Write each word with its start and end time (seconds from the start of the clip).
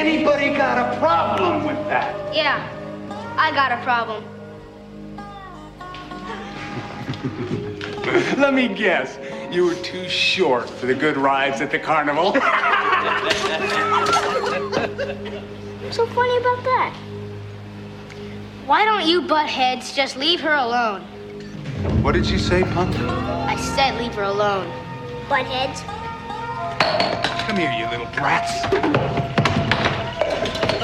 anybody 0.00 0.48
got 0.56 0.78
a 0.78 0.98
problem 0.98 1.66
with 1.66 1.76
that? 1.88 2.34
Yeah, 2.34 2.58
I 3.36 3.52
got 3.52 3.70
a 3.70 3.76
problem. 3.82 4.24
Let 8.40 8.54
me 8.54 8.68
guess. 8.68 9.18
You 9.52 9.66
were 9.66 9.74
too 9.74 10.08
short 10.08 10.70
for 10.70 10.86
the 10.86 10.94
good 10.94 11.18
rides 11.18 11.60
at 11.60 11.70
the 11.70 11.78
carnival. 11.78 12.32
What's 12.32 12.46
so 15.96 16.06
funny 16.06 16.36
about 16.38 16.64
that? 16.64 16.96
Why 18.64 18.86
don't 18.86 19.06
you 19.06 19.20
butt 19.22 19.48
heads 19.48 19.92
just 19.94 20.16
leave 20.16 20.40
her 20.40 20.54
alone? 20.54 21.02
what 22.02 22.12
did 22.12 22.26
you 22.28 22.38
say, 22.38 22.62
punk? 22.62 22.96
I 22.96 23.56
said 23.56 23.98
leave 23.98 24.14
her 24.14 24.22
alone. 24.22 24.66
Butt 25.28 25.44
heads? 25.44 25.82
Come 27.46 27.56
here, 27.56 27.72
you 27.72 27.86
little 27.90 28.06
brats. 28.14 29.19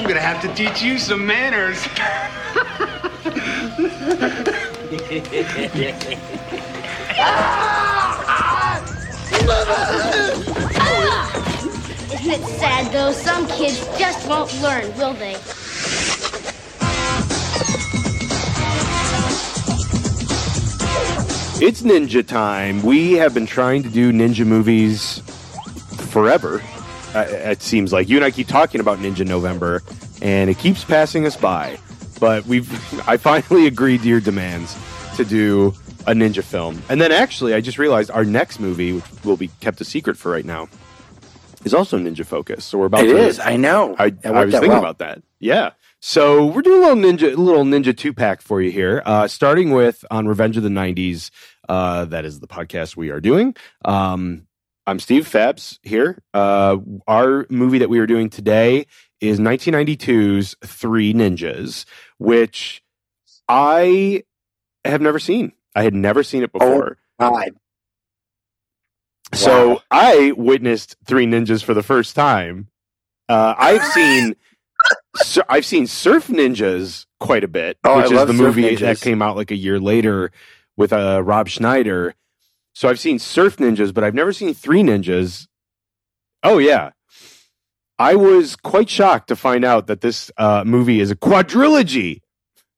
I'm 0.07 0.11
gonna 0.11 0.21
have 0.21 0.41
to 0.43 0.55
teach 0.55 0.83
you 0.83 0.99
some 0.99 1.27
manners. 1.27 1.85
Isn't 12.13 12.31
it 12.31 12.47
sad 12.47 12.93
though? 12.93 13.11
Some 13.11 13.49
kids 13.49 13.85
just 13.99 14.29
won't 14.29 14.63
learn, 14.63 14.97
will 14.97 15.15
they? 15.15 15.33
It's 21.61 21.83
ninja 21.83 22.25
time. 22.25 22.81
We 22.85 23.15
have 23.15 23.35
been 23.35 23.47
trying 23.47 23.83
to 23.83 23.89
do 23.89 24.13
ninja 24.13 24.47
movies 24.47 25.19
forever. 26.13 26.63
It 27.23 27.63
seems 27.63 27.93
like 27.93 28.09
you 28.09 28.17
and 28.17 28.25
I 28.25 28.31
keep 28.31 28.49
talking 28.49 28.81
about 28.81 28.99
Ninja 28.99 29.27
November, 29.27 29.83
and 30.23 30.51
it 30.51 30.59
keeps 30.59 30.85
passing 30.85 31.27
us 31.27 31.37
by. 31.37 31.79
But 32.21 32.47
we've, 32.47 32.71
I 33.09 33.17
finally 33.17 33.67
agreed 33.67 34.03
to 34.03 34.09
your 34.09 34.21
demands 34.21 34.77
to 35.17 35.25
do 35.25 35.75
a 36.07 36.13
ninja 36.13 36.43
film. 36.43 36.81
And 36.89 37.01
then 37.01 37.11
actually, 37.13 37.53
I 37.55 37.61
just 37.61 37.79
realized 37.79 38.11
our 38.11 38.25
next 38.25 38.61
movie, 38.61 38.93
which 38.93 39.05
will 39.25 39.37
be 39.37 39.49
kept 39.61 39.81
a 39.81 39.85
secret 39.85 40.17
for 40.17 40.31
right 40.31 40.45
now, 40.45 40.69
is 41.65 41.75
also 41.75 41.99
ninja 41.99 42.25
focused. 42.25 42.69
So 42.69 42.79
we're 42.79 42.87
about 42.87 43.05
It 43.05 43.09
to. 43.13 43.19
is. 43.19 43.39
I 43.41 43.57
know. 43.57 43.97
I, 43.99 44.15
I 44.25 44.45
was 44.45 44.53
thinking 44.53 44.71
well. 44.71 44.79
about 44.79 44.99
that. 44.99 45.21
Yeah. 45.41 45.71
So 46.01 46.47
we're 46.47 46.63
doing 46.63 46.83
a 46.85 46.95
little 46.95 47.03
ninja, 47.03 47.37
a 47.37 47.41
little 47.41 47.65
ninja 47.65 47.97
two 47.97 48.13
pack 48.13 48.41
for 48.41 48.61
you 48.63 48.71
here. 48.71 49.03
Uh, 49.05 49.27
starting 49.27 49.71
with 49.73 50.05
on 50.11 50.29
Revenge 50.29 50.57
of 50.57 50.63
the 50.63 50.69
'90s. 50.69 51.31
Uh, 51.69 52.05
that 52.05 52.25
is 52.25 52.39
the 52.39 52.47
podcast 52.47 52.97
we 52.97 53.11
are 53.11 53.21
doing. 53.21 53.57
Um, 53.85 54.47
I'm 54.87 54.99
Steve 55.01 55.29
Fabs 55.29 55.79
here. 55.83 56.23
Uh, 56.33 56.77
our 57.09 57.47
movie 57.51 57.79
that 57.79 57.89
we 57.91 57.99
are 57.99 58.07
doing 58.07 58.31
today 58.31 58.87
is 59.21 59.41
1992's 59.41 60.55
Three 60.65 61.13
Ninjas, 61.13 61.85
which 62.19 62.83
I 63.49 64.23
have 64.85 65.01
never 65.01 65.19
seen. 65.19 65.53
I 65.75 65.83
had 65.83 65.95
never 65.95 66.23
seen 66.23 66.43
it 66.45 66.53
before. 66.53 66.99
God. 67.19 67.51
So 69.35 69.69
Wow. 69.71 69.81
I 69.91 70.33
witnessed 70.37 70.97
Three 71.05 71.27
Ninjas 71.27 71.65
for 71.65 71.75
the 71.75 71.83
first 71.83 72.15
time. 72.15 72.69
Uh, 73.29 73.55
I've 73.59 73.85
seen 73.93 74.37
sur- 75.17 75.45
I've 75.49 75.67
seen 75.67 75.89
Surf 75.89 76.29
Ninjas 76.29 77.07
quite 77.19 77.43
a 77.43 77.49
bit, 77.49 77.77
Oh, 77.83 77.95
I 77.95 77.97
which 77.97 78.07
is 78.07 78.13
love 78.13 78.29
the 78.29 78.35
movie 78.35 78.77
that 78.77 79.01
came 79.01 79.21
out 79.21 79.35
like 79.37 79.51
a 79.51 79.57
year 79.57 79.81
later 79.81 80.31
with 80.77 80.93
uh, 80.93 81.23
Rob 81.25 81.49
Schneider. 81.49 82.15
So 82.77 82.91
I've 82.91 83.01
seen 83.01 83.19
Surf 83.19 83.57
Ninjas, 83.57 83.95
but 83.95 84.05
I've 84.05 84.13
never 84.13 84.35
seen 84.35 84.53
Three 84.53 84.83
Ninjas. 84.83 85.47
Oh 86.43 86.59
yeah, 86.59 86.91
I 87.99 88.17
was 88.17 88.55
quite 88.55 88.91
shocked 88.91 89.29
to 89.29 89.35
find 89.37 89.65
out 89.65 89.87
that 89.87 90.03
this 90.03 90.31
uh, 90.37 90.63
movie 90.67 91.01
is 91.01 91.11
a 91.11 91.17
quadrilogy. 91.17 92.21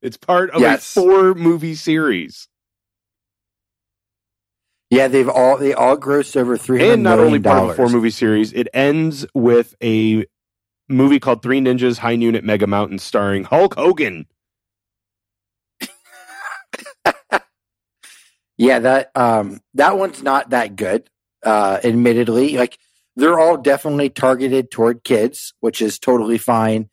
It's 0.00 0.16
part 0.16 0.50
of 0.50 0.60
Yes. 0.60 0.96
a 0.96 1.00
four 1.00 1.34
movie 1.34 1.74
series. 1.74 2.46
Yeah, 4.88 5.08
they've 5.08 5.28
all 5.28 5.56
they 5.58 5.74
all 5.74 5.96
grossed 5.96 6.36
over 6.36 6.56
three 6.56 6.78
hundred 6.78 6.92
and 6.92 7.02
not 7.02 7.18
only 7.18 7.40
part 7.40 7.64
of 7.64 7.70
a 7.70 7.74
four 7.74 7.88
movie 7.88 8.10
series, 8.10 8.52
it 8.52 8.68
ends 8.72 9.26
with 9.34 9.74
a 9.82 10.24
movie 10.88 11.18
called 11.18 11.42
Three 11.42 11.60
Ninjas 11.60 11.98
High 11.98 12.14
Noon 12.14 12.36
at 12.36 12.44
Mega 12.44 12.68
Mountain 12.68 13.00
starring 13.00 13.42
Hulk 13.42 13.74
Hogan. 13.74 14.26
Yeah, 18.58 18.80
that 18.80 19.12
um 19.14 19.60
that 19.74 19.96
one's 19.96 20.22
not 20.22 20.50
that 20.50 20.76
good. 20.76 21.08
Uh 21.44 21.78
admittedly, 21.82 22.56
like 22.58 22.78
they're 23.16 23.38
all 23.38 23.56
definitely 23.56 24.10
targeted 24.10 24.70
toward 24.70 25.04
kids, 25.04 25.54
which 25.60 25.80
is 25.80 25.98
totally 25.98 26.38
fine. 26.38 26.90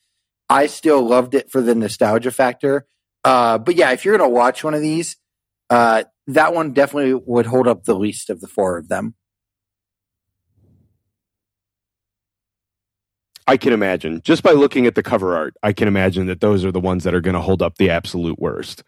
I 0.50 0.68
still 0.68 1.02
loved 1.06 1.34
it 1.34 1.52
for 1.52 1.62
the 1.62 1.76
nostalgia 1.76 2.32
factor. 2.32 2.86
Uh 3.24 3.58
but 3.58 3.76
yeah, 3.76 3.92
if 3.92 4.06
you're 4.06 4.18
to 4.18 4.30
watch 4.30 4.64
one 4.64 4.76
of 4.76 4.82
these, 4.82 5.18
uh 5.70 6.04
that 6.28 6.54
one 6.54 6.74
definitely 6.74 7.16
would 7.16 7.48
hold 7.48 7.68
up 7.68 7.84
the 7.84 7.96
least 7.96 8.30
of 8.30 8.42
the 8.42 8.48
four 8.48 8.78
of 8.78 8.88
them. 8.88 9.16
I 13.48 13.58
can 13.58 13.74
imagine 13.74 14.22
just 14.24 14.42
by 14.42 14.52
looking 14.54 14.88
at 14.88 14.96
the 14.96 15.04
cover 15.04 15.36
art, 15.36 15.56
I 15.62 15.72
can 15.74 15.88
imagine 15.88 16.26
that 16.28 16.42
those 16.42 16.66
are 16.66 16.72
the 16.72 16.80
ones 16.80 17.04
that 17.04 17.14
are 17.14 17.22
going 17.22 17.36
to 17.36 17.42
hold 17.42 17.62
up 17.62 17.78
the 17.78 17.92
absolute 17.92 18.40
worst. 18.40 18.84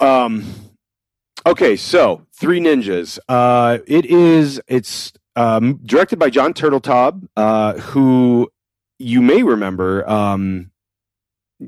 Um. 0.00 0.44
Okay, 1.44 1.76
so 1.76 2.26
Three 2.32 2.60
Ninjas. 2.60 3.18
Uh, 3.28 3.78
it 3.86 4.04
is. 4.06 4.60
It's 4.68 5.12
um, 5.36 5.80
directed 5.84 6.18
by 6.18 6.30
John 6.30 6.52
Turteltaub, 6.52 7.28
uh, 7.36 7.74
who 7.74 8.50
you 8.98 9.22
may 9.22 9.42
remember. 9.42 10.08
Um, 10.08 10.70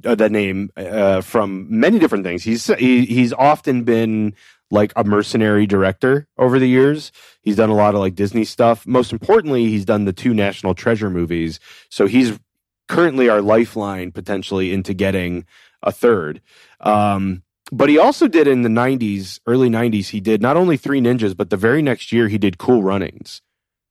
uh, 0.05 0.15
that 0.15 0.31
name 0.31 0.71
uh, 0.77 1.23
from 1.23 1.67
many 1.71 1.99
different 1.99 2.25
things. 2.25 2.43
He's 2.43 2.67
he, 2.67 3.07
he's 3.07 3.33
often 3.33 3.85
been 3.85 4.35
like 4.71 4.93
a 4.97 5.05
mercenary 5.05 5.67
director 5.67 6.27
over 6.37 6.59
the 6.59 6.69
years. 6.69 7.11
He's 7.41 7.57
done 7.57 7.71
a 7.71 7.75
lot 7.75 7.95
of 7.95 8.01
like 8.01 8.15
Disney 8.15 8.45
stuff. 8.45 8.87
Most 8.87 9.13
importantly, 9.13 9.67
he's 9.67 9.87
done 9.87 10.05
the 10.05 10.13
two 10.13 10.35
National 10.35 10.75
Treasure 10.75 11.09
movies. 11.09 11.59
So 11.89 12.07
he's 12.07 12.39
currently 12.87 13.29
our 13.29 13.41
lifeline 13.41 14.13
potentially 14.13 14.73
into 14.73 14.93
getting 14.93 15.47
a 15.83 15.93
third. 15.93 16.43
Um, 16.81 17.43
but 17.71 17.89
he 17.89 17.99
also 17.99 18.29
did 18.29 18.47
in 18.49 18.63
the 18.63 18.69
90s, 18.69 19.41
early 19.47 19.69
90s, 19.69 20.09
he 20.09 20.21
did 20.21 20.41
not 20.43 20.57
only 20.57 20.77
Three 20.77 21.01
Ninjas, 21.01 21.37
but 21.37 21.51
the 21.51 21.57
very 21.57 21.83
next 21.83 22.13
year 22.13 22.29
he 22.29 22.39
did 22.39 22.59
Cool 22.59 22.83
Runnings. 22.83 23.43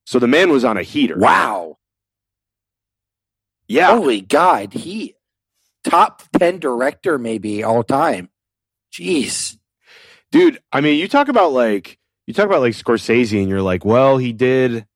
So 0.05 0.19
the 0.19 0.27
man 0.27 0.49
was 0.49 0.63
on 0.63 0.77
a 0.77 0.83
heater. 0.83 1.17
Wow. 1.17 1.77
Yeah. 3.67 3.95
Holy 3.97 4.21
God, 4.21 4.73
he 4.73 5.15
top 5.83 6.23
10 6.37 6.59
director 6.59 7.17
maybe 7.17 7.63
all 7.63 7.83
time. 7.83 8.29
Jeez. 8.91 9.57
dude 10.31 10.59
i 10.71 10.81
mean 10.81 10.97
you 10.97 11.07
talk 11.07 11.27
about 11.27 11.51
like 11.51 11.99
you 12.25 12.33
talk 12.33 12.45
about 12.45 12.61
like 12.61 12.73
scorsese 12.73 13.39
and 13.39 13.47
you're 13.49 13.61
like 13.61 13.85
well 13.85 14.17
he 14.17 14.33
did 14.33 14.87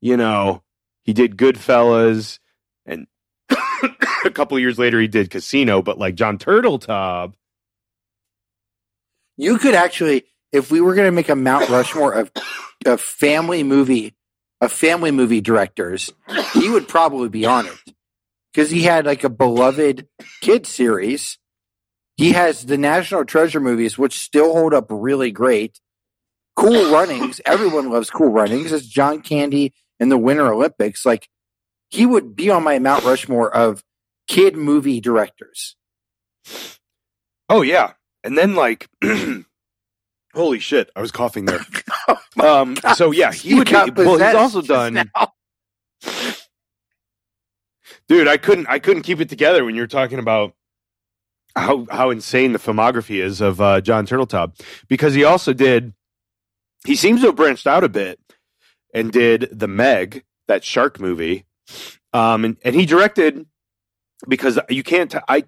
you 0.00 0.16
know 0.16 0.62
he 1.04 1.12
did 1.12 1.36
goodfellas 1.36 2.38
and 2.84 3.06
a 4.24 4.30
couple 4.30 4.58
years 4.58 4.78
later 4.78 5.00
he 5.00 5.08
did 5.08 5.30
casino 5.30 5.80
but 5.80 5.96
like 5.96 6.16
john 6.16 6.36
turteltaub 6.38 7.32
You 9.36 9.58
could 9.58 9.74
actually, 9.74 10.24
if 10.52 10.70
we 10.70 10.80
were 10.80 10.94
going 10.94 11.06
to 11.06 11.12
make 11.12 11.28
a 11.28 11.36
Mount 11.36 11.68
Rushmore 11.68 12.12
of, 12.12 12.30
of 12.84 13.00
family 13.00 13.62
movie, 13.62 14.14
of 14.60 14.72
family 14.72 15.10
movie 15.10 15.40
directors, 15.40 16.12
he 16.54 16.68
would 16.70 16.88
probably 16.88 17.28
be 17.28 17.44
on 17.44 17.66
it 17.66 17.94
because 18.52 18.70
he 18.70 18.82
had 18.82 19.04
like 19.04 19.24
a 19.24 19.28
beloved 19.28 20.08
kid 20.40 20.66
series. 20.66 21.38
He 22.16 22.32
has 22.32 22.64
the 22.64 22.78
National 22.78 23.26
Treasure 23.26 23.60
movies, 23.60 23.98
which 23.98 24.18
still 24.18 24.54
hold 24.54 24.72
up 24.72 24.86
really 24.88 25.30
great. 25.30 25.78
Cool 26.54 26.90
Runnings, 26.90 27.42
everyone 27.44 27.90
loves 27.90 28.08
Cool 28.08 28.30
Runnings. 28.30 28.72
It's 28.72 28.86
John 28.86 29.20
Candy 29.20 29.74
in 30.00 30.08
the 30.08 30.16
Winter 30.16 30.50
Olympics. 30.50 31.04
Like 31.04 31.28
he 31.90 32.06
would 32.06 32.34
be 32.34 32.48
on 32.50 32.64
my 32.64 32.78
Mount 32.78 33.04
Rushmore 33.04 33.54
of 33.54 33.84
kid 34.26 34.56
movie 34.56 35.00
directors. 35.00 35.76
oh 37.50 37.60
yeah 37.60 37.92
and 38.26 38.36
then 38.36 38.54
like 38.54 38.88
holy 40.34 40.58
shit 40.58 40.90
i 40.96 41.00
was 41.00 41.12
coughing 41.12 41.44
there. 41.46 41.60
Um 42.38 42.76
so 42.94 43.12
yeah 43.12 43.32
he 43.32 43.50
You 43.50 43.56
would 43.56 43.66
be, 43.68 43.72
well 44.04 44.18
he's 44.18 44.34
also 44.34 44.60
done 44.60 45.10
dude 48.08 48.28
i 48.28 48.36
couldn't 48.36 48.66
i 48.68 48.78
couldn't 48.78 49.04
keep 49.04 49.20
it 49.22 49.30
together 49.30 49.64
when 49.64 49.74
you're 49.74 49.86
talking 49.86 50.18
about 50.18 50.52
how 51.56 51.86
how 51.90 52.10
insane 52.10 52.52
the 52.52 52.58
filmography 52.58 53.22
is 53.22 53.40
of 53.40 53.58
uh, 53.60 53.80
john 53.80 54.06
turteltaub 54.06 54.52
because 54.88 55.14
he 55.14 55.24
also 55.24 55.54
did 55.54 55.94
he 56.84 56.94
seems 56.94 57.22
to 57.22 57.28
have 57.28 57.36
branched 57.36 57.66
out 57.66 57.84
a 57.84 57.88
bit 57.88 58.20
and 58.92 59.12
did 59.12 59.48
the 59.50 59.66
meg 59.68 60.24
that 60.46 60.62
shark 60.62 61.00
movie. 61.00 61.44
Um 62.12 62.44
and, 62.44 62.56
and 62.62 62.74
he 62.74 62.84
directed 62.86 63.46
because 64.28 64.58
you 64.68 64.82
can't 64.82 65.10
t- 65.10 65.18
i 65.26 65.44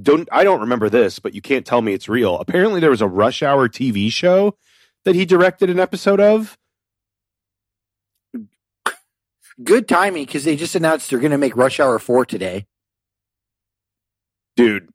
don't 0.00 0.28
i 0.30 0.44
don't 0.44 0.60
remember 0.60 0.88
this 0.88 1.18
but 1.18 1.34
you 1.34 1.40
can't 1.40 1.66
tell 1.66 1.82
me 1.82 1.92
it's 1.92 2.08
real 2.08 2.38
apparently 2.38 2.78
there 2.80 2.90
was 2.90 3.00
a 3.00 3.08
rush 3.08 3.42
hour 3.42 3.68
tv 3.68 4.10
show 4.12 4.56
that 5.04 5.14
he 5.14 5.24
directed 5.24 5.68
an 5.70 5.80
episode 5.80 6.20
of 6.20 6.56
good 9.62 9.88
timing 9.88 10.24
because 10.24 10.44
they 10.44 10.56
just 10.56 10.74
announced 10.74 11.10
they're 11.10 11.18
going 11.18 11.32
to 11.32 11.38
make 11.38 11.56
Rush 11.56 11.80
Hour 11.80 11.98
Four 11.98 12.24
today. 12.24 12.66
dude. 14.56 14.88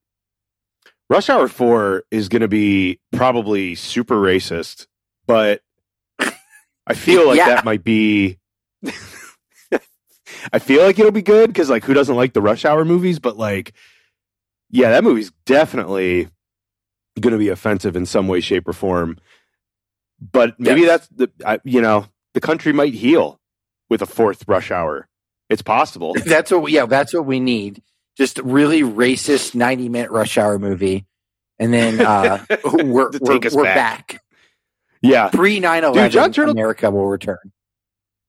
Rush 1.10 1.30
Hour 1.30 1.48
Four 1.48 2.04
is 2.12 2.30
going 2.30 2.42
to 2.42 2.48
be 2.48 3.00
probably 3.12 3.76
super 3.76 4.16
racist, 4.16 4.88
but 5.28 5.62
I 6.88 6.94
feel 6.94 7.28
like 7.28 7.38
Yeah. 7.38 7.50
that 7.50 7.66
might 7.66 7.84
be. 7.84 8.38
I 10.52 10.60
feel 10.60 10.84
like 10.84 10.98
it'll 11.00 11.12
be 11.12 11.22
good 11.22 11.48
because, 11.48 11.70
like, 11.70 11.84
who 11.84 11.94
doesn't 11.94 12.16
like 12.16 12.34
the 12.34 12.42
Rush 12.42 12.66
Hour 12.66 12.84
movies? 12.86 13.20
But 13.20 13.38
like, 13.38 13.74
yeah, 14.74 14.90
that 14.90 15.04
movie's 15.04 15.32
definitely 15.46 16.28
going 17.20 17.32
to 17.32 17.38
be 17.38 17.50
offensive 17.50 17.96
in 17.96 18.06
some 18.08 18.28
way, 18.28 18.42
shape, 18.42 18.68
or 18.68 18.74
form. 18.74 19.18
But 20.20 20.60
maybe 20.60 20.82
Yes. 20.82 21.08
that's 21.08 21.30
the 21.38 21.62
you 21.64 21.80
know 21.82 22.08
the 22.34 22.42
country 22.42 22.74
might 22.74 22.94
heal 22.94 23.40
with 23.90 24.02
a 24.02 24.06
fourth 24.06 24.44
Rush 24.48 24.72
Hour. 24.72 25.08
It's 25.50 25.62
possible. 25.62 26.16
That's 26.26 26.50
what. 26.52 26.64
We, 26.64 26.72
yeah, 26.74 26.86
that's 26.88 27.14
what 27.14 27.26
we 27.26 27.40
need. 27.40 27.82
Just 28.18 28.40
really 28.40 28.82
racist 28.82 29.54
ninety 29.56 29.90
minute 29.90 30.12
Rush 30.12 30.38
Hour 30.38 30.58
movie, 30.60 31.06
and 31.60 31.74
then 31.74 32.02
uh, 32.02 32.44
we're 32.74 33.12
we're, 33.22 33.40
we're 33.40 33.64
back. 33.64 34.14
back. 34.14 34.22
yeah, 35.02 35.30
Pre 35.30 35.60
9 35.60 35.94
Dude, 35.94 36.12
John 36.12 36.32
Turtle- 36.32 36.52
America 36.54 36.90
will 36.90 37.08
return. 37.08 37.52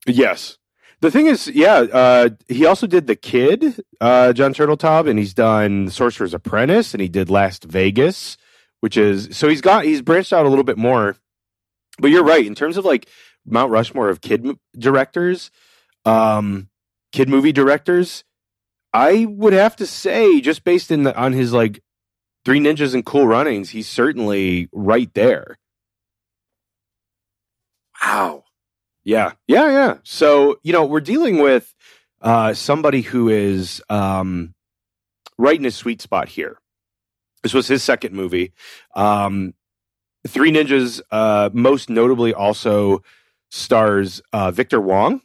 Yes. 0.07 0.59
The 1.05 1.11
thing 1.11 1.27
is, 1.27 1.49
yeah, 1.49 1.81
uh, 1.81 2.31
he 2.49 2.65
also 2.65 2.87
did 2.87 3.07
The 3.07 3.15
Kid, 3.15 3.79
uh, 4.01 4.33
John 4.33 4.55
Turteltaub, 4.55 5.07
and 5.07 5.19
he's 5.19 5.35
done 5.35 5.91
Sorcerer's 5.91 6.33
Apprentice, 6.33 6.95
and 6.95 7.03
he 7.03 7.11
did 7.11 7.29
Last 7.29 7.65
Vegas, 7.65 8.39
which 8.81 8.97
is 8.97 9.37
so 9.37 9.47
he's 9.51 9.61
got 9.61 9.85
he's 9.85 10.01
branched 10.01 10.33
out 10.33 10.47
a 10.47 10.49
little 10.49 10.65
bit 10.65 10.79
more. 10.79 11.15
But 11.99 12.11
you're 12.11 12.25
right 12.25 12.47
in 12.47 12.55
terms 12.55 12.79
of 12.79 12.87
like 12.87 13.07
Mount 13.45 13.71
Rushmore 13.71 14.09
of 14.09 14.23
kid 14.23 14.49
directors, 14.79 15.51
um, 16.07 16.71
kid 17.13 17.29
movie 17.29 17.53
directors. 17.53 18.25
I 18.95 19.27
would 19.29 19.53
have 19.53 19.77
to 19.77 19.87
say, 19.87 20.41
just 20.41 20.65
based 20.65 20.91
in 20.91 21.03
the, 21.03 21.15
on 21.15 21.35
his 21.35 21.53
like 21.53 21.83
Three 22.47 22.61
Ninjas 22.61 22.95
and 22.95 23.05
Cool 23.05 23.27
Runnings, 23.27 23.69
he's 23.69 23.91
certainly 23.91 24.71
right 24.73 25.13
there. 25.13 25.59
Wow. 28.03 28.44
Yeah, 29.05 29.33
yeah, 29.47 29.71
yeah. 29.71 29.97
So 30.03 30.59
you 30.63 30.73
know, 30.73 30.87
we're 30.87 31.01
dealing 31.01 31.39
with 31.39 31.75
uh, 32.23 32.55
somebody 32.55 33.03
who 33.03 33.29
is 33.29 33.83
um, 33.91 34.55
right 35.39 35.57
in 35.57 35.65
his 35.65 35.77
sweet 35.77 36.01
spot 36.01 36.29
here. 36.29 36.59
This 37.43 37.53
was 37.55 37.69
his 37.69 37.83
second 37.83 38.15
movie. 38.15 38.53
Um, 38.95 39.55
Three 40.27 40.51
Ninjas, 40.51 41.03
uh, 41.11 41.51
most 41.53 41.91
notably, 41.91 42.33
also 42.33 43.03
stars 43.51 44.23
uh, 44.33 44.51
Victor 44.51 44.81
Wong 44.81 45.21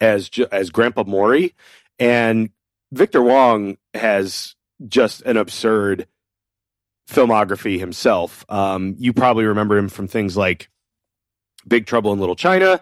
as 0.00 0.30
as 0.52 0.70
Grandpa 0.70 1.02
Mori, 1.04 1.54
and 1.98 2.50
Victor 2.92 3.22
Wong 3.22 3.76
has 3.94 4.54
just 4.86 5.22
an 5.22 5.36
absurd 5.36 6.06
filmography 7.10 7.80
himself. 7.80 8.44
Um, 8.48 8.94
you 8.98 9.12
probably 9.12 9.46
remember 9.46 9.76
him 9.76 9.88
from 9.88 10.06
things 10.06 10.36
like 10.36 10.68
Big 11.68 11.86
Trouble 11.86 12.12
in 12.12 12.20
Little 12.20 12.36
China. 12.36 12.80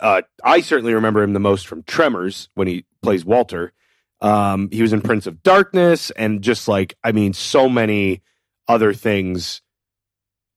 Uh, 0.00 0.22
I 0.42 0.60
certainly 0.60 0.94
remember 0.94 1.22
him 1.22 1.32
the 1.32 1.40
most 1.40 1.66
from 1.66 1.82
Tremors 1.82 2.48
when 2.54 2.66
he 2.68 2.84
plays 3.02 3.24
Walter. 3.24 3.72
Um, 4.20 4.68
he 4.70 4.80
was 4.82 4.92
in 4.92 5.00
Prince 5.02 5.26
of 5.26 5.42
Darkness 5.42 6.10
and 6.12 6.42
just 6.42 6.68
like 6.68 6.96
I 7.02 7.12
mean, 7.12 7.32
so 7.32 7.68
many 7.68 8.22
other 8.68 8.94
things 8.94 9.60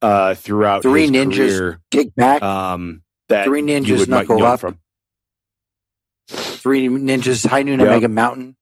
uh, 0.01 0.35
throughout 0.35 0.83
Three 0.83 1.01
his 1.03 1.11
Ninjas 1.11 1.35
career 1.35 1.81
Kick 1.91 2.13
back. 2.15 2.41
um, 2.43 3.01
that 3.29 3.45
Three 3.45 3.61
Ninjas 3.61 4.07
Knuckle 4.07 4.43
Up. 4.43 4.59
from. 4.59 4.79
Three 6.27 6.87
Ninjas 6.87 7.45
High 7.45 7.63
Noon 7.63 7.79
Yeah. 7.79 7.87
Omega 7.87 8.07
Mountain. 8.07 8.55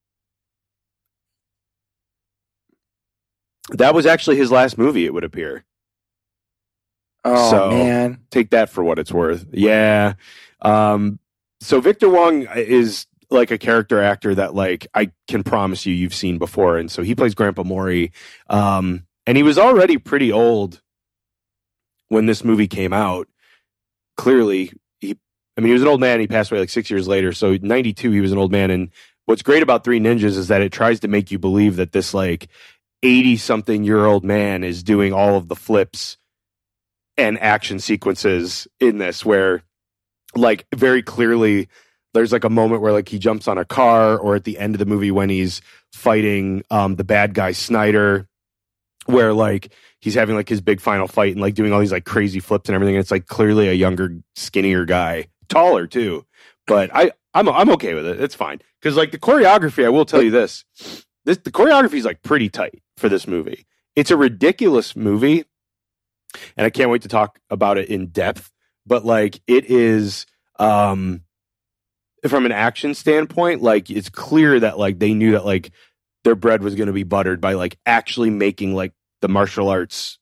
That 3.72 3.94
was 3.94 4.06
actually 4.06 4.38
his 4.38 4.52
last 4.52 4.78
movie. 4.78 5.06
It 5.06 5.14
would 5.14 5.24
appear. 5.24 5.64
Oh 7.26 7.50
So- 7.52 7.70
man. 7.72 8.20
take 8.32 8.50
that 8.52 8.70
for 8.70 8.84
what 8.84 9.00
it's 9.00 9.12
worth. 9.12 9.46
Yeah. 9.52 10.14
Um, 10.62 11.20
so 11.62 11.80
Victor 11.82 12.10
Wong 12.10 12.48
is 12.56 13.06
like 13.30 13.52
a 13.52 13.58
character 13.58 14.02
actor 14.02 14.36
that 14.36 14.54
like 14.54 14.88
I 14.94 15.12
can 15.28 15.44
promise 15.44 15.86
you 15.86 15.94
you've 15.94 16.14
seen 16.14 16.38
before, 16.38 16.78
and 16.78 16.92
so 16.92 17.02
he 17.04 17.16
plays 17.16 17.34
Grandpa 17.36 17.64
Mori. 17.64 18.12
Um, 18.50 19.06
and 19.26 19.38
he 19.38 19.44
was 19.44 19.58
already 19.58 19.98
pretty 19.98 20.32
old 20.32 20.82
when 22.10 22.26
this 22.26 22.44
movie 22.44 22.68
came 22.68 22.94
out. 22.94 23.28
Clearly, 24.18 24.72
he. 25.00 25.18
I 25.58 25.62
mean, 25.62 25.68
he 25.68 25.74
was 25.74 25.82
an 25.82 25.88
old 25.88 26.02
man. 26.02 26.20
He 26.20 26.28
passed 26.28 26.52
away 26.52 26.60
like 26.60 26.70
six 26.70 26.90
years 26.90 27.08
later. 27.08 27.32
So 27.34 27.58
ninety 27.62 27.94
two, 27.94 28.12
he 28.12 28.22
was 28.22 28.32
an 28.32 28.38
old 28.38 28.52
man. 28.52 28.70
And 28.70 28.90
what's 29.26 29.42
great 29.42 29.64
about 29.64 29.84
Three 29.84 30.00
Ninjas 30.00 30.38
is 30.38 30.50
that 30.50 30.62
it 30.62 30.72
tries 30.72 31.00
to 31.02 31.08
make 31.08 31.32
you 31.32 31.40
believe 31.40 31.78
that 31.78 31.92
this 31.94 32.14
like 32.14 32.48
eighty 33.02 33.38
something 33.38 33.84
year 33.84 34.06
old 34.06 34.24
man 34.24 34.64
is 34.64 34.84
doing 34.84 35.14
all 35.14 35.36
of 35.38 35.48
the 35.48 35.56
flips 35.56 36.18
and 37.18 37.40
action 37.40 37.80
sequences 37.80 38.68
in 38.80 38.98
this 38.98 39.24
where 39.26 39.64
like 40.36 40.66
very 40.74 41.04
clearly 41.04 41.68
there's 42.14 42.32
like 42.32 42.44
a 42.44 42.50
moment 42.50 42.82
where 42.82 42.92
like 42.92 43.10
he 43.10 43.20
jumps 43.20 43.48
on 43.48 43.58
a 43.58 43.66
car 43.66 44.18
or 44.18 44.36
at 44.36 44.44
the 44.44 44.58
end 44.58 44.76
of 44.76 44.80
the 44.80 44.86
movie 44.86 45.12
when 45.12 45.30
he's 45.30 45.62
fighting 45.92 46.64
um 46.72 46.96
the 46.96 47.04
bad 47.04 47.34
guy 47.34 47.52
Snyder 47.52 48.28
where 49.06 49.34
like 49.34 49.74
he's 50.00 50.16
having 50.16 50.36
like 50.36 50.50
his 50.50 50.62
big 50.62 50.80
final 50.80 51.08
fight 51.08 51.34
and 51.34 51.42
like 51.42 51.56
doing 51.56 51.74
all 51.74 51.80
these 51.80 51.92
like 51.92 52.06
crazy 52.06 52.40
flips 52.40 52.70
and 52.70 52.76
everything. 52.76 52.96
And 52.96 53.02
it's 53.02 53.12
like 53.12 53.28
clearly 53.28 53.68
a 53.68 53.74
younger 53.74 54.16
skinnier 54.36 54.86
guy 54.86 55.28
taller 55.50 55.88
too. 55.88 56.26
But 56.68 56.90
I 56.94 57.12
I'm 57.34 57.50
I'm 57.50 57.70
okay 57.72 57.94
with 57.94 58.06
it. 58.06 58.22
It's 58.22 58.36
fine. 58.36 58.62
Cuz 58.82 58.96
like 58.96 59.12
the 59.12 59.20
choreography 59.20 59.86
I 59.86 59.90
will 59.90 60.06
tell 60.06 60.22
you 60.22 60.32
this. 60.32 60.66
This 61.26 61.38
the 61.38 61.52
choreography 61.52 61.96
is 61.96 62.06
like 62.06 62.22
pretty 62.22 62.50
tight 62.50 62.82
for 62.98 63.10
this 63.10 63.28
movie. 63.28 63.66
It's 63.96 64.12
a 64.12 64.18
ridiculous 64.18 64.96
movie 64.96 65.46
and 66.58 66.66
I 66.66 66.70
can't 66.70 66.90
wait 66.90 67.04
to 67.04 67.08
talk 67.08 67.40
about 67.50 67.78
it 67.78 67.90
in 67.90 68.08
depth. 68.08 68.52
But 68.86 69.06
like, 69.06 69.42
it 69.48 69.66
is 69.66 70.26
um, 70.60 71.22
from 72.28 72.46
an 72.46 72.52
action 72.52 72.94
standpoint, 72.94 73.62
like 73.62 73.90
it's 73.90 74.10
clear 74.10 74.60
that 74.60 74.78
like 74.78 75.00
they 75.00 75.14
knew 75.14 75.32
that 75.32 75.46
like 75.46 75.72
their 76.24 76.36
bread 76.36 76.64
was 76.64 76.76
going 76.76 76.88
to 76.88 76.94
be 76.94 77.04
buttered 77.04 77.42
by 77.42 77.54
like 77.54 77.78
actually 77.86 78.30
making 78.30 78.74
like 78.74 78.94
the 79.22 79.28
martial 79.28 79.70
arts 79.70 80.20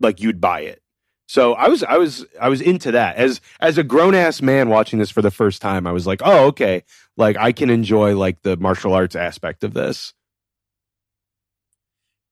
like 0.00 0.20
you'd 0.20 0.40
buy 0.40 0.60
it. 0.60 0.82
So 1.28 1.54
I 1.54 1.68
was 1.68 1.82
I 1.82 1.98
was 1.98 2.24
I 2.40 2.48
was 2.48 2.60
into 2.60 2.92
that 2.92 3.16
as 3.16 3.40
as 3.60 3.78
a 3.78 3.82
grown 3.82 4.14
ass 4.14 4.40
man 4.40 4.68
watching 4.68 4.98
this 4.98 5.10
for 5.10 5.22
the 5.22 5.30
first 5.30 5.60
time. 5.60 5.86
I 5.86 5.92
was 5.92 6.06
like, 6.06 6.20
oh 6.24 6.46
okay, 6.46 6.84
like 7.16 7.36
I 7.36 7.52
can 7.52 7.68
enjoy 7.68 8.16
like 8.16 8.42
the 8.42 8.56
martial 8.56 8.92
arts 8.92 9.16
aspect 9.16 9.64
of 9.64 9.74
this. 9.74 10.14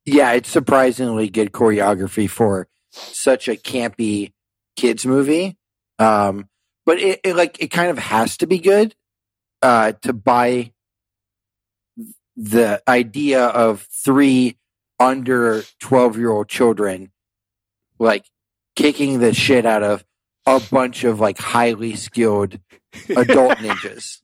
Yeah, 0.05 0.33
it's 0.33 0.51
surprisingly 0.51 1.29
good 1.29 1.51
choreography 1.51 2.29
for 2.29 2.69
such 2.95 3.49
a 3.49 3.57
campy 3.57 4.33
kids 4.77 5.05
movie. 5.05 5.57
Um, 5.99 6.49
but 6.87 6.99
it, 6.99 7.21
it 7.25 7.37
like 7.37 7.61
it 7.61 7.69
kind 7.69 7.91
of 7.91 7.99
has 7.99 8.37
to 8.39 8.47
be 8.47 8.59
good 8.59 8.95
uh, 9.63 9.93
to 10.03 10.13
buy 10.13 10.73
the 12.37 12.83
idea 12.89 13.47
of 13.47 13.87
three 14.05 14.59
under 15.01 15.63
twelve 15.81 16.17
year 16.17 16.31
old 16.31 16.49
children 16.49 17.11
like 17.99 18.27
kicking 18.77 19.21
the 19.21 19.33
shit 19.33 19.67
out 19.67 19.83
of 19.83 20.05
a 20.47 20.61
bunch 20.71 21.05
of 21.05 21.21
like 21.21 21.39
highly 21.39 21.95
skilled 21.97 22.59
adult 23.17 23.53
ninjas. 23.59 24.21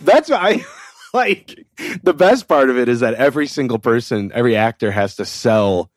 That's 0.00 0.30
what 0.30 0.40
I 0.42 0.64
like. 1.14 1.66
The 2.02 2.14
best 2.14 2.48
part 2.48 2.70
of 2.70 2.78
it 2.78 2.88
is 2.88 3.00
that 3.00 3.14
every 3.14 3.46
single 3.46 3.78
person, 3.78 4.32
every 4.34 4.56
actor 4.56 4.90
has 4.90 5.16
to 5.16 5.24
sell 5.24 5.90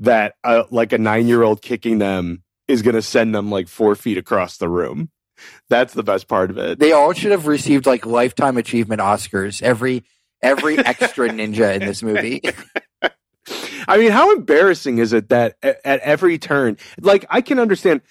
that 0.00 0.34
uh, 0.42 0.64
like 0.70 0.92
a 0.92 0.98
nine 0.98 1.28
year 1.28 1.42
old 1.42 1.62
kicking 1.62 1.98
them 1.98 2.42
is 2.66 2.82
going 2.82 2.94
to 2.94 3.02
send 3.02 3.34
them 3.34 3.50
like 3.50 3.68
four 3.68 3.94
feet 3.94 4.18
across 4.18 4.56
the 4.56 4.68
room. 4.68 5.10
That's 5.68 5.94
the 5.94 6.02
best 6.02 6.28
part 6.28 6.50
of 6.50 6.58
it. 6.58 6.78
They 6.78 6.92
all 6.92 7.12
should 7.12 7.30
have 7.30 7.46
received 7.46 7.86
like 7.86 8.04
lifetime 8.04 8.56
achievement 8.56 9.00
Oscars. 9.00 9.62
Every 9.62 10.04
every 10.42 10.78
extra 10.78 11.28
ninja 11.28 11.74
in 11.74 11.86
this 11.86 12.02
movie. 12.02 12.42
I 13.88 13.96
mean, 13.96 14.12
how 14.12 14.32
embarrassing 14.32 14.98
is 14.98 15.12
it 15.12 15.30
that 15.30 15.56
at, 15.62 15.80
at 15.84 16.00
every 16.00 16.38
turn, 16.38 16.76
like 17.00 17.24
I 17.30 17.40
can 17.40 17.58
understand. 17.58 18.02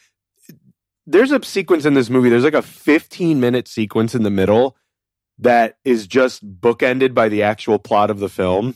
There's 1.05 1.31
a 1.31 1.43
sequence 1.43 1.85
in 1.85 1.95
this 1.95 2.09
movie. 2.09 2.29
There's 2.29 2.43
like 2.43 2.53
a 2.53 2.61
15 2.61 3.39
minute 3.39 3.67
sequence 3.67 4.13
in 4.13 4.21
the 4.21 4.29
middle 4.29 4.77
that 5.39 5.77
is 5.83 6.05
just 6.05 6.45
bookended 6.59 7.15
by 7.15 7.29
the 7.29 7.41
actual 7.41 7.79
plot 7.79 8.11
of 8.11 8.19
the 8.19 8.29
film, 8.29 8.75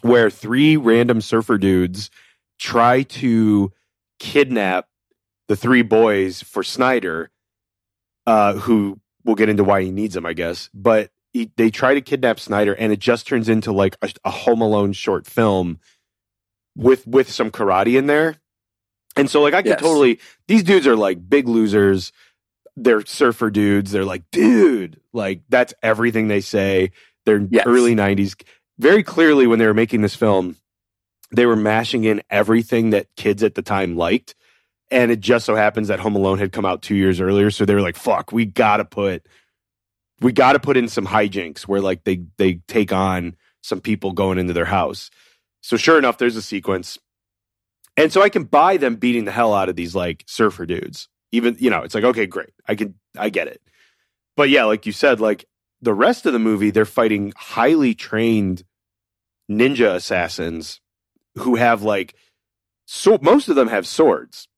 where 0.00 0.28
three 0.30 0.76
random 0.76 1.20
surfer 1.20 1.58
dudes 1.58 2.10
try 2.62 3.02
to 3.02 3.72
kidnap 4.20 4.86
the 5.48 5.56
three 5.56 5.82
boys 5.82 6.42
for 6.42 6.62
Snyder, 6.62 7.30
uh, 8.26 8.54
who 8.54 9.00
we'll 9.24 9.34
get 9.36 9.48
into 9.48 9.64
why 9.64 9.82
he 9.82 9.90
needs 9.90 10.14
them, 10.14 10.26
I 10.26 10.32
guess. 10.32 10.70
But 10.72 11.10
he, 11.32 11.50
they 11.56 11.70
try 11.70 11.94
to 11.94 12.00
kidnap 12.00 12.40
Snyder, 12.40 12.74
and 12.74 12.92
it 12.92 13.00
just 13.00 13.26
turns 13.26 13.48
into 13.48 13.72
like 13.72 13.96
a, 14.02 14.10
a 14.24 14.30
Home 14.30 14.60
Alone 14.62 14.92
short 14.92 15.26
film 15.26 15.80
with 16.76 17.06
with 17.06 17.30
some 17.30 17.50
karate 17.50 17.98
in 17.98 18.06
there. 18.06 18.36
And 19.16 19.28
so, 19.28 19.42
like, 19.42 19.54
I 19.54 19.62
could 19.62 19.70
Yes. 19.70 19.80
totally. 19.80 20.20
These 20.48 20.62
dudes 20.62 20.86
are 20.86 20.96
like 20.96 21.28
big 21.28 21.48
losers. 21.48 22.12
they're 22.76 23.04
surfer 23.04 23.50
dudes. 23.50 23.92
They're 23.92 24.04
like, 24.06 24.22
dude, 24.32 25.00
like 25.12 25.42
that's 25.50 25.74
everything 25.82 26.28
they 26.28 26.40
say. 26.40 26.92
They're 27.26 27.46
Yes. 27.50 27.66
early 27.66 27.94
'90s. 27.94 28.34
Very 28.78 29.02
clearly, 29.02 29.46
when 29.46 29.58
they 29.58 29.66
were 29.66 29.74
making 29.74 30.02
this 30.02 30.16
film, 30.16 30.56
they 31.32 31.46
were 31.46 31.56
mashing 31.56 32.04
in 32.04 32.22
everything 32.30 32.90
that 32.90 33.08
kids 33.16 33.42
at 33.42 33.54
the 33.54 33.62
time 33.62 33.96
liked. 33.96 34.34
And 34.90 35.10
it 35.10 35.20
just 35.20 35.46
so 35.46 35.54
happens 35.54 35.88
that 35.88 36.00
Home 36.00 36.14
Alone 36.14 36.38
had 36.38 36.52
come 36.52 36.66
out 36.66 36.82
two 36.82 36.94
years 36.94 37.20
earlier, 37.20 37.50
so 37.50 37.64
they 37.64 37.74
were 37.74 37.80
like, 37.80 37.96
"Fuck, 37.96 38.30
we 38.30 38.44
gotta 38.44 38.84
put, 38.84 39.26
we 40.20 40.32
gotta 40.32 40.60
put 40.60 40.76
in 40.76 40.86
some 40.86 41.06
hijinks 41.06 41.62
where 41.62 41.80
like 41.80 42.04
they 42.04 42.24
they 42.36 42.60
take 42.68 42.92
on 42.92 43.34
some 43.62 43.80
people 43.80 44.12
going 44.12 44.38
into 44.38 44.52
their 44.52 44.66
house." 44.66 45.10
So 45.62 45.78
sure 45.78 45.98
enough, 45.98 46.18
there's 46.18 46.36
a 46.36 46.42
sequence, 46.42 46.98
and 47.96 48.12
so 48.12 48.20
I 48.20 48.28
can 48.28 48.44
buy 48.44 48.76
them 48.76 48.96
beating 48.96 49.24
the 49.24 49.32
hell 49.32 49.54
out 49.54 49.70
of 49.70 49.76
these 49.76 49.94
like 49.94 50.24
surfer 50.26 50.66
dudes. 50.66 51.08
Even 51.32 51.56
you 51.58 51.70
know, 51.70 51.80
it's 51.82 51.94
like 51.94 52.04
okay, 52.04 52.26
great, 52.26 52.50
I 52.68 52.74
can 52.74 52.94
I 53.16 53.30
get 53.30 53.48
it. 53.48 53.62
But 54.36 54.50
yeah, 54.50 54.64
like 54.64 54.84
you 54.84 54.92
said, 54.92 55.20
like 55.20 55.46
the 55.80 55.94
rest 55.94 56.26
of 56.26 56.34
the 56.34 56.38
movie, 56.38 56.70
they're 56.70 56.84
fighting 56.84 57.32
highly 57.34 57.94
trained 57.94 58.64
ninja 59.50 59.94
assassins 59.94 60.82
who 61.36 61.56
have 61.56 61.82
like 61.82 62.14
so 62.86 63.18
most 63.22 63.48
of 63.48 63.56
them 63.56 63.68
have 63.68 63.86
swords. 63.86 64.48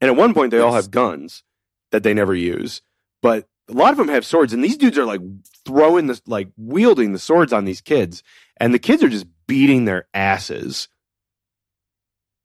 And 0.00 0.10
at 0.10 0.16
one 0.16 0.32
point 0.34 0.50
they 0.50 0.58
all 0.58 0.72
have 0.72 0.90
guns 0.90 1.42
that 1.90 2.02
they 2.02 2.14
never 2.14 2.34
use. 2.34 2.80
But 3.22 3.46
a 3.68 3.72
lot 3.72 3.92
of 3.92 3.98
them 3.98 4.08
have 4.08 4.24
swords 4.24 4.52
and 4.52 4.64
these 4.64 4.76
dudes 4.76 4.98
are 4.98 5.04
like 5.04 5.20
throwing 5.66 6.06
this 6.06 6.22
like 6.26 6.48
wielding 6.56 7.12
the 7.12 7.18
swords 7.18 7.52
on 7.52 7.64
these 7.64 7.80
kids. 7.80 8.22
And 8.56 8.72
the 8.72 8.78
kids 8.78 9.02
are 9.02 9.08
just 9.08 9.26
beating 9.46 9.84
their 9.84 10.08
asses. 10.14 10.88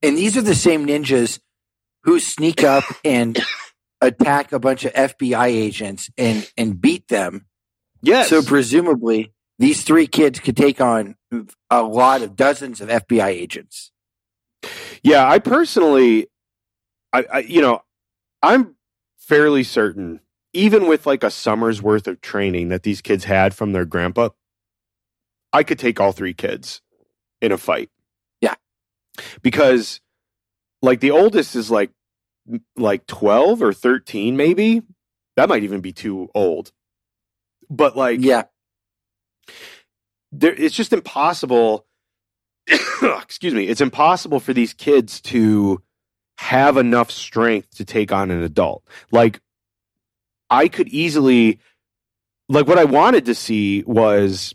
And 0.02 0.18
these 0.18 0.38
are 0.38 0.42
the 0.42 0.56
same 0.56 0.86
ninjas 0.86 1.40
who 2.04 2.20
sneak 2.20 2.64
up 2.64 2.84
and 3.06 3.40
attack 4.02 4.52
a 4.52 4.60
bunch 4.60 4.86
of 4.86 4.94
FBI 4.94 5.48
agents 5.48 6.10
and 6.18 6.50
and 6.58 6.80
beat 6.80 7.08
them. 7.08 7.46
yes. 8.02 8.30
So 8.30 8.42
presumably 8.44 9.32
these 9.60 9.84
three 9.84 10.08
kids 10.08 10.40
could 10.40 10.58
take 10.58 10.82
on 10.82 11.16
a 11.70 11.84
lot 11.84 12.22
of 12.22 12.36
dozens 12.36 12.82
of 12.82 12.90
FBI 12.90 13.28
agents. 13.28 13.92
Yeah, 15.04 15.30
I 15.30 15.40
personally, 15.40 16.28
I, 17.14 17.26
I 17.32 17.40
you 17.40 17.62
know, 17.62 17.82
I'm 18.42 18.76
fairly 19.18 19.64
certain, 19.64 20.20
even 20.54 20.88
with 20.88 21.06
like 21.06 21.24
a 21.24 21.32
summer's 21.32 21.82
worth 21.82 22.08
of 22.08 22.22
training 22.22 22.70
that 22.70 22.84
these 22.84 23.02
kids 23.02 23.24
had 23.26 23.54
from 23.54 23.72
their 23.74 23.86
grandpa, 23.86 24.30
I 25.54 25.64
could 25.64 25.80
take 25.80 26.00
all 26.00 26.12
three 26.12 26.34
kids 26.34 26.82
in 27.42 27.52
a 27.52 27.58
fight. 27.58 27.90
Yeah. 28.42 28.56
because 29.42 30.02
like 30.82 31.00
the 31.00 31.12
oldest 31.12 31.56
is 31.56 31.72
like 31.72 31.92
like 32.76 33.08
12 33.08 33.62
or 33.64 33.74
13 33.74 34.36
maybe 34.38 34.84
that 35.36 35.50
might 35.50 35.64
even 35.64 35.82
be 35.82 35.92
too 35.94 36.30
old 36.36 36.72
but 37.70 37.98
like 37.98 38.20
Yeah. 38.22 38.44
There, 40.32 40.54
it's 40.54 40.76
just 40.76 40.94
impossible. 40.94 41.86
excuse 43.22 43.54
me. 43.54 43.68
It's 43.68 43.82
impossible 43.82 44.40
for 44.40 44.54
these 44.54 44.74
kids 44.74 45.22
to 45.22 45.82
have 46.38 46.78
enough 46.78 47.12
strength 47.12 47.76
to 47.78 47.86
take 47.86 48.12
on 48.12 48.32
an 48.32 48.42
adult. 48.44 48.84
Like, 49.12 49.40
I 50.50 50.68
could 50.68 50.88
easily, 50.90 51.60
like, 52.50 52.68
what 52.68 52.78
I 52.78 52.84
wanted 52.86 53.26
to 53.26 53.36
see 53.36 53.84
was 53.86 54.54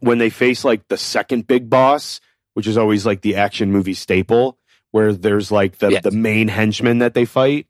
when 0.00 0.18
they 0.18 0.30
face 0.30 0.64
like 0.64 0.86
the 0.88 0.96
second 0.96 1.46
big 1.46 1.68
boss, 1.68 2.20
which 2.54 2.66
is 2.66 2.76
always 2.76 3.04
like 3.06 3.22
the 3.22 3.36
action 3.36 3.72
movie 3.72 3.94
staple, 3.94 4.58
where 4.92 5.12
there's 5.12 5.50
like 5.50 5.78
the 5.78 5.90
Yes. 5.92 6.02
the 6.02 6.10
main 6.10 6.48
henchman 6.48 6.98
that 6.98 7.14
they 7.14 7.24
fight 7.24 7.66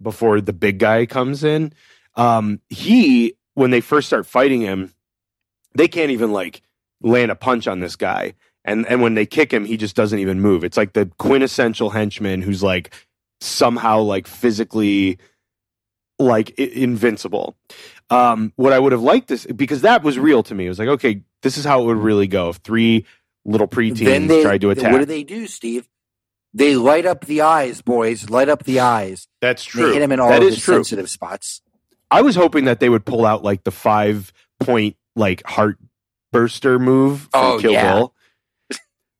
before 0.00 0.40
the 0.40 0.52
big 0.52 0.78
guy 0.78 1.06
comes 1.06 1.44
in. 1.44 1.72
Um, 2.14 2.60
he 2.68 3.34
when 3.54 3.70
they 3.70 3.80
first 3.80 4.06
start 4.06 4.26
fighting 4.26 4.60
him, 4.60 4.92
they 5.78 5.88
can't 5.88 6.10
even 6.10 6.32
like 6.32 6.62
land 7.02 7.30
a 7.30 7.34
punch 7.36 7.66
on 7.66 7.80
this 7.80 7.96
guy. 7.96 8.34
And 8.64 8.86
and 8.86 9.00
when 9.00 9.14
they 9.14 9.24
kick 9.24 9.52
him, 9.52 9.64
he 9.64 9.76
just 9.76 9.96
doesn't 9.96 10.18
even 10.18 10.40
move. 10.40 10.64
It's 10.64 10.76
like 10.76 10.92
the 10.92 11.10
quintessential 11.18 11.90
henchman 11.90 12.42
who's 12.42 12.62
like 12.62 12.94
somehow 13.40 14.00
like 14.00 14.26
physically 14.26 15.18
like 16.18 16.54
i- 16.58 16.62
invincible. 16.62 17.56
Um, 18.10 18.52
what 18.56 18.72
I 18.72 18.78
would 18.78 18.92
have 18.92 19.02
liked 19.02 19.28
this 19.28 19.46
because 19.46 19.82
that 19.82 20.02
was 20.02 20.18
real 20.18 20.42
to 20.44 20.54
me. 20.54 20.66
It 20.66 20.70
was 20.70 20.78
like, 20.78 20.88
okay, 20.88 21.22
this 21.42 21.56
is 21.58 21.64
how 21.64 21.82
it 21.82 21.86
would 21.86 21.98
really 21.98 22.26
go 22.26 22.48
if 22.50 22.56
three 22.56 23.06
little 23.44 23.68
preteens 23.68 24.28
they 24.28 24.42
tried 24.42 24.60
to 24.62 24.70
attack. 24.70 24.92
What 24.92 24.98
do 24.98 25.04
they 25.04 25.22
do, 25.24 25.46
Steve? 25.46 25.88
They 26.54 26.74
light 26.76 27.06
up 27.06 27.26
the 27.26 27.42
eyes, 27.42 27.82
boys. 27.82 28.30
Light 28.30 28.48
up 28.48 28.64
the 28.64 28.80
eyes. 28.80 29.28
That's 29.40 29.64
They 29.64 29.70
true. 29.70 29.92
hit 29.92 30.02
him 30.02 30.12
in 30.12 30.20
all 30.20 30.30
That 30.30 30.42
of 30.42 30.48
his 30.48 30.60
true. 30.60 30.74
sensitive 30.76 31.08
spots. 31.10 31.60
I 32.10 32.22
was 32.22 32.34
hoping 32.34 32.64
that 32.64 32.80
they 32.80 32.88
would 32.88 33.04
pull 33.04 33.24
out 33.26 33.44
like 33.44 33.64
the 33.64 33.70
five 33.70 34.32
point 34.58 34.96
like 35.18 35.46
heart 35.46 35.78
burster 36.32 36.78
move 36.78 37.22
from 37.32 37.44
Oh, 37.44 37.58
Kill 37.60 37.72
yeah. 37.72 37.94
Bill. 37.94 38.14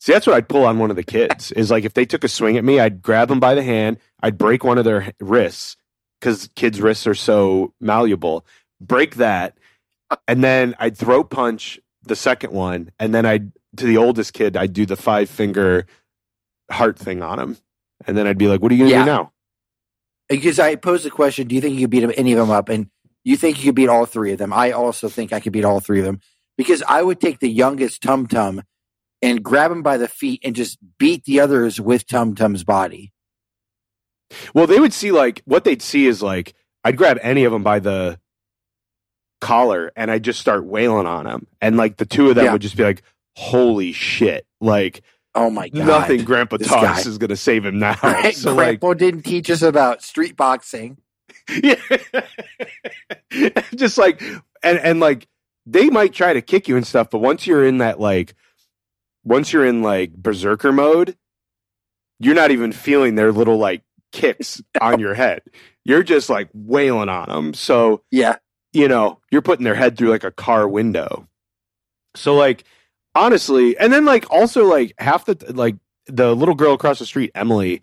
See, 0.00 0.12
that's 0.12 0.26
what 0.26 0.36
I'd 0.36 0.48
pull 0.48 0.64
on 0.64 0.78
one 0.78 0.90
of 0.90 0.96
the 0.96 1.02
kids. 1.02 1.52
Is 1.52 1.70
like 1.70 1.84
if 1.84 1.94
they 1.94 2.06
took 2.06 2.24
a 2.24 2.28
swing 2.28 2.56
at 2.56 2.64
me, 2.64 2.80
I'd 2.80 3.02
grab 3.02 3.28
them 3.28 3.40
by 3.40 3.54
the 3.54 3.62
hand, 3.62 3.98
I'd 4.22 4.38
break 4.38 4.64
one 4.64 4.78
of 4.78 4.84
their 4.84 5.12
wrists 5.20 5.76
because 6.20 6.48
kids' 6.54 6.80
wrists 6.80 7.06
are 7.06 7.14
so 7.14 7.74
malleable. 7.80 8.46
Break 8.80 9.16
that, 9.16 9.58
and 10.28 10.42
then 10.42 10.74
I'd 10.78 10.96
throw 10.96 11.24
punch 11.24 11.80
the 12.04 12.16
second 12.16 12.52
one, 12.52 12.90
and 12.98 13.14
then 13.14 13.26
I'd 13.26 13.52
to 13.76 13.86
the 13.86 13.96
oldest 13.98 14.32
kid, 14.32 14.56
I'd 14.56 14.72
do 14.72 14.86
the 14.86 14.96
five 14.96 15.28
finger 15.28 15.86
heart 16.70 16.98
thing 16.98 17.22
on 17.22 17.38
him, 17.38 17.56
and 18.06 18.16
then 18.16 18.26
I'd 18.26 18.38
be 18.38 18.46
like, 18.46 18.62
"What 18.62 18.70
are 18.70 18.76
you 18.76 18.84
gonna 18.84 18.90
Yeah. 18.92 19.04
do 19.04 19.10
now?" 19.10 19.32
Because 20.28 20.58
I 20.58 20.76
posed 20.76 21.04
the 21.04 21.10
question, 21.10 21.48
do 21.48 21.54
you 21.54 21.60
think 21.60 21.74
you 21.74 21.80
could 21.82 21.90
beat 21.90 22.00
them, 22.00 22.12
any 22.16 22.32
of 22.32 22.38
them 22.38 22.50
up? 22.50 22.68
And 22.68 22.88
you 23.28 23.36
think 23.36 23.58
you 23.58 23.64
could 23.64 23.74
beat 23.74 23.88
all 23.88 24.06
three 24.06 24.32
of 24.32 24.38
them. 24.38 24.52
I 24.52 24.72
also 24.72 25.08
think 25.08 25.32
I 25.32 25.40
could 25.40 25.52
beat 25.52 25.64
all 25.64 25.80
three 25.80 25.98
of 26.00 26.04
them. 26.06 26.20
Because 26.56 26.82
I 26.88 27.02
would 27.02 27.20
take 27.20 27.38
the 27.40 27.48
youngest 27.48 28.02
Tum 28.02 28.26
Tum 28.26 28.62
and 29.22 29.42
grab 29.42 29.70
him 29.70 29.82
by 29.82 29.96
the 29.96 30.08
feet 30.08 30.40
and 30.44 30.56
just 30.56 30.78
beat 30.98 31.24
the 31.24 31.40
others 31.40 31.80
with 31.80 32.06
Tum 32.06 32.34
Tum's 32.34 32.64
body. 32.64 33.12
Well, 34.54 34.66
they 34.66 34.80
would 34.80 34.92
see 34.92 35.12
like 35.12 35.42
what 35.44 35.64
they'd 35.64 35.82
see 35.82 36.06
is 36.06 36.22
like 36.22 36.54
I'd 36.84 36.96
grab 36.96 37.18
any 37.22 37.44
of 37.44 37.52
them 37.52 37.62
by 37.62 37.78
the 37.78 38.18
collar 39.40 39.92
and 39.96 40.10
I'd 40.10 40.24
just 40.24 40.40
start 40.40 40.64
wailing 40.64 41.06
on 41.06 41.24
them, 41.26 41.46
and 41.60 41.76
like 41.76 41.96
the 41.96 42.06
two 42.06 42.28
of 42.28 42.34
them 42.34 42.46
Yeah. 42.46 42.52
would 42.52 42.62
just 42.62 42.76
be 42.76 42.82
like, 42.82 43.02
"Holy 43.36 43.92
shit!" 43.92 44.46
Like 44.60 45.02
Oh 45.34 45.50
my 45.50 45.68
God. 45.68 45.86
nothing 45.86 46.24
Grandpa 46.24 46.56
this 46.56 46.68
Toss 46.68 47.04
guy. 47.04 47.08
is 47.08 47.18
going 47.18 47.28
to 47.28 47.36
save 47.36 47.64
him 47.64 47.78
now. 47.78 47.96
Right? 48.02 48.34
So 48.36 48.50
like, 48.54 48.80
Grandpa 48.80 48.94
didn't 48.94 49.22
teach 49.22 49.48
us 49.50 49.62
about 49.62 50.02
street 50.02 50.36
boxing. 50.36 50.98
yeah, 51.62 51.74
just 53.74 53.98
like 53.98 54.20
and 54.62 54.78
and 54.78 55.00
like 55.00 55.26
they 55.66 55.90
might 55.90 56.12
try 56.12 56.32
to 56.32 56.40
kick 56.42 56.68
you 56.68 56.76
and 56.76 56.86
stuff, 56.86 57.10
but 57.10 57.18
once 57.18 57.46
you're 57.46 57.64
in 57.66 57.78
that 57.78 58.00
like 58.00 58.34
once 59.24 59.52
you're 59.52 59.66
in 59.66 59.82
like 59.82 60.12
berserker 60.14 60.72
mode, 60.72 61.16
you're 62.18 62.34
not 62.34 62.50
even 62.50 62.72
feeling 62.72 63.14
their 63.14 63.32
little 63.32 63.58
like 63.58 63.82
kicks 64.12 64.62
on 64.80 65.00
your 65.00 65.14
head. 65.14 65.42
You're 65.84 66.02
just 66.02 66.30
like 66.30 66.48
wailing 66.54 67.08
on 67.08 67.28
them. 67.28 67.54
So 67.54 68.02
Yeah. 68.10 68.36
you 68.72 68.88
know, 68.88 69.20
you're 69.30 69.42
putting 69.42 69.64
their 69.64 69.74
head 69.74 69.96
through 69.96 70.10
like 70.10 70.24
a 70.24 70.30
car 70.30 70.66
window. 70.68 71.28
So 72.14 72.34
like 72.34 72.64
honestly, 73.14 73.76
and 73.78 73.92
then 73.92 74.04
like 74.04 74.30
also 74.30 74.64
like 74.66 74.94
half 74.98 75.24
the 75.26 75.36
like 75.54 75.76
the 76.06 76.34
little 76.34 76.54
girl 76.54 76.72
across 76.74 76.98
the 76.98 77.06
street, 77.06 77.30
Emily, 77.34 77.82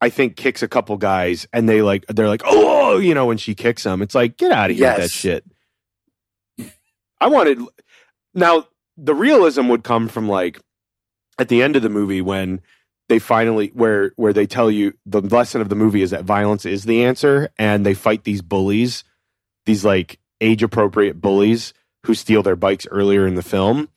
I 0.00 0.10
think 0.10 0.36
kicks 0.36 0.62
a 0.62 0.68
couple 0.68 0.96
guys 0.96 1.46
and 1.52 1.68
they 1.68 1.82
like 1.82 2.06
they're 2.08 2.28
like, 2.28 2.42
"Oh, 2.44 2.98
you 2.98 3.14
know, 3.14 3.26
when 3.26 3.38
she 3.38 3.54
kicks 3.54 3.82
them, 3.82 4.02
it's 4.02 4.14
like, 4.14 4.36
"Get 4.36 4.52
out 4.52 4.70
of 4.70 4.76
here 4.76 4.88
with 4.88 4.96
that 4.98 5.10
shit." 5.10 5.44
I 7.20 7.26
wanted 7.26 7.60
now 8.34 8.68
the 8.96 9.14
realism 9.14 9.68
would 9.68 9.84
come 9.84 10.08
from 10.08 10.28
like 10.28 10.60
at 11.38 11.48
the 11.48 11.62
end 11.62 11.76
of 11.76 11.82
the 11.82 11.88
movie 11.88 12.20
when 12.20 12.60
they 13.08 13.18
finally 13.18 13.68
where 13.74 14.12
where 14.16 14.32
they 14.32 14.46
tell 14.46 14.70
you 14.70 14.92
the 15.06 15.20
lesson 15.20 15.60
of 15.60 15.68
the 15.68 15.74
movie 15.74 16.02
is 16.02 16.10
that 16.10 16.24
violence 16.24 16.66
is 16.66 16.84
the 16.84 17.04
answer 17.04 17.48
and 17.58 17.84
they 17.84 17.94
fight 17.94 18.24
these 18.24 18.42
bullies 18.42 19.04
these 19.66 19.84
like 19.84 20.18
age 20.40 20.62
appropriate 20.62 21.20
bullies 21.20 21.72
who 22.04 22.14
steal 22.14 22.42
their 22.42 22.56
bikes 22.56 22.86
earlier 22.90 23.26
in 23.26 23.34
the 23.34 23.42
film. 23.42 23.88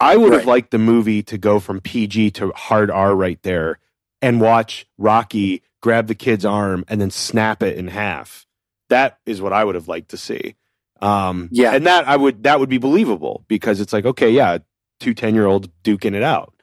I 0.00 0.16
would 0.16 0.32
have 0.32 0.46
liked 0.46 0.70
the 0.70 0.78
movie 0.78 1.22
to 1.24 1.38
go 1.38 1.60
from 1.60 1.80
pg 1.80 2.30
to 2.32 2.52
hard 2.52 2.90
r 2.90 3.14
right 3.14 3.40
there 3.42 3.78
and 4.24 4.40
watch 4.40 4.86
rocky 4.98 5.62
grab 5.82 6.06
the 6.06 6.14
kid's 6.14 6.44
arm 6.44 6.84
and 6.88 7.00
then 7.00 7.10
snap 7.10 7.62
it 7.62 7.76
in 7.76 7.88
half 7.88 8.46
that 8.88 9.18
is 9.26 9.40
what 9.40 9.52
i 9.52 9.62
would 9.64 9.74
have 9.74 9.88
liked 9.88 10.10
to 10.10 10.16
see 10.16 10.54
um 11.00 11.48
Yeah. 11.52 11.72
and 11.74 11.86
that 11.86 12.08
i 12.08 12.16
would 12.16 12.42
that 12.44 12.58
would 12.60 12.68
be 12.70 12.78
believable 12.78 13.44
because 13.48 13.80
it's 13.80 13.92
like 13.92 14.04
okay 14.06 14.30
yeah 14.30 14.58
two 15.00 15.14
10 15.14 15.34
year 15.34 15.46
olds 15.46 15.68
duking 15.82 16.14
it 16.14 16.22
out 16.22 16.54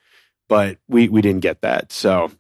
but 0.50 0.78
we 0.88 1.08
we 1.10 1.22
didn't 1.22 1.42
get 1.42 1.62
that 1.62 1.92
so 1.92 2.32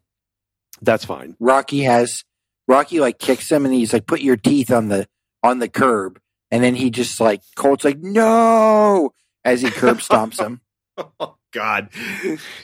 that's 0.81 1.05
fine 1.05 1.35
Rocky 1.39 1.81
has 1.81 2.23
Rocky 2.67 2.99
like 3.01 3.19
kicks 3.19 3.51
him 3.51 3.65
and 3.65 3.73
he's 3.73 3.91
like, 3.91 4.05
put 4.07 4.21
your 4.21 4.37
teeth 4.37 4.71
on 4.71 4.87
the 4.87 5.05
on 5.43 5.59
the 5.59 5.67
curb. 5.67 6.19
And 6.51 6.63
then 6.63 6.73
he 6.75 6.89
just 6.89 7.19
like 7.19 7.41
Colt's 7.55 7.83
like, 7.83 7.99
no 7.99 9.13
as 9.43 9.61
he 9.61 9.69
curb 9.69 9.97
stomps 9.97 10.39
him. 10.39 10.61
god 11.51 11.89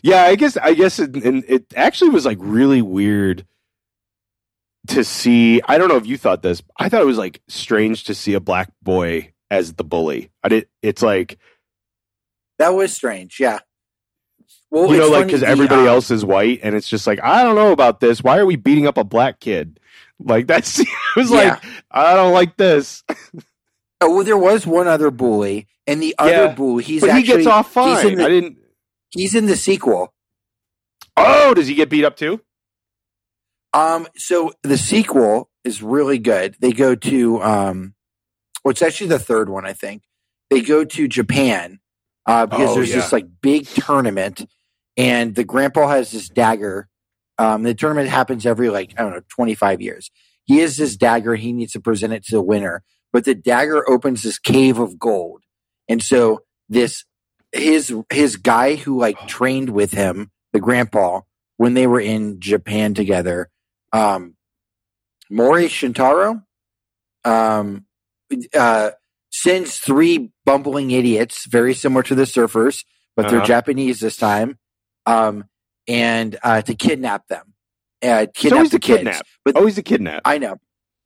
yeah 0.02 0.24
i 0.24 0.36
guess 0.36 0.58
i 0.58 0.74
guess 0.74 1.00
it, 1.00 1.16
and 1.24 1.44
it 1.48 1.66
actually 1.76 2.10
was 2.10 2.26
like 2.26 2.38
really 2.42 2.82
weird 2.82 3.46
to 4.88 5.04
see. 5.04 5.62
I 5.68 5.78
don't 5.78 5.90
know 5.90 5.98
if 5.98 6.08
you 6.08 6.18
thought 6.18 6.42
this. 6.42 6.62
I 6.78 6.88
thought 6.88 7.02
it 7.02 7.06
was 7.06 7.18
like 7.18 7.42
strange 7.50 8.06
to 8.06 8.16
see 8.16 8.36
a 8.36 8.40
black 8.40 8.72
boy 8.82 9.34
as 9.52 9.74
the 9.74 9.84
bully. 9.84 10.32
I 10.44 10.48
did. 10.48 10.70
It's 10.82 11.02
like 11.02 11.38
That 12.58 12.70
was 12.70 12.94
strange. 12.94 13.38
Yeah. 13.38 13.60
Well, 14.72 14.90
you 14.90 14.98
know, 14.98 15.10
like 15.10 15.26
because 15.26 15.44
everybody 15.44 15.82
uh, 15.88 15.92
else 15.94 16.10
is 16.10 16.24
white, 16.24 16.62
and 16.64 16.74
it's 16.74 16.88
just 16.88 17.06
like 17.06 17.22
I 17.22 17.44
don't 17.44 17.56
know 17.56 17.74
about 17.74 18.00
this. 18.00 18.24
Why 18.24 18.38
are 18.38 18.46
we 18.46 18.56
beating 18.56 18.88
up 18.88 18.98
a 18.98 19.04
black 19.04 19.42
kid? 19.42 19.78
Like 20.20 20.48
that's 20.52 20.80
it 20.80 20.88
was 21.18 21.32
Yeah. 21.32 21.36
like 21.56 21.64
I 21.92 22.14
don't 22.16 22.34
like 22.34 22.56
this. 22.56 23.04
Oh, 24.00 24.16
well, 24.16 24.24
there 24.24 24.38
was 24.38 24.66
one 24.66 24.88
other 24.88 25.12
bully, 25.12 25.68
and 25.86 26.02
the 26.02 26.16
other 26.18 26.32
Yeah, 26.32 26.54
bully, 26.54 26.86
he's 26.86 27.02
but 27.02 27.10
actually 27.10 27.40
he 27.40 27.44
gets 27.44 27.48
off 27.48 27.74
fine. 27.74 28.16
the, 28.16 28.24
I 28.24 28.30
didn't. 28.30 28.58
He's 29.18 29.36
in 29.36 29.48
the 29.48 29.58
sequel. 29.58 30.14
Oh, 31.18 31.54
does 31.54 31.68
he 31.68 31.76
get 31.76 31.90
beat 31.90 32.06
up 32.06 32.18
too? 32.18 32.42
Um, 33.74 34.08
so 34.18 34.54
the 34.64 34.78
sequel 34.78 35.50
is 35.64 35.84
really 35.84 36.20
good. 36.20 36.56
They 36.62 36.74
go 36.74 36.96
to 36.96 37.44
um, 37.44 37.96
well, 38.64 38.72
it's 38.72 38.82
actually 38.84 39.08
the 39.10 39.20
third 39.20 39.50
one, 39.50 39.66
I 39.66 39.74
think. 39.74 40.04
They 40.50 40.62
go 40.62 40.86
to 40.86 41.08
Japan 41.08 41.80
uh, 42.28 42.48
because 42.48 42.72
Oh, 42.72 42.76
there's 42.76 42.90
yeah. 42.92 42.98
this 42.98 43.14
like 43.14 43.28
big 43.42 43.68
tournament, 43.68 44.46
and 44.98 45.36
the 45.36 45.46
grandpa 45.46 45.90
has 45.90 46.12
this 46.12 46.30
dagger. 46.30 46.90
Um, 47.40 47.64
the 47.64 47.76
tournament 47.76 48.10
happens 48.10 48.46
every 48.46 48.70
like 48.70 48.94
I 48.98 49.04
don't 49.04 49.14
know, 49.14 49.22
25 49.30 49.82
years. 49.82 50.12
He 50.46 50.60
has 50.60 50.78
this 50.78 50.98
dagger. 50.98 51.36
He 51.36 51.54
needs 51.54 51.74
to 51.74 51.82
present 51.82 52.14
it 52.14 52.26
to 52.26 52.36
the 52.36 52.44
winner, 52.44 52.84
but 53.14 53.26
the 53.26 53.36
dagger 53.36 53.90
opens 53.90 54.24
this 54.24 54.40
cave 54.40 54.80
of 54.80 55.00
gold, 55.00 55.44
and 55.90 56.04
so 56.04 56.44
this 56.70 57.06
his 57.60 57.94
his 58.12 58.36
guy 58.38 58.76
who 58.76 59.00
like 59.00 59.28
trained 59.28 59.70
with 59.70 59.92
him, 59.92 60.32
the 60.54 60.60
grandpa, 60.60 61.22
when 61.58 61.74
they 61.74 61.88
were 61.88 62.00
in 62.00 62.40
Japan 62.40 62.94
together, 62.94 63.50
um, 63.94 64.36
Mori 65.30 65.66
Shintaro, 65.68 66.44
um, 67.26 67.86
uh, 68.54 68.92
sends 69.32 69.78
three 69.78 70.32
bumbling 70.46 70.92
idiots, 70.92 71.46
very 71.48 71.74
similar 71.74 72.04
to 72.04 72.16
the 72.16 72.24
surfers, 72.24 72.84
but 73.16 73.28
they're 73.30 73.38
Uh-huh. 73.40 73.48
Japanese 73.48 74.00
this 74.00 74.18
time, 74.18 74.58
um, 75.06 75.46
and 75.88 76.38
uh, 76.44 76.62
to 76.62 76.74
kidnap 76.76 77.28
them. 77.28 77.54
Uh, 78.04 78.28
It's 78.30 78.40
kidnap 78.40 78.58
always 78.58 78.72
the 78.72 78.78
the 78.78 78.80
kids. 78.82 78.98
kidnap. 79.00 79.26
But 79.44 79.56
Always 79.58 79.78
a 79.78 79.84
kidnap. 79.84 80.22
I 80.26 80.38
know. 80.38 80.58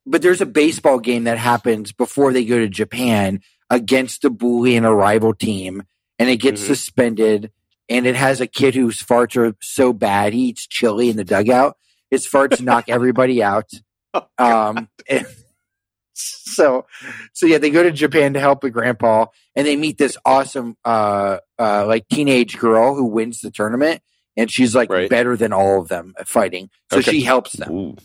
But 0.04 0.20
there's 0.22 0.40
a 0.40 0.46
baseball 0.46 0.98
game 0.98 1.24
that 1.24 1.38
happens 1.38 1.92
before 1.92 2.32
they 2.32 2.44
go 2.44 2.58
to 2.58 2.68
Japan 2.68 3.40
against 3.70 4.24
a 4.24 4.30
bully 4.30 4.76
and 4.76 4.84
a 4.84 4.92
rival 4.92 5.32
team, 5.32 5.84
and 6.22 6.30
it 6.30 6.36
gets 6.36 6.62
Mhm. 6.62 6.66
suspended. 6.66 7.50
And 7.88 8.06
it 8.06 8.14
has 8.14 8.40
a 8.40 8.46
kid 8.46 8.74
whose 8.74 9.02
farts 9.02 9.36
are 9.36 9.54
so 9.60 9.92
bad 9.92 10.32
he 10.32 10.44
eats 10.48 10.66
chili 10.66 11.10
in 11.10 11.16
the 11.16 11.24
dugout. 11.24 11.76
His 12.10 12.26
farts 12.26 12.60
knock 12.60 12.84
everybody 12.88 13.42
out. 13.42 13.68
Oh, 14.14 14.26
Um, 14.38 14.88
and 15.08 15.26
so, 16.14 16.86
so 17.32 17.46
yeah, 17.46 17.58
they 17.58 17.70
go 17.70 17.82
to 17.82 17.90
Japan 17.90 18.34
to 18.34 18.40
help 18.40 18.60
the 18.60 18.70
grandpa, 18.70 19.26
and 19.56 19.66
they 19.66 19.76
meet 19.76 19.98
this 19.98 20.16
awesome, 20.24 20.76
uh, 20.84 21.38
uh, 21.58 21.86
like 21.86 22.06
teenage 22.08 22.58
girl 22.58 22.94
who 22.94 23.04
wins 23.06 23.40
the 23.40 23.50
tournament, 23.50 24.00
and 24.36 24.50
she's 24.50 24.74
like 24.74 24.90
Right. 24.90 25.10
better 25.10 25.36
than 25.36 25.52
all 25.52 25.80
of 25.80 25.88
them 25.88 26.14
at 26.18 26.28
fighting. 26.28 26.70
So 26.92 26.98
Okay. 26.98 27.10
she 27.12 27.20
helps 27.22 27.52
them. 27.54 27.72
Ooh. 27.72 27.96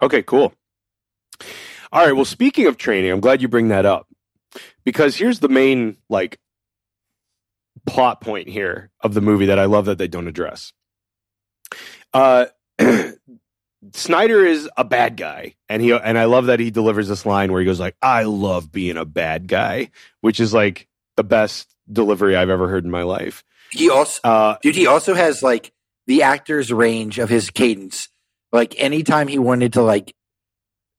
Okay, 0.00 0.22
cool. 0.22 0.54
All 1.92 2.04
right. 2.04 2.12
Well, 2.12 2.24
speaking 2.24 2.66
of 2.66 2.76
training, 2.78 3.10
I'm 3.10 3.20
glad 3.20 3.42
you 3.42 3.48
bring 3.48 3.68
that 3.68 3.84
up 3.86 4.06
because 4.84 5.16
here's 5.16 5.40
the 5.40 5.48
main 5.48 5.96
like 6.08 6.38
plot 7.90 8.20
point 8.20 8.48
here 8.48 8.90
of 9.00 9.14
the 9.14 9.20
movie 9.20 9.46
that 9.46 9.58
I 9.58 9.64
love 9.66 9.86
that 9.86 9.98
they 9.98 10.08
don't 10.08 10.28
address. 10.28 10.72
Uh, 12.12 12.46
Snyder 13.92 14.44
is 14.44 14.68
a 14.76 14.84
bad 14.84 15.16
guy, 15.16 15.54
and 15.68 15.80
he 15.80 15.92
and 15.92 16.18
I 16.18 16.24
love 16.24 16.46
that 16.46 16.58
he 16.60 16.70
delivers 16.70 17.08
this 17.08 17.24
line 17.24 17.52
where 17.52 17.60
he 17.60 17.66
goes 17.66 17.78
like, 17.80 17.96
"I 18.02 18.24
love 18.24 18.72
being 18.72 18.96
a 18.96 19.04
bad 19.04 19.46
guy," 19.46 19.90
which 20.20 20.40
is 20.40 20.52
like 20.52 20.88
the 21.16 21.24
best 21.24 21.68
delivery 21.90 22.34
I've 22.36 22.50
ever 22.50 22.68
heard 22.68 22.84
in 22.84 22.90
my 22.90 23.02
life. 23.02 23.44
He 23.70 23.88
also 23.88 24.20
Uh, 24.24 24.56
Dude, 24.62 24.74
he 24.74 24.86
also 24.86 25.14
has 25.14 25.42
like 25.42 25.72
the 26.06 26.22
actor's 26.22 26.72
range 26.72 27.18
of 27.18 27.28
his 27.28 27.50
cadence. 27.50 28.08
Like 28.50 28.74
anytime 28.78 29.28
he 29.28 29.38
wanted 29.38 29.74
to 29.74 29.82
like 29.82 30.14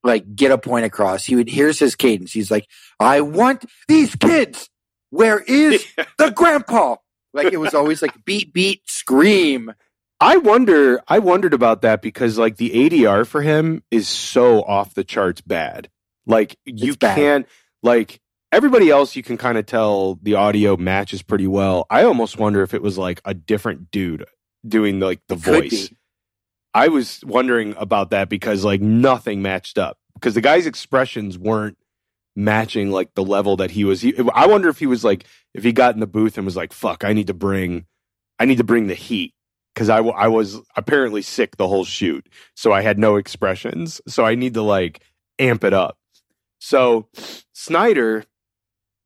like 0.03 0.35
get 0.35 0.51
a 0.51 0.57
point 0.57 0.85
across, 0.85 1.25
he 1.25 1.35
would 1.35 1.49
here's 1.49 1.79
his 1.79 1.95
cadence. 1.95 2.31
He's 2.31 2.51
like, 2.51 2.67
I 2.99 3.21
want 3.21 3.65
these 3.87 4.15
kids. 4.15 4.69
Where 5.09 5.39
is 5.39 5.85
the 6.17 6.31
grandpa? 6.31 6.97
Like 7.33 7.53
it 7.53 7.57
was 7.57 7.73
always 7.73 8.01
like 8.01 8.25
beat, 8.25 8.53
beat, 8.53 8.81
scream. 8.89 9.73
I 10.19 10.37
wonder. 10.37 11.01
I 11.07 11.19
wondered 11.19 11.53
about 11.53 11.81
that 11.83 12.01
because 12.01 12.37
like 12.37 12.57
the 12.57 12.71
ADR 12.71 13.25
for 13.25 13.41
him 13.41 13.83
is 13.91 14.07
so 14.07 14.63
off 14.63 14.93
the 14.93 15.03
charts 15.03 15.41
bad. 15.41 15.89
Like 16.25 16.57
you 16.65 16.95
bad. 16.95 17.15
can't 17.15 17.47
like 17.81 18.19
everybody 18.51 18.89
else. 18.89 19.15
You 19.15 19.23
can 19.23 19.37
kind 19.37 19.57
of 19.57 19.65
tell 19.65 20.15
the 20.21 20.35
audio 20.35 20.75
matches 20.75 21.21
pretty 21.21 21.47
well. 21.47 21.85
I 21.89 22.03
almost 22.03 22.37
wonder 22.37 22.61
if 22.63 22.73
it 22.73 22.81
was 22.81 22.97
like 22.97 23.21
a 23.25 23.33
different 23.33 23.91
dude 23.91 24.25
doing 24.67 24.99
like 24.99 25.21
the 25.27 25.37
Could 25.37 25.71
voice. 25.71 25.89
I 26.73 26.89
was 26.89 27.21
wondering 27.25 27.75
about 27.77 28.11
that 28.11 28.29
because 28.29 28.63
like 28.63 28.81
nothing 28.81 29.41
matched 29.41 29.77
up 29.77 29.97
because 30.13 30.35
the 30.35 30.41
guy's 30.41 30.65
expressions 30.65 31.37
weren't 31.37 31.77
matching 32.39 32.89
like 32.89 33.13
the 33.13 33.23
level 33.23 33.57
that 33.57 33.71
he 33.71 33.83
was. 33.83 34.01
He, 34.01 34.15
I 34.33 34.47
wonder 34.47 34.69
if 34.69 34.79
he 34.79 34.87
was 34.87 35.03
like 35.03 35.25
if 35.53 35.63
he 35.63 35.71
got 35.71 35.93
in 35.93 35.99
the 35.99 36.07
booth 36.07 36.37
and 36.37 36.45
was 36.45 36.55
like, 36.55 36.73
"Fuck, 36.73 37.03
I 37.03 37.13
need 37.13 37.27
to 37.27 37.33
bring, 37.33 37.85
I 38.39 38.45
need 38.45 38.57
to 38.57 38.63
bring 38.63 38.87
the 38.87 38.95
heat." 38.95 39.33
Because 39.75 39.89
I, 39.89 40.01
was 40.01 40.59
apparently 40.75 41.21
sick 41.21 41.55
the 41.55 41.67
whole 41.67 41.85
shoot, 41.85 42.27
so 42.53 42.73
I 42.73 42.81
had 42.81 42.99
no 42.99 43.15
expressions. 43.15 44.01
So 44.07 44.25
I 44.25 44.35
need 44.35 44.55
to 44.55 44.61
like 44.61 45.01
amp 45.37 45.63
it 45.63 45.73
up. 45.73 45.97
So 46.59 47.07
Snyder, 47.53 48.25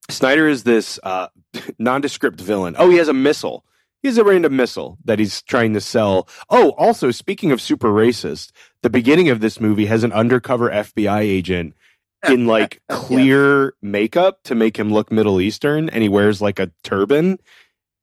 Snyder 0.10 0.48
is 0.48 0.64
this 0.64 1.00
uh, 1.04 1.28
nondescript 1.80 2.42
villain. 2.42 2.76
Oh, 2.80 2.90
he 2.90 2.98
has 2.98 3.08
a 3.08 3.14
missile. 3.14 3.66
He 4.02 4.08
has 4.08 4.18
a 4.18 4.24
random 4.24 4.56
missile 4.56 4.98
that 5.06 5.20
he's 5.20 5.44
trying 5.44 5.74
to 5.76 5.82
sell. 5.82 6.28
Oh, 6.50 6.72
also 6.72 7.12
speaking 7.12 7.52
of 7.52 7.62
super 7.62 7.90
racist, 7.90 8.52
the 8.82 8.90
beginning 8.90 9.30
of 9.30 9.42
this 9.42 9.62
movie 9.62 9.86
has 9.86 10.04
an 10.04 10.12
undercover 10.12 10.70
FBI 10.70 11.20
agent 11.20 11.76
in 12.30 12.46
like 12.48 12.82
Yeah. 12.90 12.98
clear 12.98 13.74
makeup 13.82 14.40
to 14.46 14.56
make 14.56 14.78
him 14.78 14.92
look 14.92 15.12
Middle 15.12 15.42
Eastern, 15.42 15.90
and 15.90 16.02
he 16.04 16.10
wears 16.10 16.42
like 16.42 16.60
a 16.60 16.72
turban. 16.84 17.40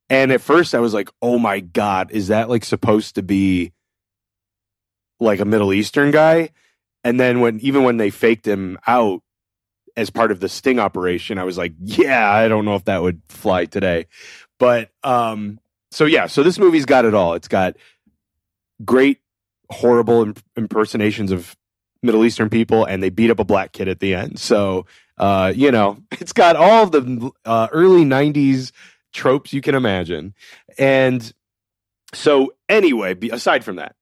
And 0.08 0.32
at 0.32 0.40
first, 0.40 0.74
I 0.74 0.80
was 0.80 0.94
like, 0.94 1.08
"Oh 1.22 1.38
my 1.38 1.60
god, 1.60 2.10
is 2.10 2.28
that 2.28 2.48
like 2.48 2.64
supposed 2.64 3.14
to 3.16 3.22
be 3.22 3.72
like 5.20 5.40
a 5.40 5.44
Middle 5.44 5.72
Eastern 5.72 6.10
guy?" 6.10 6.50
And 7.04 7.18
then 7.20 7.40
when 7.40 7.60
even 7.60 7.82
when 7.84 7.96
they 7.96 8.10
faked 8.10 8.46
him 8.46 8.78
out 8.86 9.22
as 9.96 10.10
part 10.10 10.30
of 10.32 10.40
the 10.40 10.48
sting 10.48 10.78
operation, 10.78 11.38
I 11.38 11.44
was 11.44 11.56
like, 11.58 11.74
"Yeah, 11.80 12.30
I 12.30 12.48
don't 12.48 12.64
know 12.64 12.74
if 12.76 12.84
that 12.86 13.02
would 13.02 13.22
fly 13.28 13.64
today." 13.66 14.06
But 14.58 14.90
um, 15.04 15.58
so 15.90 16.04
yeah, 16.04 16.26
so 16.26 16.42
this 16.42 16.58
movie's 16.58 16.86
got 16.86 17.04
it 17.04 17.14
all. 17.14 17.34
It's 17.34 17.48
got 17.48 17.76
great, 18.84 19.20
horrible 19.70 20.22
imp- 20.22 20.42
impersonations 20.56 21.32
of 21.32 21.56
Middle 22.02 22.24
Eastern 22.24 22.48
people, 22.48 22.84
and 22.84 23.02
they 23.02 23.10
beat 23.10 23.30
up 23.30 23.38
a 23.38 23.44
black 23.44 23.72
kid 23.72 23.88
at 23.88 24.00
the 24.00 24.14
end. 24.14 24.38
So 24.38 24.86
uh, 25.20 25.52
you 25.54 25.70
know, 25.70 25.98
it's 26.12 26.32
got 26.32 26.56
all 26.56 26.86
the 26.86 27.30
uh, 27.44 27.68
early 27.70 28.04
'90s 28.04 28.72
tropes 29.12 29.52
you 29.52 29.60
can 29.60 29.76
imagine. 29.76 30.34
And 30.78 31.32
so, 32.14 32.54
anyway, 32.68 33.16
aside 33.30 33.62
from 33.62 33.76
that, 33.76 33.94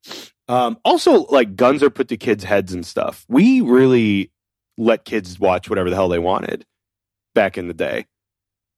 um, 0.48 0.78
also 0.84 1.24
like 1.26 1.56
guns 1.56 1.82
are 1.82 1.90
put 1.90 2.08
to 2.08 2.16
kids' 2.16 2.44
heads 2.44 2.72
and 2.72 2.86
stuff. 2.86 3.26
We 3.28 3.60
really 3.60 4.30
let 4.78 5.04
kids 5.04 5.38
watch 5.38 5.68
whatever 5.68 5.90
the 5.90 5.96
hell 5.96 6.08
they 6.08 6.20
wanted 6.20 6.64
back 7.34 7.58
in 7.58 7.66
the 7.66 7.74
day. 7.74 8.06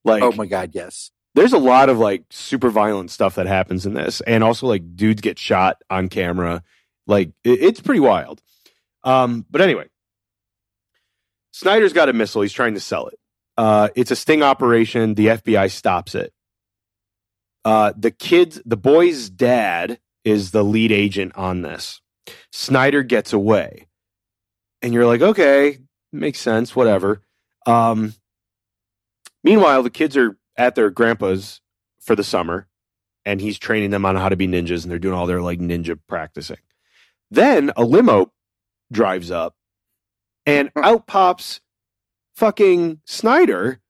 Like, 0.03 0.23
Oh 0.23 0.33
my 0.33 0.47
god, 0.47 0.71
yes. 0.73 1.11
there's 1.35 1.53
a 1.53 1.59
lot 1.59 1.91
of 1.91 1.99
like 1.99 2.25
super 2.31 2.71
violent 2.71 3.11
stuff 3.11 3.35
that 3.35 3.47
happens 3.47 3.85
in 3.85 3.93
this, 3.93 4.23
and 4.23 4.43
also 4.43 4.67
like 4.67 4.97
dudes 4.97 5.21
get 5.21 5.39
shot 5.39 5.83
on 5.91 6.09
camera. 6.09 6.63
Like, 7.07 7.33
it, 7.45 7.61
it's 7.61 7.81
pretty 7.81 8.01
wild. 8.01 8.41
Um, 9.05 9.47
but 9.51 9.61
anyway, 9.61 9.87
Snyder's 11.53 11.93
got 11.93 12.09
a 12.09 12.13
missile. 12.13 12.43
He's 12.43 12.53
trying 12.53 12.75
to 12.75 12.81
sell 12.81 13.07
it. 13.09 13.19
Uh, 13.57 13.89
it's 13.95 14.11
a 14.11 14.17
sting 14.17 14.43
operation. 14.43 15.15
The 15.15 15.27
FBI 15.27 15.71
stops 15.71 16.15
it. 16.15 16.33
Uh, 17.65 17.93
the 17.97 18.11
kids, 18.11 18.61
the 18.65 18.77
boy's 18.77 19.29
dad 19.29 19.99
is 20.25 20.51
the 20.51 20.63
lead 20.63 20.93
agent 20.93 21.33
on 21.37 21.63
this. 21.63 22.01
Snyder 22.53 23.03
gets 23.03 23.33
away, 23.33 23.87
and 24.83 24.95
you're 24.95 25.07
like, 25.07 25.21
okay, 25.21 25.79
makes 26.13 26.39
sense, 26.39 26.75
whatever. 26.75 27.23
Um, 27.67 28.15
meanwhile, 29.45 29.83
the 29.83 29.91
kids 29.91 30.17
are 30.17 30.39
at 30.57 30.75
their 30.75 30.91
grandpa's 30.91 31.61
for 32.01 32.17
the 32.17 32.25
summer, 32.25 32.67
and 33.25 33.41
he's 33.41 33.59
training 33.59 33.91
them 33.91 34.07
on 34.07 34.17
how 34.17 34.29
to 34.29 34.37
be 34.37 34.49
ninjas, 34.49 34.83
and 34.83 34.91
they're 34.91 34.99
doing 34.99 35.15
all 35.15 35.27
their 35.27 35.43
like 35.43 35.59
ninja 35.59 35.99
practicing. 36.09 36.59
Then 37.31 37.73
a 37.77 37.85
limo 37.85 38.33
drives 38.93 39.31
up, 39.31 39.55
and 40.47 40.73
mm. 40.75 40.85
out 40.85 41.07
pops 41.07 41.61
fucking 42.37 43.01
Snyder 43.05 43.81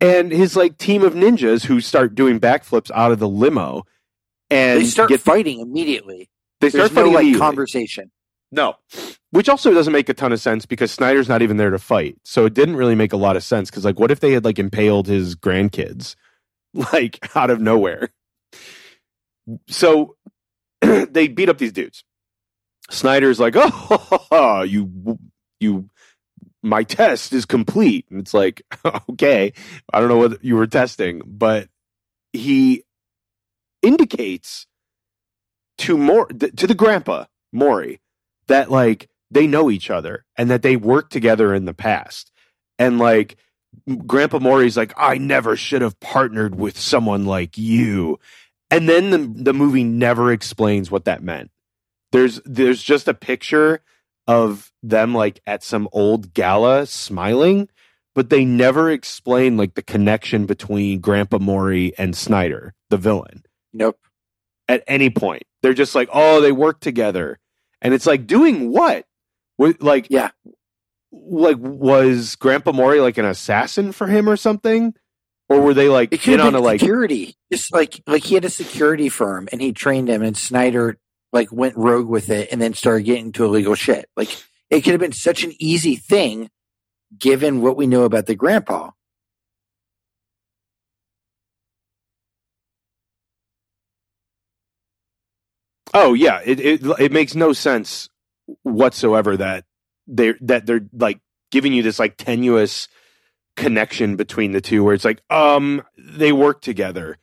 and 0.00 0.30
his 0.30 0.56
like 0.56 0.78
team 0.78 1.02
of 1.02 1.14
ninjas 1.14 1.64
who 1.64 1.80
start 1.80 2.14
doing 2.14 2.38
backflips 2.38 2.90
out 2.94 3.12
of 3.12 3.18
the 3.18 3.28
limo 3.28 3.84
and 4.50 4.80
They 4.80 4.84
start 4.86 5.08
get 5.08 5.20
fighting 5.20 5.60
immediately. 5.60 6.28
they 6.60 6.68
There's 6.68 6.90
start 6.90 7.06
no 7.06 7.12
fighting 7.12 7.32
like 7.32 7.40
conversation. 7.40 8.10
No. 8.52 8.76
Which 9.30 9.48
also 9.48 9.74
doesn't 9.74 9.92
make 9.92 10.08
a 10.08 10.14
ton 10.14 10.32
of 10.32 10.40
sense 10.40 10.64
because 10.64 10.92
Snyder's 10.92 11.28
not 11.28 11.42
even 11.42 11.56
there 11.56 11.70
to 11.70 11.78
fight. 11.78 12.16
So 12.24 12.44
it 12.46 12.54
didn't 12.54 12.76
really 12.76 12.94
make 12.94 13.12
a 13.12 13.16
lot 13.16 13.36
of 13.36 13.42
sense 13.42 13.68
because, 13.68 13.84
like, 13.84 13.98
what 13.98 14.12
if 14.12 14.20
they 14.20 14.30
had, 14.30 14.44
like, 14.44 14.60
impaled 14.60 15.08
his 15.08 15.34
grandkids, 15.34 16.14
like, 16.92 17.18
out 17.34 17.50
of 17.50 17.60
nowhere? 17.60 18.10
So 19.68 20.16
they 20.80 21.26
beat 21.26 21.48
up 21.48 21.58
these 21.58 21.72
dudes. 21.72 22.04
Snyder's 22.90 23.40
like, 23.40 23.54
oh, 23.56 24.62
you, 24.66 25.18
you, 25.60 25.88
my 26.62 26.82
test 26.82 27.32
is 27.32 27.44
complete. 27.44 28.06
And 28.10 28.20
it's 28.20 28.34
like, 28.34 28.62
okay, 29.10 29.52
I 29.92 30.00
don't 30.00 30.08
know 30.08 30.18
what 30.18 30.44
you 30.44 30.56
were 30.56 30.66
testing, 30.66 31.22
but 31.24 31.68
he 32.32 32.84
indicates 33.82 34.66
to 35.78 35.98
more 35.98 36.26
to 36.26 36.66
the 36.66 36.74
grandpa 36.74 37.24
Mori 37.52 38.00
that 38.46 38.70
like 38.70 39.08
they 39.30 39.46
know 39.46 39.70
each 39.70 39.90
other 39.90 40.24
and 40.36 40.50
that 40.50 40.62
they 40.62 40.76
worked 40.76 41.12
together 41.12 41.54
in 41.54 41.64
the 41.64 41.74
past. 41.74 42.30
And 42.78 42.98
like 42.98 43.36
Grandpa 44.06 44.38
Mori's 44.38 44.76
like, 44.76 44.92
I 44.96 45.18
never 45.18 45.56
should 45.56 45.82
have 45.82 45.98
partnered 46.00 46.54
with 46.54 46.78
someone 46.78 47.26
like 47.26 47.58
you. 47.58 48.18
And 48.70 48.88
then 48.88 49.10
the 49.10 49.18
the 49.18 49.54
movie 49.54 49.84
never 49.84 50.32
explains 50.32 50.90
what 50.90 51.04
that 51.04 51.22
meant. 51.22 51.50
There's 52.14 52.40
there's 52.44 52.80
just 52.80 53.08
a 53.08 53.14
picture 53.14 53.82
of 54.28 54.70
them 54.84 55.14
like 55.14 55.40
at 55.46 55.64
some 55.64 55.88
old 55.92 56.32
gala 56.32 56.86
smiling, 56.86 57.68
but 58.14 58.30
they 58.30 58.44
never 58.44 58.88
explain 58.88 59.56
like 59.56 59.74
the 59.74 59.82
connection 59.82 60.46
between 60.46 61.00
Grandpa 61.00 61.38
Mori 61.38 61.92
and 61.98 62.16
Snyder, 62.16 62.72
the 62.88 62.96
villain. 62.96 63.42
Nope. 63.72 63.98
At 64.68 64.84
any 64.86 65.10
point. 65.10 65.42
They're 65.62 65.74
just 65.74 65.96
like, 65.96 66.08
oh, 66.12 66.40
they 66.40 66.52
work 66.52 66.78
together. 66.78 67.40
And 67.82 67.92
it's 67.92 68.06
like, 68.06 68.28
doing 68.28 68.70
what? 68.70 69.06
Like 69.58 70.06
Yeah. 70.08 70.30
like 71.10 71.56
was 71.58 72.36
Grandpa 72.36 72.70
Mori 72.70 73.00
like 73.00 73.18
an 73.18 73.24
assassin 73.24 73.90
for 73.90 74.06
him 74.06 74.28
or 74.30 74.36
something? 74.36 74.94
Or 75.48 75.60
were 75.60 75.74
they 75.74 75.88
like 75.88 76.26
in 76.28 76.38
on 76.40 76.54
a 76.54 76.60
like 76.60 76.78
security. 76.78 77.36
Just 77.52 77.72
like 77.72 78.00
like 78.06 78.22
he 78.22 78.34
had 78.36 78.44
a 78.44 78.50
security 78.50 79.08
firm 79.08 79.48
and 79.50 79.60
he 79.60 79.72
trained 79.72 80.08
him 80.08 80.22
and 80.22 80.36
Snyder 80.36 80.96
like 81.34 81.52
went 81.52 81.76
rogue 81.76 82.08
with 82.08 82.30
it 82.30 82.50
and 82.52 82.62
then 82.62 82.74
started 82.74 83.04
getting 83.04 83.26
into 83.26 83.44
illegal 83.44 83.76
shit. 83.76 84.08
Like 84.16 84.30
it 84.70 84.82
could 84.82 84.92
have 84.92 85.00
been 85.00 85.12
such 85.12 85.44
an 85.44 85.52
easy 85.60 85.96
thing 85.96 86.50
given 87.18 87.62
what 87.62 87.76
we 87.76 87.86
know 87.86 88.04
about 88.04 88.26
the 88.26 88.36
grandpa. 88.36 88.90
Oh 95.94 96.14
yeah, 96.14 96.40
it, 96.44 96.60
it 96.60 96.82
it 96.98 97.12
makes 97.12 97.34
no 97.34 97.52
sense 97.52 98.08
whatsoever 98.62 99.36
that 99.36 99.64
they 100.06 100.34
that 100.40 100.66
they're 100.66 100.86
like 100.92 101.20
giving 101.50 101.72
you 101.72 101.82
this 101.82 101.98
like 101.98 102.16
tenuous 102.16 102.88
connection 103.56 104.16
between 104.16 104.52
the 104.52 104.60
two 104.60 104.82
where 104.84 104.94
it's 104.94 105.04
like 105.04 105.22
um 105.30 105.82
they 105.98 106.32
work 106.32 106.62
together. 106.62 107.18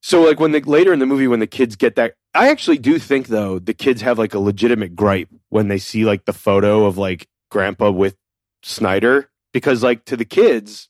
So 0.00 0.22
like 0.22 0.40
when 0.40 0.52
the 0.52 0.60
later 0.60 0.92
in 0.92 0.98
the 0.98 1.06
movie 1.06 1.28
when 1.28 1.40
the 1.40 1.46
kids 1.46 1.76
get 1.76 1.96
that 1.96 2.14
I 2.34 2.50
actually 2.50 2.78
do 2.78 2.98
think 2.98 3.28
though 3.28 3.58
the 3.58 3.74
kids 3.74 4.00
have 4.02 4.18
like 4.18 4.34
a 4.34 4.38
legitimate 4.38 4.94
gripe 4.94 5.28
when 5.48 5.68
they 5.68 5.78
see 5.78 6.04
like 6.04 6.24
the 6.24 6.32
photo 6.32 6.84
of 6.86 6.96
like 6.98 7.26
grandpa 7.50 7.90
with 7.90 8.16
Snyder 8.62 9.30
because 9.52 9.82
like 9.82 10.04
to 10.06 10.16
the 10.16 10.24
kids 10.24 10.88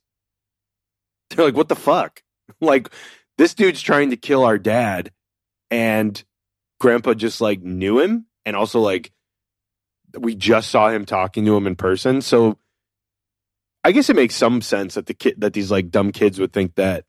they're 1.31 1.45
like 1.47 1.57
what 1.57 1.69
the 1.69 1.77
fuck? 1.77 2.23
Like 2.63 2.89
this 3.37 3.55
dude's 3.55 3.83
trying 3.83 4.09
to 4.11 4.17
kill 4.17 4.43
our 4.43 4.59
dad 4.59 5.13
and 5.71 6.23
grandpa 6.81 7.15
just 7.15 7.41
like 7.41 7.63
knew 7.63 8.01
him 8.01 8.27
and 8.47 8.57
also 8.57 8.81
like 8.81 9.13
we 10.19 10.35
just 10.35 10.71
saw 10.71 10.89
him 10.89 11.05
talking 11.05 11.45
to 11.45 11.57
him 11.57 11.67
in 11.67 11.77
person 11.77 12.21
so 12.23 12.59
i 13.85 13.93
guess 13.93 14.09
it 14.09 14.17
makes 14.17 14.35
some 14.35 14.63
sense 14.63 14.95
that 14.95 15.07
the 15.07 15.15
kid 15.15 15.35
that 15.39 15.53
these 15.53 15.71
like 15.71 15.91
dumb 15.91 16.13
kids 16.13 16.39
would 16.39 16.53
think 16.53 16.75
that 16.77 17.05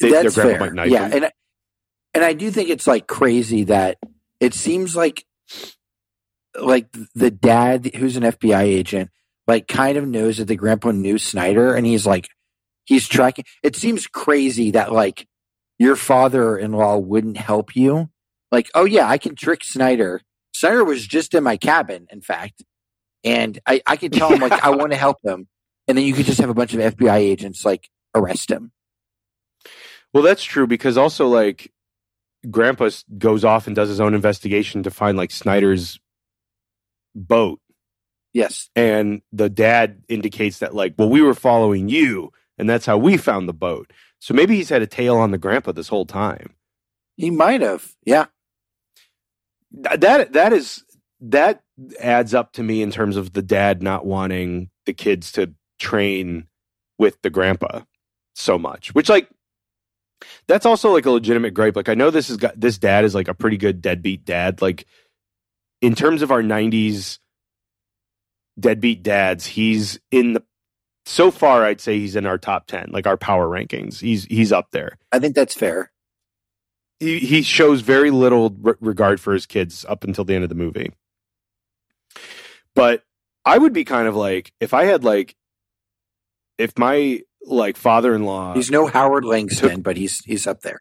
they, 0.00 0.10
That's 0.10 0.34
fair. 0.34 0.74
yeah, 0.86 1.06
him. 1.06 1.12
and 1.12 1.24
I, 1.26 1.32
and 2.14 2.24
I 2.24 2.32
do 2.32 2.50
think 2.50 2.70
it's 2.70 2.86
like 2.86 3.06
crazy 3.06 3.64
that 3.64 3.98
it 4.40 4.54
seems 4.54 4.96
like 4.96 5.24
like 6.60 6.88
the 7.14 7.30
dad 7.30 7.94
who's 7.94 8.16
an 8.16 8.24
FBI 8.24 8.62
agent 8.62 9.10
like 9.46 9.68
kind 9.68 9.96
of 9.96 10.06
knows 10.06 10.38
that 10.38 10.46
the 10.46 10.56
grandpa 10.56 10.90
knew 10.90 11.18
Snyder 11.18 11.74
and 11.74 11.86
he's 11.86 12.06
like 12.06 12.28
he's 12.84 13.06
tracking 13.08 13.44
it 13.62 13.76
seems 13.76 14.06
crazy 14.06 14.72
that 14.72 14.92
like 14.92 15.26
your 15.78 15.96
father-in-law 15.96 16.98
wouldn't 16.98 17.36
help 17.36 17.76
you 17.76 18.10
like 18.50 18.70
oh 18.74 18.84
yeah 18.84 19.08
I 19.08 19.18
can 19.18 19.34
trick 19.34 19.62
Snyder 19.62 20.20
Snyder 20.54 20.84
was 20.84 21.06
just 21.06 21.34
in 21.34 21.44
my 21.44 21.56
cabin 21.56 22.06
in 22.10 22.20
fact 22.20 22.62
and 23.24 23.58
I 23.66 23.80
I 23.86 23.96
could 23.96 24.12
tell 24.12 24.30
him 24.30 24.40
like 24.40 24.52
I 24.64 24.70
want 24.70 24.92
to 24.92 24.98
help 24.98 25.18
him 25.22 25.48
and 25.86 25.96
then 25.96 26.04
you 26.04 26.14
could 26.14 26.26
just 26.26 26.40
have 26.40 26.50
a 26.50 26.54
bunch 26.54 26.74
of 26.74 26.80
FBI 26.96 27.18
agents 27.18 27.64
like 27.64 27.88
arrest 28.14 28.50
him 28.50 28.72
well 30.12 30.22
that's 30.22 30.44
true 30.44 30.66
because 30.66 30.96
also 30.96 31.26
like 31.28 31.72
grandpa 32.50 32.90
goes 33.16 33.44
off 33.44 33.66
and 33.66 33.76
does 33.76 33.88
his 33.88 34.00
own 34.00 34.14
investigation 34.14 34.82
to 34.82 34.90
find 34.90 35.16
like 35.16 35.30
snyder's 35.30 35.98
boat. 37.14 37.60
Yes. 38.32 38.70
And 38.76 39.22
the 39.32 39.48
dad 39.48 40.02
indicates 40.08 40.58
that 40.58 40.74
like 40.74 40.94
well 40.98 41.08
we 41.08 41.22
were 41.22 41.34
following 41.34 41.88
you 41.88 42.32
and 42.56 42.68
that's 42.68 42.86
how 42.86 42.98
we 42.98 43.16
found 43.16 43.48
the 43.48 43.54
boat. 43.54 43.92
So 44.20 44.34
maybe 44.34 44.56
he's 44.56 44.68
had 44.68 44.82
a 44.82 44.86
tail 44.86 45.16
on 45.16 45.30
the 45.30 45.38
grandpa 45.38 45.72
this 45.72 45.88
whole 45.88 46.06
time. 46.06 46.54
He 47.16 47.30
might 47.30 47.60
have 47.60 47.94
yeah. 48.04 48.26
That 49.72 50.32
that 50.32 50.52
is 50.52 50.84
that 51.20 51.62
adds 52.00 52.34
up 52.34 52.52
to 52.52 52.62
me 52.62 52.82
in 52.82 52.90
terms 52.90 53.16
of 53.16 53.32
the 53.32 53.42
dad 53.42 53.82
not 53.82 54.06
wanting 54.06 54.70
the 54.86 54.92
kids 54.92 55.32
to 55.32 55.52
train 55.78 56.46
with 56.98 57.20
the 57.22 57.30
grandpa 57.30 57.82
so 58.34 58.58
much 58.58 58.94
which 58.94 59.08
like 59.08 59.28
that's 60.46 60.66
also 60.66 60.92
like 60.92 61.06
a 61.06 61.10
legitimate 61.10 61.54
gripe 61.54 61.76
like 61.76 61.88
i 61.88 61.94
know 61.94 62.10
this 62.10 62.30
is 62.30 62.36
got 62.36 62.58
this 62.60 62.78
dad 62.78 63.04
is 63.04 63.14
like 63.14 63.28
a 63.28 63.34
pretty 63.34 63.56
good 63.56 63.80
deadbeat 63.80 64.24
dad 64.24 64.60
like 64.62 64.86
in 65.80 65.94
terms 65.94 66.22
of 66.22 66.30
our 66.32 66.42
90s 66.42 67.18
deadbeat 68.58 69.02
dads 69.02 69.46
he's 69.46 70.00
in 70.10 70.32
the 70.34 70.42
so 71.06 71.30
far 71.30 71.64
i'd 71.64 71.80
say 71.80 71.98
he's 71.98 72.16
in 72.16 72.26
our 72.26 72.38
top 72.38 72.66
10 72.66 72.90
like 72.90 73.06
our 73.06 73.16
power 73.16 73.46
rankings 73.48 74.00
he's 74.00 74.24
he's 74.24 74.52
up 74.52 74.68
there 74.72 74.98
I 75.12 75.18
think 75.20 75.34
that's 75.34 75.54
fair. 75.54 75.90
he, 77.00 77.18
he 77.20 77.42
shows 77.42 77.80
very 77.80 78.10
little 78.10 78.50
re- 78.60 78.74
regard 78.80 79.20
for 79.20 79.32
his 79.32 79.46
kids 79.46 79.84
up 79.88 80.04
until 80.04 80.24
the 80.24 80.34
end 80.34 80.42
of 80.44 80.48
the 80.50 80.56
movie. 80.56 80.92
But 82.74 83.02
I 83.44 83.56
would 83.58 83.72
be 83.72 83.84
kind 83.84 84.08
of 84.08 84.16
like 84.16 84.52
if 84.60 84.74
I 84.74 84.84
had 84.84 85.04
like 85.04 85.34
if 86.58 86.76
my 86.78 87.22
like 87.44 87.76
father-in-law 87.76 88.54
He's 88.54 88.70
no 88.70 88.86
Howard 88.86 89.24
Langston, 89.24 89.80
but 89.82 89.96
he's 89.96 90.18
he's 90.24 90.46
up 90.46 90.60
there. 90.62 90.80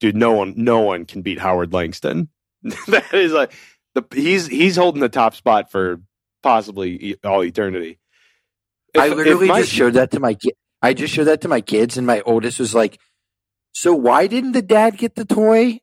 dude 0.00 0.16
no 0.16 0.32
one 0.32 0.54
no 0.56 0.80
one 0.80 1.04
can 1.06 1.22
beat 1.22 1.38
Howard 1.38 1.72
Langston. 1.72 2.28
that 2.88 3.12
is 3.14 3.32
like 3.32 3.52
the 3.94 4.02
he's 4.14 4.46
he's 4.46 4.76
holding 4.76 5.00
the 5.00 5.08
top 5.08 5.34
spot 5.34 5.70
for 5.70 6.00
possibly 6.42 7.16
all 7.24 7.42
eternity. 7.44 7.98
I 8.96 9.06
If- 9.06 9.10
if 9.12 9.16
literally 9.18 9.48
my- 9.48 9.60
just 9.60 9.72
showed 9.72 9.94
that 9.94 10.10
to 10.12 10.20
my 10.20 10.34
kid. 10.34 10.54
I 10.82 10.94
just 10.94 11.12
showed 11.14 11.24
that 11.24 11.42
to 11.42 11.48
my 11.48 11.60
kids, 11.60 11.96
and 11.98 12.06
my 12.06 12.22
oldest 12.22 12.58
was 12.58 12.74
like, 12.74 12.98
"So 13.72 13.94
why 13.94 14.26
didn't 14.26 14.52
the 14.52 14.62
dad 14.62 14.96
get 14.96 15.14
the 15.14 15.26
toy 15.26 15.80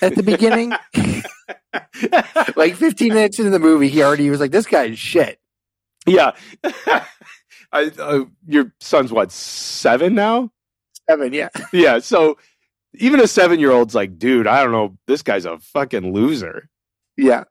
at 0.00 0.14
the 0.14 0.22
beginning?" 0.22 0.72
like 2.56 2.76
15 2.76 3.12
minutes 3.12 3.38
into 3.38 3.50
the 3.50 3.58
movie, 3.58 3.88
he 3.88 4.02
already 4.02 4.30
was 4.30 4.38
like, 4.40 4.52
"This 4.52 4.66
guy 4.66 4.84
is 4.84 4.98
shit." 4.98 5.38
yeah. 6.06 6.32
I, 7.76 7.90
uh, 8.02 8.24
your 8.46 8.72
son's 8.80 9.12
what 9.12 9.30
seven 9.32 10.14
now? 10.14 10.50
Seven, 11.08 11.32
yeah. 11.32 11.48
yeah 11.72 11.98
so 12.00 12.36
even 12.94 13.20
a 13.20 13.26
seven 13.28 13.60
year 13.60 13.70
old's 13.70 13.94
like 13.94 14.18
dude 14.18 14.46
i 14.46 14.62
don't 14.62 14.72
know 14.72 14.96
this 15.06 15.22
guy's 15.22 15.44
a 15.44 15.58
fucking 15.58 16.12
loser 16.12 16.68
Yeah. 17.16 17.44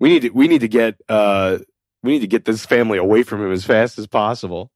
we 0.00 0.08
need 0.08 0.22
to 0.22 0.30
we 0.30 0.48
need 0.48 0.60
to 0.60 0.68
get 0.68 0.96
uh 1.08 1.58
we 2.02 2.12
need 2.12 2.20
to 2.20 2.26
get 2.26 2.44
this 2.44 2.64
family 2.64 2.98
away 2.98 3.22
from 3.22 3.42
him 3.42 3.52
as 3.52 3.64
fast 3.64 3.98
as 3.98 4.06
possible 4.06 4.70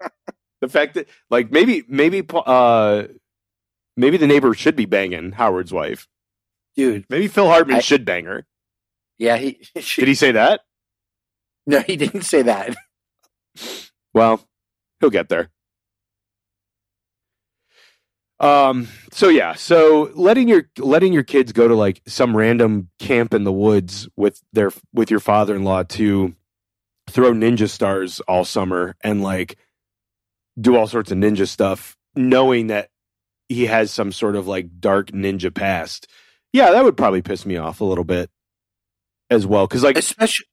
the 0.60 0.68
fact 0.68 0.94
that 0.94 1.08
like 1.30 1.50
maybe 1.50 1.84
maybe 1.88 2.24
uh 2.32 3.04
maybe 3.96 4.16
the 4.16 4.26
neighbor 4.26 4.52
should 4.54 4.76
be 4.76 4.84
banging 4.86 5.32
howard's 5.32 5.72
wife 5.72 6.06
Dude. 6.76 7.04
maybe 7.08 7.28
phil 7.28 7.48
hartman 7.48 7.76
I- 7.76 7.80
should 7.80 8.04
bang 8.04 8.24
her 8.26 8.46
Yeah, 9.18 9.36
he 9.36 9.60
did 9.74 10.08
he 10.08 10.14
say 10.14 10.32
that 10.32 10.60
No, 11.66 11.80
he 11.80 11.96
didn't 11.96 12.22
say 12.22 12.42
that. 12.42 12.76
Well, 14.12 14.46
he'll 15.00 15.10
get 15.10 15.28
there. 15.28 15.50
Um. 18.40 18.88
So 19.12 19.28
yeah. 19.28 19.54
So 19.54 20.10
letting 20.14 20.48
your 20.48 20.68
letting 20.78 21.12
your 21.12 21.22
kids 21.22 21.52
go 21.52 21.68
to 21.68 21.74
like 21.74 22.02
some 22.06 22.36
random 22.36 22.90
camp 22.98 23.32
in 23.32 23.44
the 23.44 23.52
woods 23.52 24.08
with 24.16 24.42
their 24.52 24.72
with 24.92 25.10
your 25.10 25.20
father 25.20 25.54
in 25.54 25.64
law 25.64 25.84
to 25.84 26.34
throw 27.08 27.32
ninja 27.32 27.68
stars 27.68 28.20
all 28.20 28.44
summer 28.44 28.96
and 29.02 29.22
like 29.22 29.56
do 30.60 30.76
all 30.76 30.86
sorts 30.86 31.10
of 31.10 31.18
ninja 31.18 31.48
stuff, 31.48 31.96
knowing 32.14 32.68
that 32.68 32.90
he 33.48 33.66
has 33.66 33.90
some 33.90 34.12
sort 34.12 34.36
of 34.36 34.46
like 34.46 34.80
dark 34.80 35.10
ninja 35.10 35.54
past. 35.54 36.08
Yeah, 36.52 36.70
that 36.70 36.84
would 36.84 36.96
probably 36.96 37.22
piss 37.22 37.44
me 37.44 37.56
off 37.56 37.80
a 37.80 37.84
little 37.84 38.04
bit 38.04 38.30
as 39.30 39.46
well. 39.46 39.66
Because 39.66 39.82
like, 39.82 39.98
especially 39.98 40.46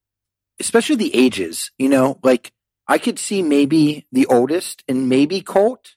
especially 0.59 0.95
the 0.95 1.15
ages. 1.15 1.71
You 1.77 1.89
know, 1.89 2.19
like 2.23 2.51
I 2.91 2.97
could 2.97 3.19
see 3.19 3.41
maybe 3.41 4.05
the 4.11 4.25
oldest 4.25 4.83
and 4.85 5.07
maybe 5.07 5.39
Colt. 5.39 5.95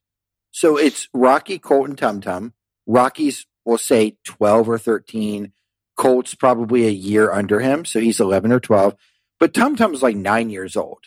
So 0.52 0.76
it's 0.76 1.08
Rocky, 1.12 1.58
Colt, 1.58 1.88
and 1.88 1.98
Tum 1.98 2.20
Tum. 2.20 2.52
Rocky's 2.86 3.46
we'll 3.64 3.78
say 3.78 4.16
twelve 4.24 4.68
or 4.68 4.78
thirteen. 4.78 5.52
Colt's 5.96 6.36
probably 6.36 6.86
a 6.86 6.90
year 6.90 7.32
under 7.32 7.58
him, 7.58 7.84
so 7.84 7.98
he's 7.98 8.20
eleven 8.20 8.52
or 8.52 8.60
twelve. 8.60 8.94
But 9.40 9.52
Tum 9.54 9.74
Tum's 9.74 10.04
like 10.04 10.14
nine 10.14 10.50
years 10.50 10.76
old. 10.76 11.00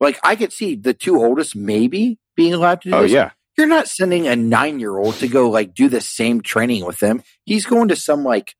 Like 0.00 0.18
I 0.24 0.36
could 0.36 0.54
see 0.54 0.74
the 0.74 0.94
two 0.94 1.22
oldest 1.22 1.54
maybe 1.54 2.18
being 2.34 2.54
allowed 2.54 2.80
to 2.82 2.88
do 2.90 2.96
oh 2.96 3.02
this. 3.02 3.12
yeah, 3.12 3.32
You're 3.58 3.66
not 3.66 3.88
sending 3.88 4.26
a 4.26 4.36
nine 4.36 4.80
year 4.80 4.96
old 4.96 5.16
to 5.16 5.28
go 5.28 5.50
like 5.50 5.74
do 5.74 5.90
the 5.90 6.00
same 6.00 6.40
training 6.40 6.86
with 6.86 6.98
them. 7.00 7.22
He's 7.44 7.66
going 7.66 7.88
to 7.88 7.96
some 7.96 8.24
like 8.24 8.54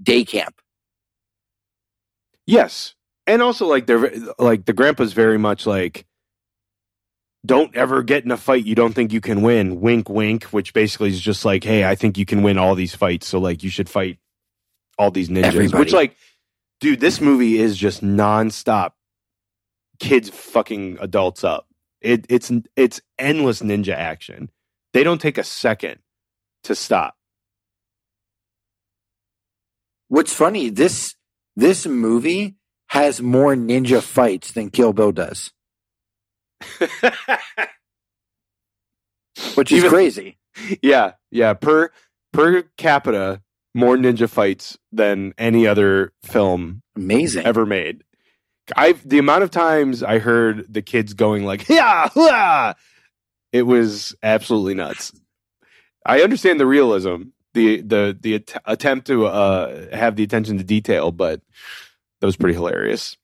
day 0.00 0.24
camp. 0.24 0.54
yes, 2.46 2.94
and 3.26 3.42
also 3.42 3.66
like 3.66 3.86
they're 3.86 4.12
like 4.38 4.64
the 4.64 4.72
grandpa's 4.72 5.12
very 5.12 5.38
much 5.38 5.66
like. 5.66 6.06
Don't 7.44 7.74
ever 7.74 8.02
get 8.02 8.24
in 8.24 8.30
a 8.30 8.36
fight 8.36 8.66
you 8.66 8.74
don't 8.74 8.92
think 8.92 9.12
you 9.12 9.20
can 9.20 9.42
win. 9.42 9.80
Wink, 9.80 10.08
wink. 10.08 10.44
Which 10.44 10.74
basically 10.74 11.08
is 11.08 11.20
just 11.20 11.44
like, 11.44 11.64
hey, 11.64 11.84
I 11.84 11.94
think 11.94 12.18
you 12.18 12.26
can 12.26 12.42
win 12.42 12.58
all 12.58 12.74
these 12.74 12.94
fights, 12.94 13.26
so 13.26 13.38
like 13.38 13.62
you 13.62 13.70
should 13.70 13.88
fight 13.88 14.18
all 14.98 15.10
these 15.10 15.28
ninjas. 15.28 15.44
Everybody. 15.44 15.78
Which 15.78 15.92
like, 15.92 16.16
dude, 16.80 17.00
this 17.00 17.20
movie 17.20 17.58
is 17.58 17.76
just 17.76 18.02
nonstop 18.02 18.92
kids 20.00 20.30
fucking 20.30 20.98
adults 21.00 21.44
up. 21.44 21.66
It, 22.00 22.26
it's 22.28 22.50
it's 22.76 23.00
endless 23.18 23.60
ninja 23.60 23.94
action. 23.94 24.50
They 24.92 25.04
don't 25.04 25.20
take 25.20 25.38
a 25.38 25.44
second 25.44 25.98
to 26.64 26.74
stop. 26.74 27.16
What's 30.08 30.34
funny, 30.34 30.70
this 30.70 31.14
this 31.56 31.86
movie 31.86 32.56
has 32.88 33.22
more 33.22 33.54
ninja 33.54 34.02
fights 34.02 34.52
than 34.52 34.70
Kill 34.70 34.92
Bill 34.92 35.12
does, 35.12 35.52
which 39.54 39.72
is 39.72 39.78
Even- 39.78 39.90
crazy. 39.90 40.38
yeah, 40.82 41.12
yeah. 41.30 41.54
Per 41.54 41.90
per 42.32 42.62
capita, 42.76 43.40
more 43.74 43.96
ninja 43.96 44.28
fights 44.28 44.76
than 44.92 45.32
any 45.38 45.66
other 45.66 46.12
film 46.24 46.82
Amazing. 46.96 47.44
ever 47.46 47.64
made. 47.66 48.02
I 48.76 48.92
the 49.04 49.18
amount 49.18 49.42
of 49.42 49.50
times 49.50 50.02
I 50.02 50.18
heard 50.18 50.66
the 50.72 50.82
kids 50.82 51.14
going 51.14 51.44
like 51.44 51.68
yeah, 51.68 52.74
it 53.52 53.62
was 53.62 54.14
absolutely 54.22 54.74
nuts. 54.74 55.12
I 56.06 56.22
understand 56.22 56.60
the 56.60 56.66
realism, 56.66 57.22
the 57.54 57.80
the 57.80 58.16
the 58.20 58.34
att- 58.36 58.62
attempt 58.64 59.06
to 59.08 59.26
uh, 59.26 59.94
have 59.96 60.16
the 60.16 60.22
attention 60.22 60.58
to 60.58 60.64
detail, 60.64 61.10
but 61.12 61.40
that 62.20 62.26
was 62.26 62.36
pretty 62.36 62.54
hilarious. 62.54 63.16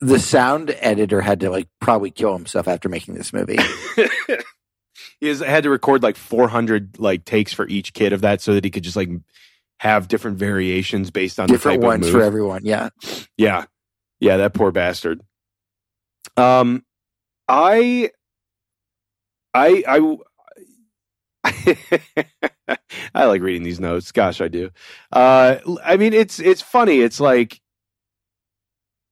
The 0.00 0.18
sound 0.18 0.76
editor 0.80 1.20
had 1.20 1.40
to 1.40 1.50
like 1.50 1.68
probably 1.80 2.10
kill 2.10 2.32
himself 2.34 2.68
after 2.68 2.88
making 2.88 3.14
this 3.14 3.32
movie. 3.32 3.58
he 5.20 5.28
has, 5.28 5.40
had 5.40 5.62
to 5.62 5.70
record 5.70 6.02
like 6.02 6.16
400 6.16 6.98
like 6.98 7.24
takes 7.24 7.52
for 7.52 7.66
each 7.66 7.94
kid 7.94 8.12
of 8.12 8.20
that 8.20 8.40
so 8.40 8.54
that 8.54 8.64
he 8.64 8.70
could 8.70 8.82
just 8.82 8.96
like 8.96 9.08
have 9.80 10.08
different 10.08 10.38
variations 10.38 11.10
based 11.10 11.40
on 11.40 11.48
Different 11.48 11.82
ones 11.82 12.08
for 12.08 12.22
everyone. 12.22 12.64
Yeah. 12.64 12.90
Yeah. 13.36 13.64
Yeah, 14.20 14.38
that 14.38 14.54
poor 14.54 14.70
bastard. 14.70 15.22
Um 16.36 16.84
I 17.48 18.10
I 19.54 19.84
I 19.86 20.16
I 23.14 23.24
like 23.26 23.40
reading 23.40 23.62
these 23.62 23.80
notes. 23.80 24.12
Gosh, 24.12 24.40
I 24.40 24.48
do. 24.48 24.70
Uh 25.12 25.56
I 25.82 25.96
mean 25.96 26.12
it's 26.12 26.38
it's 26.38 26.62
funny. 26.62 27.00
It's 27.00 27.20
like 27.20 27.60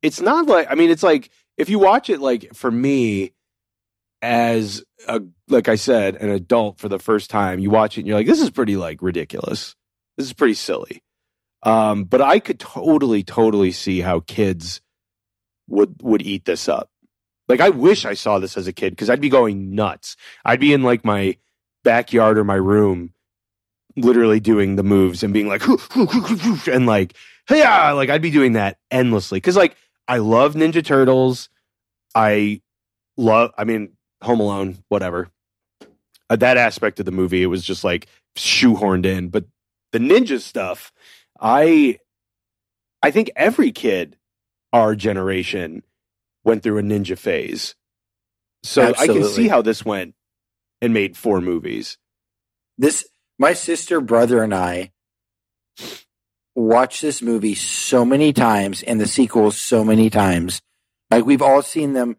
it's 0.04 0.20
not 0.20 0.46
like 0.46 0.68
I 0.70 0.74
mean 0.74 0.90
it's 0.90 1.02
like 1.02 1.30
if 1.56 1.68
you 1.68 1.78
watch 1.78 2.10
it 2.10 2.20
like 2.20 2.54
for 2.54 2.70
me 2.70 3.32
as 4.22 4.82
a 5.08 5.20
like 5.48 5.68
I 5.68 5.76
said, 5.76 6.16
an 6.16 6.30
adult 6.30 6.78
for 6.78 6.88
the 6.88 6.98
first 6.98 7.30
time, 7.30 7.58
you 7.58 7.70
watch 7.70 7.96
it 7.96 8.02
and 8.02 8.08
you're 8.08 8.16
like, 8.16 8.26
this 8.26 8.40
is 8.40 8.50
pretty 8.50 8.76
like 8.76 9.02
ridiculous. 9.02 9.74
This 10.16 10.26
is 10.26 10.32
pretty 10.32 10.54
silly. 10.54 11.02
Um, 11.62 12.04
but 12.04 12.20
I 12.20 12.38
could 12.38 12.60
totally, 12.60 13.22
totally 13.22 13.72
see 13.72 14.00
how 14.00 14.20
kids 14.20 14.80
would 15.68 15.96
would 16.02 16.22
eat 16.22 16.44
this 16.44 16.68
up. 16.68 16.90
Like 17.48 17.60
I 17.60 17.70
wish 17.70 18.04
I 18.04 18.14
saw 18.14 18.38
this 18.38 18.56
as 18.56 18.66
a 18.66 18.72
kid 18.72 18.90
because 18.90 19.10
I'd 19.10 19.20
be 19.20 19.28
going 19.28 19.74
nuts. 19.74 20.16
I'd 20.44 20.60
be 20.60 20.72
in 20.72 20.82
like 20.82 21.04
my 21.04 21.36
backyard 21.82 22.38
or 22.38 22.44
my 22.44 22.54
room, 22.54 23.12
literally 23.96 24.40
doing 24.40 24.76
the 24.76 24.82
moves 24.82 25.22
and 25.22 25.34
being 25.34 25.48
like, 25.48 25.62
and 26.66 26.86
like, 26.86 27.14
yeah, 27.50 27.92
like 27.92 28.10
I'd 28.10 28.22
be 28.22 28.30
doing 28.30 28.52
that 28.52 28.78
endlessly 28.90 29.38
because 29.38 29.56
like 29.56 29.76
I 30.06 30.18
love 30.18 30.54
Ninja 30.54 30.84
Turtles. 30.84 31.48
I 32.14 32.60
love. 33.16 33.52
I 33.56 33.64
mean, 33.64 33.96
Home 34.22 34.40
Alone, 34.40 34.78
whatever. 34.88 35.28
Uh, 36.30 36.36
that 36.36 36.56
aspect 36.56 37.00
of 37.00 37.06
the 37.06 37.12
movie, 37.12 37.42
it 37.42 37.46
was 37.46 37.64
just 37.64 37.84
like 37.84 38.06
shoehorned 38.36 39.06
in. 39.06 39.28
But 39.28 39.44
the 39.92 39.98
ninja 39.98 40.40
stuff, 40.40 40.92
I, 41.40 41.98
I 43.02 43.10
think 43.10 43.30
every 43.36 43.72
kid 43.72 44.16
our 44.72 44.94
generation 44.94 45.82
went 46.44 46.62
through 46.62 46.78
a 46.78 46.82
ninja 46.82 47.18
phase. 47.18 47.74
So 48.62 48.94
I 48.98 49.06
can 49.06 49.24
see 49.24 49.48
how 49.48 49.60
this 49.60 49.84
went 49.84 50.14
and 50.80 50.94
made 50.94 51.16
four 51.16 51.40
movies. 51.40 51.98
This 52.78 53.06
my 53.38 53.52
sister, 53.52 54.00
brother, 54.00 54.42
and 54.42 54.54
I 54.54 54.92
watched 56.54 57.02
this 57.02 57.20
movie 57.22 57.54
so 57.54 58.04
many 58.04 58.32
times 58.32 58.82
and 58.82 59.00
the 59.00 59.06
sequels 59.06 59.58
so 59.58 59.84
many 59.84 60.10
times. 60.10 60.60
Like 61.10 61.24
we've 61.26 61.42
all 61.42 61.62
seen 61.62 61.92
them 61.92 62.16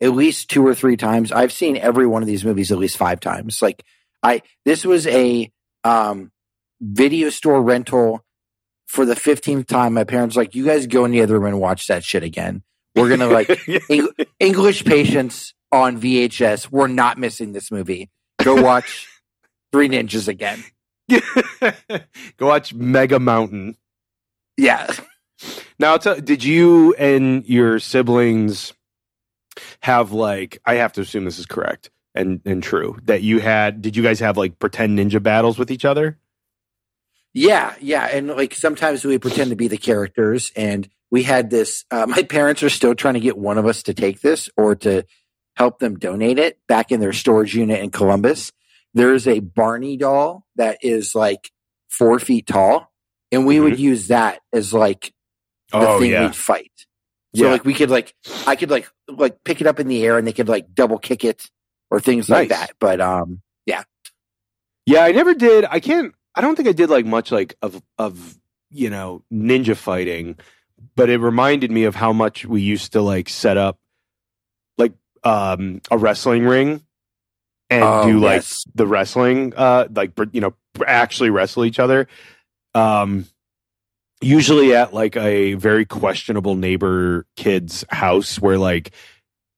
at 0.00 0.12
least 0.12 0.50
two 0.50 0.66
or 0.66 0.74
three 0.74 0.96
times. 0.96 1.32
I've 1.32 1.52
seen 1.52 1.76
every 1.76 2.06
one 2.06 2.22
of 2.22 2.28
these 2.28 2.44
movies 2.44 2.72
at 2.72 2.78
least 2.78 2.96
five 2.96 3.20
times. 3.20 3.62
Like 3.62 3.84
I 4.22 4.42
this 4.64 4.84
was 4.84 5.06
a 5.06 5.50
um 5.84 6.30
video 6.80 7.30
store 7.30 7.62
rental 7.62 8.24
for 8.86 9.04
the 9.04 9.14
15th 9.14 9.66
time. 9.66 9.94
My 9.94 10.04
parents 10.04 10.36
like, 10.36 10.54
you 10.54 10.64
guys 10.64 10.86
go 10.86 11.04
in 11.04 11.10
the 11.10 11.22
other 11.22 11.34
room 11.34 11.46
and 11.46 11.60
watch 11.60 11.86
that 11.88 12.04
shit 12.04 12.22
again. 12.22 12.62
We're 12.94 13.08
gonna 13.08 13.28
like 13.28 13.50
Eng- 13.90 14.08
English 14.38 14.84
patients 14.84 15.54
on 15.72 16.00
VHS. 16.00 16.70
We're 16.70 16.86
not 16.86 17.18
missing 17.18 17.52
this 17.52 17.70
movie. 17.70 18.10
Go 18.42 18.62
watch 18.62 19.08
Three 19.72 19.88
Ninjas 19.88 20.28
again. 20.28 20.64
Go 22.36 22.46
watch 22.46 22.74
Mega 22.74 23.18
Mountain. 23.18 23.76
Yeah. 24.56 24.90
Now, 25.78 25.96
tell, 25.98 26.20
did 26.20 26.42
you 26.42 26.94
and 26.94 27.46
your 27.46 27.78
siblings 27.78 28.72
have 29.80 30.12
like? 30.12 30.58
I 30.64 30.74
have 30.74 30.92
to 30.94 31.02
assume 31.02 31.24
this 31.24 31.38
is 31.38 31.46
correct 31.46 31.90
and 32.14 32.40
and 32.44 32.62
true 32.62 32.98
that 33.04 33.22
you 33.22 33.38
had. 33.40 33.82
Did 33.82 33.96
you 33.96 34.02
guys 34.02 34.20
have 34.20 34.36
like 34.36 34.58
pretend 34.58 34.98
ninja 34.98 35.22
battles 35.22 35.58
with 35.58 35.70
each 35.70 35.84
other? 35.84 36.18
Yeah, 37.34 37.74
yeah. 37.80 38.06
And 38.06 38.28
like 38.28 38.54
sometimes 38.54 39.04
we 39.04 39.18
pretend 39.18 39.50
to 39.50 39.56
be 39.56 39.68
the 39.68 39.76
characters 39.76 40.50
and 40.56 40.88
we 41.10 41.22
had 41.22 41.50
this 41.50 41.84
uh, 41.90 42.06
my 42.08 42.22
parents 42.22 42.62
are 42.62 42.70
still 42.70 42.94
trying 42.94 43.14
to 43.14 43.20
get 43.20 43.36
one 43.36 43.58
of 43.58 43.66
us 43.66 43.82
to 43.84 43.94
take 43.94 44.22
this 44.22 44.48
or 44.56 44.74
to 44.76 45.04
help 45.54 45.78
them 45.78 45.98
donate 45.98 46.38
it 46.38 46.58
back 46.66 46.92
in 46.92 47.00
their 47.00 47.12
storage 47.12 47.54
unit 47.54 47.80
in 47.80 47.90
Columbus. 47.90 48.52
There's 48.96 49.28
a 49.28 49.40
Barney 49.40 49.98
doll 49.98 50.46
that 50.56 50.78
is 50.82 51.14
like 51.14 51.50
four 51.90 52.18
feet 52.18 52.46
tall, 52.46 52.90
and 53.30 53.46
we 53.46 53.60
would 53.60 53.78
use 53.78 54.08
that 54.08 54.40
as 54.54 54.72
like 54.72 55.12
the 55.70 55.78
Oh 55.78 56.00
thing 56.00 56.12
yeah, 56.12 56.22
we'd 56.22 56.34
fight. 56.34 56.72
So 57.36 57.44
Yeah. 57.44 57.50
like 57.52 57.66
we 57.66 57.74
could 57.74 57.90
like 57.90 58.14
I 58.46 58.56
could 58.56 58.70
like 58.70 58.88
like 59.06 59.44
pick 59.44 59.60
it 59.60 59.66
up 59.66 59.78
in 59.80 59.88
the 59.88 60.02
air 60.04 60.16
and 60.16 60.26
they 60.26 60.32
could 60.32 60.48
like 60.48 60.74
double 60.74 60.98
kick 60.98 61.24
it 61.24 61.50
or 61.90 62.00
things 62.00 62.30
like 62.30 62.48
that. 62.48 62.72
But 62.80 63.02
um 63.02 63.42
yeah. 63.66 63.82
yeah. 64.86 65.02
I 65.04 65.12
never 65.12 65.34
did. 65.34 65.66
I 65.70 65.80
can't. 65.80 66.14
I 66.34 66.40
don't 66.40 66.56
think 66.56 66.68
I 66.68 66.72
did 66.72 66.88
like 66.88 67.04
much 67.04 67.30
like 67.30 67.54
of 67.60 67.82
of 67.98 68.38
you 68.70 68.88
know 68.88 69.22
ninja 69.30 69.76
fighting, 69.76 70.38
but 70.94 71.10
it 71.10 71.18
reminded 71.18 71.70
me 71.70 71.84
of 71.84 71.94
how 71.94 72.14
much 72.14 72.46
we 72.46 72.62
used 72.62 72.92
to 72.94 73.02
like 73.02 73.28
set 73.28 73.58
up 73.58 73.78
like 74.78 74.94
um 75.22 75.82
a 75.90 75.98
wrestling 75.98 76.46
ring 76.46 76.80
and 77.70 77.82
Oh, 77.84 78.06
do 78.06 78.18
like 78.20 78.36
yes. 78.36 78.64
the 78.74 78.86
wrestling 78.86 79.52
uh 79.56 79.88
like 79.94 80.12
you 80.32 80.40
know 80.40 80.54
actually 80.86 81.30
wrestle 81.30 81.64
each 81.64 81.78
other 81.78 82.06
um 82.74 83.26
usually 84.20 84.74
at 84.74 84.94
like 84.94 85.16
a 85.16 85.54
very 85.54 85.84
questionable 85.84 86.54
neighbor 86.54 87.26
kid's 87.36 87.84
house 87.90 88.40
where 88.40 88.58
like 88.58 88.92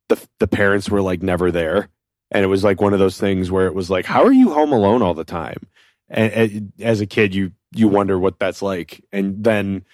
the 0.09 0.21
the 0.41 0.49
parents 0.49 0.89
were 0.91 1.03
like 1.03 1.23
never 1.23 1.51
there. 1.51 1.89
And 2.31 2.45
it 2.45 2.49
was 2.49 2.63
like 2.65 2.81
one 2.81 2.93
of 2.93 2.99
those 2.99 3.19
things 3.19 3.51
where 3.51 3.67
it 3.67 3.75
was 3.75 3.91
like 3.91 4.05
how 4.05 4.25
are 4.25 4.33
you 4.33 4.51
home 4.53 4.73
alone 4.73 5.03
all 5.03 5.15
the 5.15 5.25
time? 5.25 5.67
And, 6.09 6.33
and 6.33 6.73
as 6.81 7.01
a 7.01 7.07
kid 7.07 7.35
you 7.35 7.53
you 7.73 7.89
wonder 7.89 8.19
what 8.19 8.39
that's 8.39 8.63
like. 8.63 9.05
And 9.13 9.45
then 9.45 9.85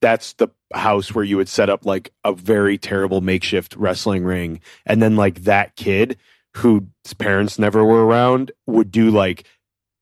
that's 0.00 0.34
the 0.34 0.48
house 0.74 1.14
where 1.14 1.24
you 1.24 1.36
would 1.38 1.48
set 1.48 1.70
up 1.70 1.86
like 1.86 2.12
a 2.24 2.32
very 2.32 2.76
terrible 2.78 3.20
makeshift 3.20 3.74
wrestling 3.76 4.24
ring. 4.24 4.60
And 4.86 5.02
then 5.02 5.16
like 5.16 5.44
that 5.44 5.76
kid 5.76 6.18
whose 6.56 6.82
parents 7.18 7.58
never 7.58 7.84
were 7.84 8.04
around 8.04 8.52
would 8.66 8.90
do 8.90 9.10
like 9.10 9.46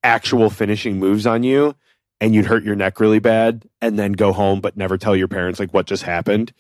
actual 0.02 0.50
finishing 0.50 0.98
moves 0.98 1.26
on 1.26 1.42
you 1.42 1.74
and 2.20 2.34
you'd 2.34 2.46
hurt 2.46 2.64
your 2.64 2.76
neck 2.76 3.00
really 3.00 3.18
bad 3.18 3.64
and 3.80 3.98
then 3.98 4.12
go 4.12 4.32
home 4.32 4.60
but 4.60 4.76
never 4.76 4.98
tell 4.98 5.16
your 5.16 5.28
parents 5.28 5.58
like 5.58 5.72
what 5.72 5.86
just 5.86 6.02
happened 6.02 6.52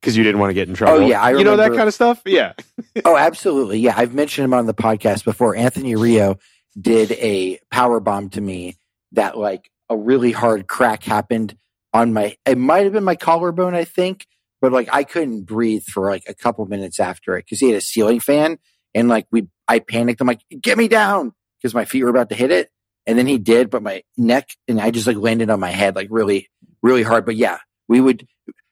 because 0.00 0.16
you 0.16 0.22
didn't 0.22 0.40
want 0.40 0.50
to 0.50 0.54
get 0.54 0.68
in 0.68 0.74
oh, 0.74 0.76
trouble. 0.76 1.04
Oh, 1.04 1.06
yeah, 1.06 1.20
I 1.20 1.32
you 1.32 1.44
know 1.44 1.56
that 1.56 1.72
kind 1.72 1.88
of 1.88 1.94
stuff. 1.94 2.22
Yeah, 2.24 2.52
Oh, 3.04 3.16
absolutely. 3.16 3.80
Yeah, 3.80 3.94
I've 3.96 4.14
mentioned 4.14 4.44
him 4.44 4.54
on 4.54 4.66
the 4.66 4.74
podcast 4.74 5.24
before. 5.24 5.56
Anthony 5.56 5.96
Rio 5.96 6.38
did 6.80 7.12
a 7.12 7.58
power 7.70 8.00
bomb 8.00 8.30
to 8.30 8.40
me 8.40 8.76
that 9.12 9.36
like 9.36 9.70
a 9.88 9.96
really 9.96 10.32
hard 10.32 10.68
crack 10.68 11.02
happened 11.02 11.56
on 11.92 12.12
my 12.12 12.36
it 12.46 12.58
might 12.58 12.84
have 12.84 12.92
been 12.92 13.04
my 13.04 13.16
collarbone, 13.16 13.74
I 13.74 13.84
think, 13.84 14.26
but 14.60 14.72
like 14.72 14.88
I 14.92 15.04
couldn't 15.04 15.44
breathe 15.44 15.84
for 15.84 16.10
like 16.10 16.24
a 16.28 16.34
couple 16.34 16.64
minutes 16.66 17.00
after 17.00 17.36
it 17.36 17.44
because 17.46 17.60
he 17.60 17.68
had 17.68 17.76
a 17.76 17.80
ceiling 17.80 18.20
fan 18.20 18.58
and 18.98 19.08
like 19.08 19.26
we 19.30 19.46
I 19.68 19.78
panicked. 19.78 20.20
I'm 20.20 20.26
like, 20.26 20.40
get 20.60 20.76
me 20.76 20.88
down 20.88 21.32
because 21.60 21.74
my 21.74 21.84
feet 21.84 22.02
were 22.02 22.10
about 22.10 22.30
to 22.30 22.34
hit 22.34 22.50
it. 22.50 22.70
And 23.06 23.18
then 23.18 23.26
he 23.26 23.38
did, 23.38 23.70
but 23.70 23.82
my 23.82 24.02
neck 24.16 24.48
and 24.66 24.80
I 24.80 24.90
just 24.90 25.06
like 25.06 25.16
landed 25.16 25.50
on 25.50 25.60
my 25.60 25.70
head 25.70 25.94
like 25.96 26.08
really, 26.10 26.48
really 26.82 27.02
hard. 27.02 27.24
But 27.24 27.36
yeah, 27.36 27.58
we 27.88 28.00
would 28.00 28.26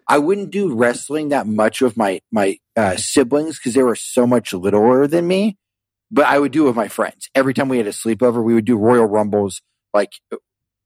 I 0.08 0.18
wouldn't 0.18 0.50
do 0.50 0.74
wrestling 0.74 1.30
that 1.30 1.46
much 1.46 1.80
with 1.80 1.96
my 1.96 2.20
my 2.32 2.58
uh, 2.76 2.96
siblings 2.96 3.58
because 3.58 3.74
they 3.74 3.82
were 3.82 3.96
so 3.96 4.26
much 4.26 4.52
littler 4.52 5.06
than 5.06 5.26
me. 5.26 5.56
But 6.10 6.26
I 6.26 6.38
would 6.38 6.52
do 6.52 6.64
it 6.64 6.66
with 6.68 6.76
my 6.76 6.88
friends. 6.88 7.28
Every 7.34 7.54
time 7.54 7.68
we 7.68 7.78
had 7.78 7.86
a 7.86 7.90
sleepover, 7.90 8.42
we 8.42 8.54
would 8.54 8.64
do 8.64 8.76
Royal 8.76 9.06
Rumbles. 9.06 9.62
Like 9.94 10.12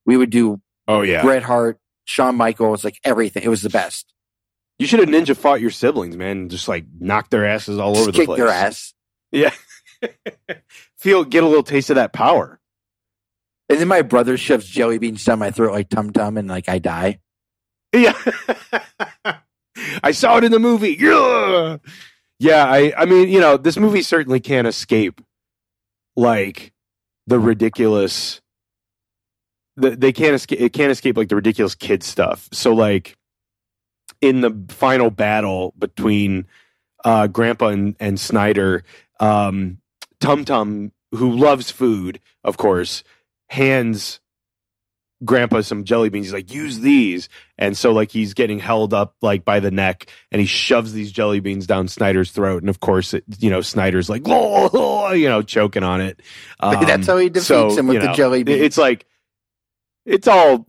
we 0.07 0.17
would 0.17 0.31
do 0.31 0.61
oh 0.87 1.03
yeah. 1.03 1.23
Bret 1.23 1.43
Hart, 1.43 1.79
Shawn 2.05 2.37
Michaels, 2.37 2.85
like 2.85 2.99
everything. 3.05 3.43
It 3.43 3.49
was 3.49 3.63
the 3.63 3.71
best. 3.71 4.13
You 4.79 4.87
should 4.87 5.01
have 5.01 5.09
ninja 5.09 5.37
fought 5.37 5.61
your 5.61 5.71
siblings, 5.71 6.17
man. 6.17 6.49
Just 6.49 6.69
like 6.69 6.85
knock 6.99 7.31
their 7.31 7.47
asses 7.47 7.79
all 7.79 7.95
Just 7.95 8.03
over 8.03 8.13
the 8.13 8.19
kick 8.19 8.27
place. 8.27 8.39
their 8.39 8.49
ass. 8.49 8.95
Yeah. 9.33 9.53
Feel 10.99 11.25
get 11.25 11.43
a 11.43 11.47
little 11.47 11.63
taste 11.63 11.91
of 11.91 11.97
that 11.97 12.13
power. 12.13 12.61
And 13.69 13.79
then 13.79 13.89
my 13.89 14.03
brother 14.03 14.37
shoves 14.37 14.67
jelly 14.67 14.99
beans 14.99 15.25
down 15.25 15.39
my 15.39 15.51
throat 15.51 15.73
like 15.73 15.89
tum 15.89 16.11
tum, 16.13 16.37
and 16.37 16.49
like 16.49 16.69
I 16.69 16.79
die. 16.79 17.21
Yeah. 17.93 18.17
I 20.03 20.11
saw 20.11 20.39
it 20.39 20.45
in 20.45 20.53
the 20.53 20.59
movie. 20.59 20.97
Yeah. 20.99 21.79
Yeah, 22.41 22.65
I 22.65 22.93
I 22.97 23.05
mean, 23.05 23.29
you 23.29 23.39
know, 23.39 23.57
this 23.57 23.77
movie 23.77 24.03
certainly 24.03 24.41
can't 24.41 24.67
escape 24.67 25.21
like 26.17 26.73
the 27.27 27.39
ridiculous 27.39 28.41
the, 29.77 29.91
they 29.91 30.13
can't 30.13 30.35
escape 30.35 30.61
it 30.61 30.73
can't 30.73 30.91
escape 30.91 31.17
like 31.17 31.29
the 31.29 31.37
ridiculous 31.37 31.75
kid 31.75 32.03
stuff. 32.03 32.49
So 32.53 32.73
like 32.75 33.17
in 34.21 34.41
the 34.41 34.57
final 34.71 35.11
battle 35.11 35.75
between 35.79 36.47
uh 37.05 37.27
Grandpa 37.29 37.69
and, 37.69 37.95
and 38.01 38.19
Snyder, 38.19 38.85
um 39.21 39.79
Tum 40.19 40.45
Tum, 40.45 40.93
who 41.13 41.33
loves 41.33 41.71
food, 41.71 42.21
of 42.45 42.57
course, 42.57 43.05
hands 43.49 44.21
grandpa 45.25 45.61
some 45.61 45.85
jelly 45.85 46.09
beans. 46.09 46.27
He's 46.27 46.33
like, 46.33 46.53
use 46.53 46.81
these. 46.81 47.29
And 47.59 47.77
so 47.77 47.93
like 47.93 48.11
he's 48.11 48.35
getting 48.35 48.59
held 48.59 48.95
up 48.95 49.17
like 49.21 49.45
by 49.45 49.61
the 49.61 49.71
neck 49.71 50.11
and 50.33 50.41
he 50.41 50.47
shoves 50.47 50.93
these 50.93 51.13
jelly 51.13 51.41
beans 51.41 51.67
down 51.67 51.89
Snyder's 51.89 52.33
throat. 52.33 52.63
And 52.63 52.71
of 52.71 52.81
course, 52.81 53.15
it, 53.15 53.25
you 53.39 53.51
know, 53.51 53.61
Snyder's 53.61 54.09
like, 54.09 54.23
oh, 54.27 55.13
you 55.13 55.29
know, 55.29 55.43
choking 55.43 55.83
on 55.83 56.01
it. 56.01 56.21
Um, 56.59 56.85
That's 56.85 57.07
how 57.07 57.19
he 57.19 57.29
defeats 57.29 57.47
so, 57.47 57.77
him 57.77 57.87
with 57.87 58.03
you 58.03 58.09
the 58.09 58.13
jelly 58.15 58.43
beans. 58.43 58.63
It's 58.63 58.79
like, 58.79 59.07
it's 60.07 60.29
all, 60.29 60.67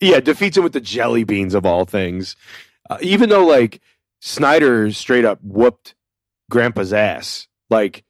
yeah, 0.00 0.20
defeats 0.20 0.56
him 0.56 0.64
with 0.64 0.72
the 0.72 0.80
jelly 0.80 1.24
beans 1.24 1.54
of 1.54 1.66
all 1.66 1.84
things. 1.84 2.36
Uh, 2.88 2.98
even 3.00 3.28
though 3.28 3.46
like 3.46 3.80
Snyder 4.20 4.90
straight 4.92 5.24
up 5.24 5.38
whooped 5.42 5.94
grandpa's 6.54 6.92
ass. 6.94 7.46
Like, 7.68 8.04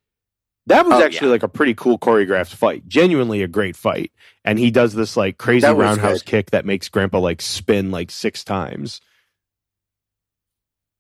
that 0.67 0.87
was 0.87 0.95
Oh, 0.95 1.05
actually 1.05 1.29
yeah. 1.29 1.33
like 1.33 1.43
a 1.43 1.49
pretty 1.49 1.75
cool 1.75 1.99
choreographed 1.99 2.55
fight. 2.55 2.87
Genuinely 2.87 3.43
a 3.43 3.49
great 3.49 3.75
fight. 3.77 4.13
And 4.45 4.59
he 4.59 4.71
does 4.71 4.95
this 4.95 5.17
like 5.17 5.37
crazy 5.39 5.67
roundhouse 5.67 6.21
good. 6.21 6.27
kick 6.27 6.51
that 6.53 6.65
makes 6.65 6.89
grandpa 6.89 7.19
like 7.19 7.43
spin 7.43 7.91
like 7.91 8.11
six 8.11 8.45
times. 8.45 9.01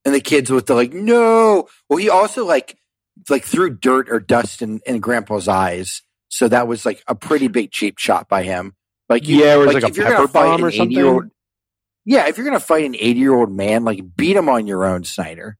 and 0.04 0.14
the 0.14 0.20
kids 0.20 0.50
with 0.50 0.66
the 0.66 0.74
like, 0.74 0.92
no. 0.92 1.68
Well, 1.88 1.96
he 1.98 2.10
also 2.10 2.44
like 2.44 2.76
like 3.30 3.44
threw 3.44 3.70
dirt 3.70 4.08
or 4.10 4.20
dust 4.20 4.60
in, 4.60 4.80
in 4.86 4.98
Grandpa's 5.00 5.48
eyes, 5.48 6.02
so 6.28 6.48
that 6.48 6.66
was 6.68 6.84
like 6.84 7.02
a 7.06 7.14
pretty 7.14 7.48
big 7.48 7.70
cheap 7.70 7.98
shot 7.98 8.28
by 8.28 8.42
him. 8.42 8.74
Like, 9.08 9.26
you, 9.28 9.38
Yeah, 9.44 9.54
it 9.54 9.58
was 9.58 9.72
like 9.74 9.84
a 9.84 9.86
if 9.86 9.96
pepper 9.96 10.28
bomb 10.28 10.64
or 10.64 10.70
something? 10.70 10.90
80-year-old 10.96 11.30
Yeah, 12.04 12.26
if 12.28 12.36
you're 12.36 12.44
gonna 12.46 12.60
fight 12.60 12.84
an 12.84 12.94
eighty 12.96 13.20
year 13.20 13.34
old 13.34 13.50
man, 13.52 13.84
like 13.84 14.00
beat 14.16 14.36
him 14.36 14.48
on 14.48 14.66
your 14.66 14.84
own, 14.84 15.04
Snyder. 15.04 15.56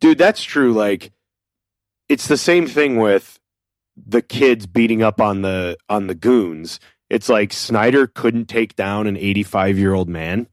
Dude, 0.00 0.18
that's 0.18 0.42
true. 0.42 0.72
Like 0.72 1.12
it's 2.08 2.28
the 2.28 2.36
same 2.36 2.66
thing 2.66 2.96
with 2.96 3.38
the 3.96 4.22
kids 4.22 4.66
beating 4.66 5.02
up 5.02 5.20
on 5.20 5.42
the 5.42 5.76
on 5.88 6.06
the 6.06 6.14
goons. 6.14 6.80
It's 7.10 7.28
like 7.28 7.52
Snyder 7.52 8.06
couldn't 8.06 8.46
take 8.46 8.76
down 8.76 9.06
an 9.06 9.16
85 9.16 9.78
year 9.78 9.94
old 9.94 10.08
man 10.08 10.48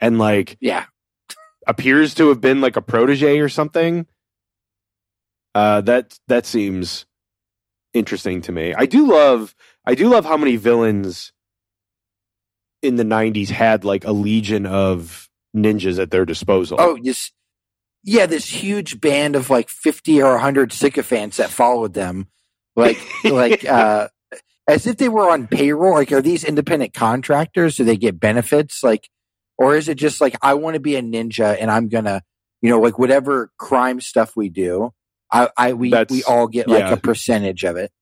and 0.00 0.18
like 0.18 0.56
Yeah, 0.60 0.84
appears 1.66 2.14
to 2.14 2.28
have 2.28 2.40
been 2.40 2.60
like 2.60 2.76
a 2.76 2.82
protege 2.82 3.38
or 3.38 3.48
something. 3.48 4.06
Uh, 5.54 5.80
that 5.82 6.18
that 6.28 6.46
seems 6.46 7.06
interesting 7.92 8.40
to 8.42 8.52
me. 8.52 8.74
I 8.74 8.86
do 8.86 9.06
love 9.06 9.54
I 9.84 9.94
do 9.94 10.08
love 10.08 10.24
how 10.24 10.36
many 10.36 10.56
villains 10.56 11.32
in 12.82 12.96
the 12.96 13.04
90s 13.04 13.48
had 13.48 13.84
like 13.84 14.04
a 14.04 14.12
legion 14.12 14.66
of 14.66 15.28
ninjas 15.56 16.00
at 16.00 16.10
their 16.10 16.24
disposal. 16.24 16.78
Oh, 16.80 16.98
this, 17.02 17.30
yeah, 18.04 18.26
this 18.26 18.46
huge 18.46 19.00
band 19.00 19.36
of 19.36 19.50
like 19.50 19.68
fifty 19.68 20.22
or 20.22 20.38
hundred 20.38 20.72
sycophants 20.72 21.36
that 21.36 21.50
followed 21.50 21.94
them, 21.94 22.28
like, 22.76 22.98
like, 23.24 23.64
uh, 23.64 24.08
as 24.68 24.86
if 24.86 24.96
they 24.96 25.08
were 25.08 25.30
on 25.30 25.46
payroll. 25.46 25.94
Like, 25.94 26.12
are 26.12 26.22
these 26.22 26.44
independent 26.44 26.94
contractors? 26.94 27.76
Do 27.76 27.84
they 27.84 27.96
get 27.96 28.18
benefits? 28.20 28.82
Like, 28.82 29.08
or 29.58 29.76
is 29.76 29.88
it 29.88 29.96
just 29.96 30.20
like 30.20 30.36
I 30.42 30.54
want 30.54 30.74
to 30.74 30.80
be 30.80 30.96
a 30.96 31.02
ninja 31.02 31.56
and 31.60 31.70
I'm 31.70 31.88
gonna, 31.88 32.22
you 32.60 32.70
know, 32.70 32.80
like 32.80 32.98
whatever 32.98 33.50
crime 33.58 34.00
stuff 34.00 34.36
we 34.36 34.48
do, 34.48 34.92
I, 35.30 35.48
I 35.56 35.72
we 35.72 35.90
That's- 35.90 36.10
we 36.10 36.24
all 36.24 36.46
get 36.48 36.68
like 36.68 36.80
yeah. 36.80 36.92
a 36.92 36.96
percentage 36.96 37.64
of 37.64 37.76
it. 37.76 37.92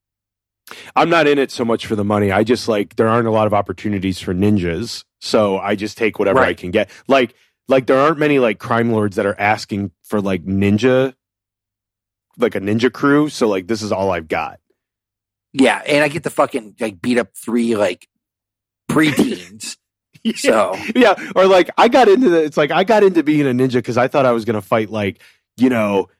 I'm 0.94 1.10
not 1.10 1.26
in 1.26 1.38
it 1.38 1.50
so 1.50 1.64
much 1.64 1.86
for 1.86 1.96
the 1.96 2.04
money. 2.04 2.30
I 2.30 2.44
just 2.44 2.68
like 2.68 2.96
there 2.96 3.08
aren't 3.08 3.26
a 3.26 3.32
lot 3.32 3.46
of 3.48 3.54
opportunities 3.54 4.20
for 4.20 4.32
ninjas, 4.32 5.04
so 5.20 5.58
I 5.58 5.74
just 5.74 5.98
take 5.98 6.18
whatever 6.18 6.38
I 6.40 6.54
can 6.54 6.70
get. 6.70 6.90
Like 7.08 7.34
like 7.68 7.86
there 7.86 7.98
aren't 7.98 8.18
many 8.18 8.38
like 8.38 8.58
crime 8.58 8.92
lords 8.92 9.16
that 9.16 9.26
are 9.26 9.38
asking 9.38 9.92
for 10.02 10.20
like 10.20 10.44
ninja 10.44 11.14
like 12.38 12.54
a 12.54 12.60
ninja 12.60 12.92
crew, 12.92 13.28
so 13.28 13.48
like 13.48 13.66
this 13.66 13.82
is 13.82 13.92
all 13.92 14.10
I've 14.10 14.28
got. 14.28 14.60
Yeah, 15.52 15.82
and 15.86 16.02
I 16.02 16.08
get 16.08 16.22
to 16.24 16.30
fucking 16.30 16.76
like 16.80 17.00
beat 17.00 17.18
up 17.18 17.28
three 17.34 17.76
like 17.76 18.08
preteens. 18.90 19.76
So 20.34 20.76
yeah, 20.94 21.14
or 21.34 21.46
like 21.46 21.70
I 21.78 21.88
got 21.88 22.06
into 22.06 22.28
the 22.28 22.44
it's 22.44 22.58
like 22.58 22.70
I 22.70 22.84
got 22.84 23.02
into 23.02 23.22
being 23.22 23.46
a 23.46 23.52
ninja 23.52 23.76
because 23.76 23.96
I 23.96 24.06
thought 24.06 24.26
I 24.26 24.32
was 24.32 24.44
gonna 24.44 24.60
fight 24.60 24.90
like, 24.90 25.22
you 25.56 25.70
know, 25.70 26.10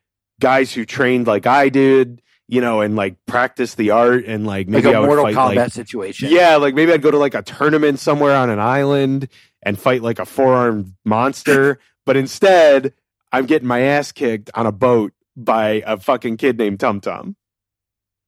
guys 0.40 0.72
who 0.72 0.86
trained 0.86 1.26
like 1.26 1.46
I 1.46 1.68
did, 1.68 2.22
you 2.48 2.62
know, 2.62 2.80
and 2.80 2.96
like 2.96 3.16
practice 3.26 3.74
the 3.74 3.90
art 3.90 4.24
and 4.24 4.46
like 4.46 4.68
like 4.68 4.68
maybe 4.68 4.88
I 4.88 4.92
a 4.92 5.00
would 5.02 5.06
Mortal 5.06 5.24
fight 5.26 5.34
Kombat 5.34 5.56
like 5.56 5.72
situation. 5.72 6.30
Yeah, 6.30 6.56
like 6.56 6.74
maybe 6.74 6.94
I'd 6.94 7.02
go 7.02 7.10
to 7.10 7.18
like 7.18 7.34
a 7.34 7.42
tournament 7.42 7.98
somewhere 7.98 8.34
on 8.34 8.48
an 8.48 8.58
island 8.58 9.28
and 9.62 9.78
fight 9.78 10.02
like 10.02 10.18
a 10.18 10.26
four 10.26 10.54
armed 10.54 10.94
monster. 11.04 11.78
but 12.06 12.16
instead, 12.16 12.94
I'm 13.32 13.46
getting 13.46 13.68
my 13.68 13.80
ass 13.80 14.12
kicked 14.12 14.50
on 14.54 14.66
a 14.66 14.72
boat 14.72 15.12
by 15.36 15.82
a 15.86 15.98
fucking 15.98 16.36
kid 16.36 16.58
named 16.58 16.80
Tum 16.80 17.00
Tum. 17.00 17.36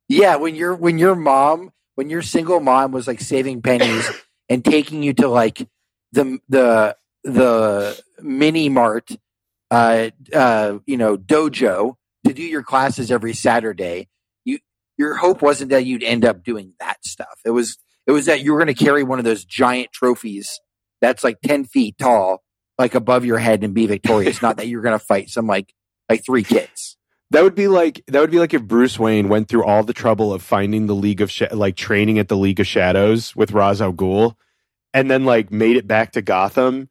Yeah, 0.09 0.37
when 0.37 0.55
your 0.55 0.75
when 0.75 0.99
your 0.99 1.15
mom, 1.15 1.73
when 1.95 2.11
your 2.11 2.23
single 2.23 2.61
mom 2.61 2.93
was 2.93 3.07
like 3.07 3.21
saving 3.21 3.63
pennies 3.63 4.11
and 4.49 4.65
taking 4.65 5.03
you 5.03 5.13
to 5.15 5.29
like 5.29 5.67
the 6.13 6.39
the 6.49 6.97
the 7.25 8.03
mini 8.21 8.69
mart, 8.69 9.11
uh, 9.71 10.11
uh, 10.35 10.79
you 10.87 10.97
know, 10.97 11.17
dojo 11.17 11.97
to 12.27 12.35
do 12.35 12.43
your 12.43 12.63
classes 12.63 13.11
every 13.11 13.33
Saturday. 13.33 14.09
You 14.45 14.59
your 14.99 15.15
hope 15.15 15.41
wasn't 15.43 15.71
that 15.71 15.87
you'd 15.87 16.03
end 16.03 16.25
up 16.25 16.45
doing 16.45 16.75
that 16.79 17.05
stuff. 17.05 17.41
It 17.45 17.51
was 17.51 17.79
it 18.07 18.13
was 18.13 18.27
that 18.27 18.43
you 18.43 18.53
were 18.53 18.59
going 18.59 18.75
to 18.75 18.85
carry 18.85 19.03
one 19.03 19.19
of 19.19 19.25
those 19.25 19.45
giant 19.45 19.93
trophies 19.93 20.61
that's 21.03 21.23
like 21.23 21.39
ten 21.43 21.65
feet 21.65 21.99
tall, 21.99 22.43
like 22.79 22.95
above 22.95 23.27
your 23.27 23.37
head, 23.39 23.63
and 23.63 23.75
be 23.75 23.87
victorious. 23.87 24.41
not 24.41 24.57
that 24.57 24.69
you're 24.69 24.81
going 24.81 24.99
to 24.99 25.05
fight 25.05 25.29
some 25.29 25.47
like 25.47 25.75
like 26.09 26.25
three 26.25 26.45
kids. 26.45 26.97
That 27.31 27.43
would 27.43 27.55
be 27.55 27.69
like 27.69 28.03
that 28.09 28.21
would 28.21 28.31
be 28.31 28.39
like 28.39 28.55
if 28.55 28.63
Bruce 28.63 28.99
Wayne 28.99 29.29
went 29.29 29.49
through 29.49 29.65
all 29.65 29.83
the 29.83 29.93
trouble 29.93 30.33
of 30.33 30.43
finding 30.43 30.87
the 30.87 30.95
League 30.95 31.21
of 31.21 31.31
Sh- 31.31 31.43
like 31.51 31.77
training 31.77 32.19
at 32.19 32.29
the 32.29 32.37
League 32.37 32.61
of 32.61 32.67
Shadows 32.67 33.35
with 33.35 33.53
Ra's 33.53 33.83
al 33.83 33.93
Ghul, 33.93 34.37
and 34.95 35.11
then 35.11 35.25
like 35.25 35.51
made 35.51 35.77
it 35.77 35.87
back 35.87 36.13
to 36.13 36.23
Gotham, 36.23 36.89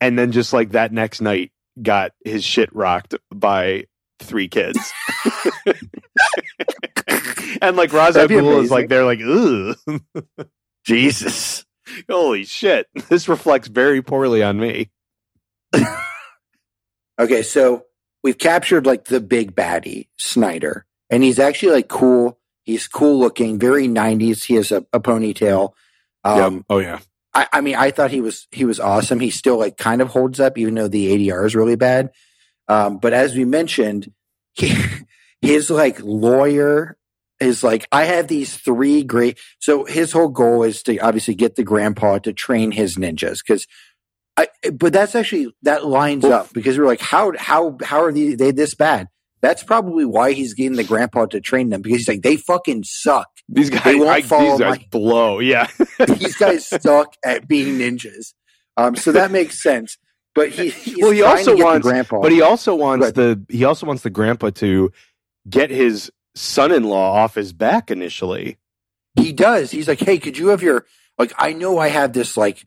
and 0.00 0.18
then 0.18 0.32
just 0.32 0.52
like 0.52 0.70
that 0.70 0.92
next 0.92 1.20
night 1.20 1.52
got 1.80 2.12
his 2.24 2.44
shit 2.44 2.74
rocked 2.74 3.14
by 3.32 3.84
three 4.18 4.48
kids. 4.48 4.78
and 7.62 7.76
like 7.76 7.92
Ra's 7.92 8.16
al 8.16 8.28
Ghul 8.28 8.62
is 8.62 8.70
like 8.70 8.88
they're 8.88 9.04
like, 9.04 9.20
ooh 9.20 9.74
Jesus. 10.84 11.57
Holy 12.08 12.44
shit, 12.44 12.86
this 13.08 13.28
reflects 13.28 13.68
very 13.68 14.02
poorly 14.02 14.42
on 14.42 14.58
me. 14.58 14.90
Okay, 17.18 17.42
so 17.42 17.84
we've 18.22 18.38
captured 18.38 18.86
like 18.86 19.06
the 19.06 19.20
big 19.20 19.54
baddie, 19.54 20.08
Snyder, 20.18 20.86
and 21.10 21.22
he's 21.22 21.38
actually 21.38 21.72
like 21.72 21.88
cool. 21.88 22.38
He's 22.62 22.86
cool 22.86 23.18
looking, 23.18 23.58
very 23.58 23.88
90s. 23.88 24.44
He 24.44 24.54
has 24.54 24.70
a, 24.70 24.86
a 24.92 25.00
ponytail. 25.00 25.72
Um, 26.22 26.54
Yep. 26.54 26.64
Oh 26.68 26.78
yeah. 26.78 26.98
I, 27.34 27.46
I 27.54 27.60
mean, 27.60 27.76
I 27.76 27.90
thought 27.90 28.10
he 28.10 28.20
was 28.20 28.46
he 28.50 28.64
was 28.64 28.78
awesome. 28.78 29.20
He 29.20 29.30
still 29.30 29.58
like 29.58 29.76
kind 29.76 30.00
of 30.02 30.08
holds 30.10 30.38
up, 30.38 30.58
even 30.58 30.74
though 30.74 30.88
the 30.88 31.28
ADR 31.28 31.46
is 31.46 31.56
really 31.56 31.76
bad. 31.76 32.10
Um, 32.68 32.98
but 32.98 33.12
as 33.12 33.34
we 33.34 33.44
mentioned, 33.44 34.12
he, 34.52 34.74
his 35.40 35.70
like 35.70 35.98
lawyer 36.02 36.97
is 37.40 37.62
like, 37.62 37.86
I 37.92 38.04
have 38.04 38.28
these 38.28 38.56
three 38.56 39.02
great. 39.04 39.38
So 39.60 39.84
his 39.84 40.12
whole 40.12 40.28
goal 40.28 40.62
is 40.64 40.82
to 40.84 40.98
obviously 40.98 41.34
get 41.34 41.56
the 41.56 41.64
grandpa 41.64 42.18
to 42.20 42.32
train 42.32 42.70
his 42.70 42.96
ninjas 42.96 43.38
because. 43.46 43.66
I, 44.36 44.46
but 44.72 44.92
that's 44.92 45.16
actually 45.16 45.48
that 45.62 45.84
lines 45.84 46.24
up 46.24 46.52
because 46.52 46.78
we're 46.78 46.86
like, 46.86 47.00
how 47.00 47.32
how 47.36 47.76
how 47.82 48.04
are 48.04 48.12
they, 48.12 48.36
they 48.36 48.52
this 48.52 48.72
bad? 48.76 49.08
That's 49.40 49.64
probably 49.64 50.04
why 50.04 50.30
he's 50.32 50.54
getting 50.54 50.76
the 50.76 50.84
grandpa 50.84 51.26
to 51.26 51.40
train 51.40 51.70
them 51.70 51.82
because 51.82 51.98
he's 51.98 52.08
like, 52.08 52.22
they 52.22 52.36
fucking 52.36 52.84
suck. 52.84 53.26
These 53.48 53.70
guys, 53.70 53.96
won't 53.96 54.08
I, 54.08 54.22
follow 54.22 54.50
these 54.52 54.60
guys 54.60 54.78
my- 54.78 54.86
blow. 54.92 55.40
Yeah. 55.40 55.66
These 56.06 56.36
guys 56.36 56.68
suck 56.68 57.14
at 57.24 57.48
being 57.48 57.78
ninjas. 57.78 58.34
Um, 58.76 58.94
so 58.94 59.10
that 59.10 59.32
makes 59.32 59.60
sense. 59.60 59.98
But 60.36 60.50
he, 60.50 60.68
he's 60.70 60.98
well, 60.98 61.10
he 61.10 61.22
also 61.22 61.50
to 61.52 61.56
get 61.56 61.58
the 61.58 61.64
wants, 61.64 61.86
grandpa. 61.88 62.20
but 62.20 62.30
he 62.30 62.40
also 62.40 62.76
wants 62.76 63.06
Right. 63.06 63.14
the 63.16 63.44
he 63.48 63.64
also 63.64 63.86
wants 63.86 64.04
the 64.04 64.10
grandpa 64.10 64.50
to 64.50 64.92
get 65.50 65.70
his 65.70 66.12
son-in-law 66.38 67.12
off 67.12 67.34
his 67.34 67.52
back 67.52 67.90
initially. 67.90 68.58
He 69.16 69.32
does. 69.32 69.70
He's 69.70 69.88
like, 69.88 70.00
hey, 70.00 70.18
could 70.18 70.38
you 70.38 70.48
have 70.48 70.62
your 70.62 70.86
like? 71.18 71.32
I 71.36 71.52
know 71.52 71.78
I 71.78 71.88
have 71.88 72.12
this 72.12 72.36
like, 72.36 72.64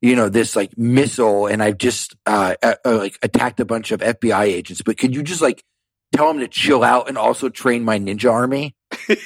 you 0.00 0.16
know, 0.16 0.28
this 0.28 0.56
like 0.56 0.76
missile, 0.76 1.46
and 1.46 1.62
I've 1.62 1.78
just 1.78 2.16
uh, 2.26 2.54
uh 2.62 2.74
uh, 2.84 2.96
like 2.96 3.18
attacked 3.22 3.60
a 3.60 3.64
bunch 3.64 3.92
of 3.92 4.00
FBI 4.00 4.44
agents. 4.44 4.82
But 4.82 4.98
could 4.98 5.14
you 5.14 5.22
just 5.22 5.40
like 5.40 5.64
tell 6.12 6.30
him 6.30 6.40
to 6.40 6.48
chill 6.48 6.82
out 6.82 7.08
and 7.08 7.16
also 7.16 7.48
train 7.48 7.84
my 7.84 7.98
ninja 7.98 8.30
army? 8.30 8.74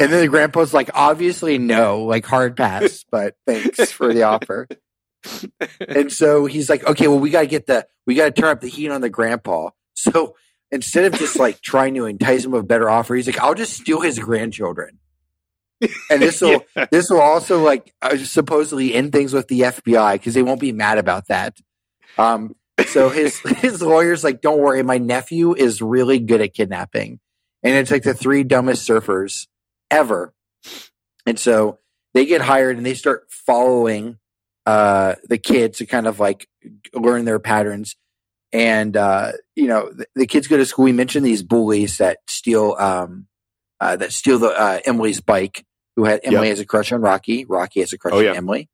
And 0.00 0.12
then 0.12 0.20
the 0.20 0.28
grandpa's 0.28 0.74
like, 0.74 0.90
obviously 0.94 1.58
no, 1.58 2.04
like 2.04 2.24
hard 2.24 2.56
pass, 2.56 3.04
but 3.10 3.34
thanks 3.46 3.90
for 3.90 4.12
the 4.12 4.22
offer. 4.22 4.68
and 5.88 6.12
so 6.12 6.46
he's 6.46 6.70
like, 6.70 6.84
okay, 6.86 7.08
well, 7.08 7.18
we 7.18 7.30
got 7.30 7.40
to 7.40 7.46
get 7.46 7.66
the, 7.66 7.86
we 8.06 8.14
got 8.14 8.26
to 8.26 8.40
turn 8.40 8.50
up 8.50 8.60
the 8.60 8.68
heat 8.68 8.90
on 8.90 9.00
the 9.00 9.10
grandpa. 9.10 9.70
So 9.94 10.36
instead 10.70 11.04
of 11.12 11.18
just 11.18 11.38
like 11.38 11.60
trying 11.60 11.94
to 11.94 12.06
entice 12.06 12.44
him 12.44 12.50
with 12.52 12.62
a 12.62 12.66
better 12.66 12.88
offer, 12.90 13.14
he's 13.14 13.26
like, 13.26 13.40
I'll 13.40 13.54
just 13.54 13.74
steal 13.74 14.00
his 14.00 14.18
grandchildren. 14.18 14.98
And 16.10 16.20
this 16.22 16.40
will, 16.42 16.64
Yeah. 16.76 16.86
this 16.90 17.10
will 17.10 17.20
also 17.20 17.62
like 17.62 17.92
uh, 18.02 18.16
supposedly 18.18 18.94
end 18.94 19.12
things 19.12 19.32
with 19.32 19.48
the 19.48 19.60
FBI 19.60 20.14
because 20.14 20.34
they 20.34 20.42
won't 20.42 20.60
be 20.60 20.72
mad 20.72 20.98
about 20.98 21.28
that. 21.28 21.56
Um, 22.16 22.56
so 22.86 23.08
his 23.08 23.38
his 23.58 23.80
lawyer's 23.82 24.24
like, 24.24 24.40
don't 24.40 24.58
worry, 24.60 24.82
my 24.82 24.98
nephew 24.98 25.54
is 25.54 25.80
really 25.82 26.18
good 26.18 26.40
at 26.40 26.54
kidnapping, 26.54 27.20
and 27.62 27.74
it's 27.74 27.90
like 27.90 28.02
the 28.02 28.14
three 28.14 28.42
dumbest 28.44 28.88
surfers 28.88 29.46
ever. 29.90 30.32
And 31.26 31.38
so 31.38 31.78
they 32.14 32.24
get 32.26 32.40
hired 32.40 32.76
and 32.76 32.84
they 32.86 32.94
start 32.94 33.26
following 33.30 34.18
uh, 34.66 35.14
the 35.28 35.38
kids 35.38 35.78
to 35.78 35.86
kind 35.86 36.06
of 36.06 36.18
like 36.20 36.48
learn 36.94 37.24
their 37.24 37.38
patterns. 37.38 37.96
And 38.52 38.96
uh, 38.96 39.32
you 39.56 39.66
know, 39.66 39.90
the, 39.92 40.06
the 40.14 40.26
kids 40.26 40.46
go 40.46 40.56
to 40.56 40.64
school. 40.66 40.84
We 40.86 40.92
mentioned 40.92 41.26
these 41.26 41.42
bullies 41.42 41.98
that 41.98 42.18
steal 42.28 42.76
um, 42.78 43.26
uh, 43.80 43.96
that 43.96 44.12
steal 44.12 44.38
the 44.38 44.48
uh, 44.48 44.80
Emily's 44.84 45.20
bike. 45.20 45.64
Who 45.96 46.04
had 46.04 46.20
Emily 46.22 46.46
Yep. 46.46 46.52
has 46.52 46.60
a 46.60 46.64
crush 46.64 46.92
on 46.92 47.00
Rocky. 47.00 47.44
Rocky 47.44 47.80
has 47.80 47.92
a 47.92 47.98
crush 47.98 48.14
Oh, 48.14 48.20
yeah. 48.20 48.30
on 48.30 48.36
Emily. 48.36 48.68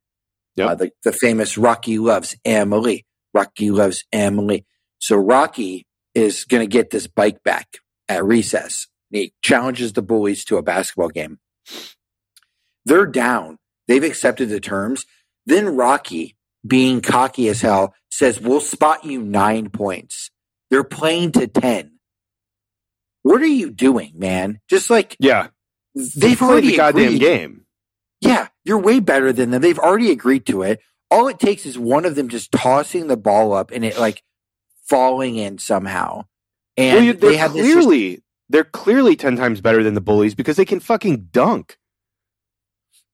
Yep. 0.56 0.68
Uh, 0.68 0.74
the, 0.74 0.90
the 1.04 1.12
famous 1.12 1.56
Rocky 1.56 1.98
loves 1.98 2.36
Emily. 2.44 3.06
Rocky 3.32 3.70
loves 3.70 4.04
Emily. 4.12 4.66
So 4.98 5.16
Rocky 5.16 5.86
is 6.14 6.44
going 6.44 6.60
to 6.62 6.66
get 6.70 6.90
this 6.90 7.06
bike 7.06 7.42
back 7.42 7.78
at 8.10 8.22
recess. 8.26 8.88
He 9.10 9.32
challenges 9.42 9.94
the 9.94 10.02
bullies 10.02 10.44
to 10.44 10.58
a 10.58 10.62
basketball 10.62 11.08
game. 11.08 11.38
They're 12.84 13.06
down. 13.06 13.58
They've 13.88 14.04
accepted 14.04 14.50
the 14.50 14.60
terms. 14.60 15.06
Then 15.46 15.76
Rocky, 15.76 16.36
being 16.66 17.00
cocky 17.00 17.48
as 17.48 17.60
hell, 17.60 17.94
says, 18.10 18.40
We'll 18.40 18.60
spot 18.60 19.04
you 19.04 19.22
nine 19.22 19.70
points. 19.70 20.30
They're 20.70 20.84
playing 20.84 21.32
to 21.32 21.46
10. 21.46 21.92
What 23.22 23.40
are 23.40 23.46
you 23.46 23.70
doing, 23.70 24.12
man? 24.16 24.60
Just 24.68 24.90
like 24.90 25.16
Yeah. 25.18 25.48
they've 25.94 26.40
already 26.40 26.70
the 26.72 26.76
goddamn 26.76 27.04
agreed. 27.06 27.20
game. 27.20 27.60
Yeah, 28.20 28.48
you're 28.64 28.78
way 28.78 29.00
better 29.00 29.32
than 29.32 29.50
them. 29.50 29.60
They've 29.62 29.78
already 29.78 30.10
agreed 30.10 30.46
to 30.46 30.62
it. 30.62 30.80
All 31.10 31.28
it 31.28 31.38
takes 31.38 31.66
is 31.66 31.78
one 31.78 32.04
of 32.06 32.14
them 32.14 32.28
just 32.28 32.50
tossing 32.52 33.06
the 33.06 33.16
ball 33.16 33.52
up 33.52 33.70
and 33.70 33.84
it 33.84 33.98
like 33.98 34.22
falling 34.88 35.36
in 35.36 35.58
somehow. 35.58 36.24
And 36.76 36.96
well, 36.96 37.04
you- 37.04 37.12
they 37.12 37.28
they're 37.30 37.38
have 37.38 37.52
clearly 37.52 38.22
they're 38.48 38.64
clearly 38.64 39.16
ten 39.16 39.36
times 39.36 39.60
better 39.60 39.82
than 39.82 39.94
the 39.94 40.00
bullies 40.00 40.34
because 40.34 40.56
they 40.56 40.64
can 40.64 40.80
fucking 40.80 41.28
dunk. 41.32 41.76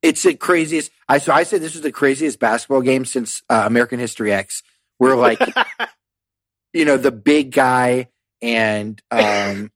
It's 0.03 0.22
the 0.22 0.34
craziest. 0.34 0.90
I 1.09 1.18
so 1.18 1.32
I 1.32 1.42
said 1.42 1.61
this 1.61 1.74
is 1.74 1.82
the 1.82 1.92
craziest 1.92 2.38
basketball 2.38 2.82
game 2.82 3.05
since 3.05 3.42
uh, 3.51 3.64
American 3.66 3.98
History 3.98 4.32
X, 4.32 4.62
where 4.98 5.16
like 5.16 5.40
you 6.72 6.84
know 6.84 6.96
the 6.96 7.11
big 7.12 7.53
guy 7.53 8.09
and 8.42 9.01
um 9.11 9.70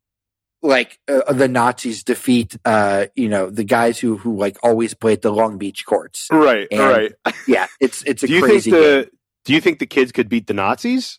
like 0.62 0.98
uh, 1.08 1.32
the 1.32 1.48
Nazis 1.48 2.02
defeat 2.02 2.56
uh 2.64 3.06
you 3.14 3.28
know 3.28 3.50
the 3.50 3.64
guys 3.64 3.98
who 3.98 4.16
who 4.16 4.36
like 4.36 4.56
always 4.62 4.94
play 4.94 5.12
at 5.12 5.22
the 5.22 5.32
Long 5.32 5.58
Beach 5.58 5.84
courts. 5.84 6.28
Right. 6.32 6.66
And 6.70 6.80
right. 6.80 7.12
Yeah, 7.46 7.66
it's 7.80 8.02
it's 8.04 8.22
a 8.22 8.26
Do 8.26 8.32
you 8.32 8.40
think 8.40 8.50
crazy 8.50 8.70
the 8.70 9.02
game. 9.02 9.18
Do 9.44 9.52
you 9.52 9.60
think 9.60 9.78
the 9.78 9.86
kids 9.86 10.10
could 10.12 10.28
beat 10.30 10.46
the 10.46 10.54
Nazis? 10.54 11.18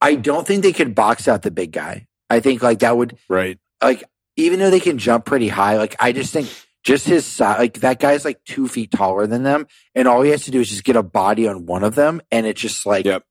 I 0.00 0.16
don't 0.16 0.46
think 0.46 0.62
they 0.62 0.72
could 0.72 0.94
box 0.94 1.28
out 1.28 1.42
the 1.42 1.50
big 1.52 1.70
guy. 1.72 2.06
I 2.28 2.40
think 2.40 2.62
like 2.62 2.80
that 2.80 2.96
would 2.96 3.16
Right. 3.28 3.58
like 3.82 4.02
even 4.36 4.58
though 4.58 4.70
they 4.70 4.80
can 4.80 4.98
jump 4.98 5.24
pretty 5.26 5.48
high, 5.48 5.76
like 5.76 5.94
I 6.00 6.12
just 6.12 6.32
think 6.32 6.48
just 6.82 7.06
his 7.06 7.24
size, 7.24 7.58
like 7.58 7.74
that 7.80 8.00
guy's 8.00 8.24
like 8.24 8.42
two 8.44 8.68
feet 8.68 8.90
taller 8.90 9.26
than 9.26 9.42
them, 9.42 9.66
and 9.94 10.08
all 10.08 10.22
he 10.22 10.30
has 10.30 10.44
to 10.44 10.50
do 10.50 10.60
is 10.60 10.68
just 10.68 10.84
get 10.84 10.96
a 10.96 11.02
body 11.02 11.46
on 11.48 11.66
one 11.66 11.84
of 11.84 11.94
them, 11.94 12.20
and 12.30 12.46
it's 12.46 12.60
just 12.60 12.86
like 12.86 13.04
Yep. 13.04 13.24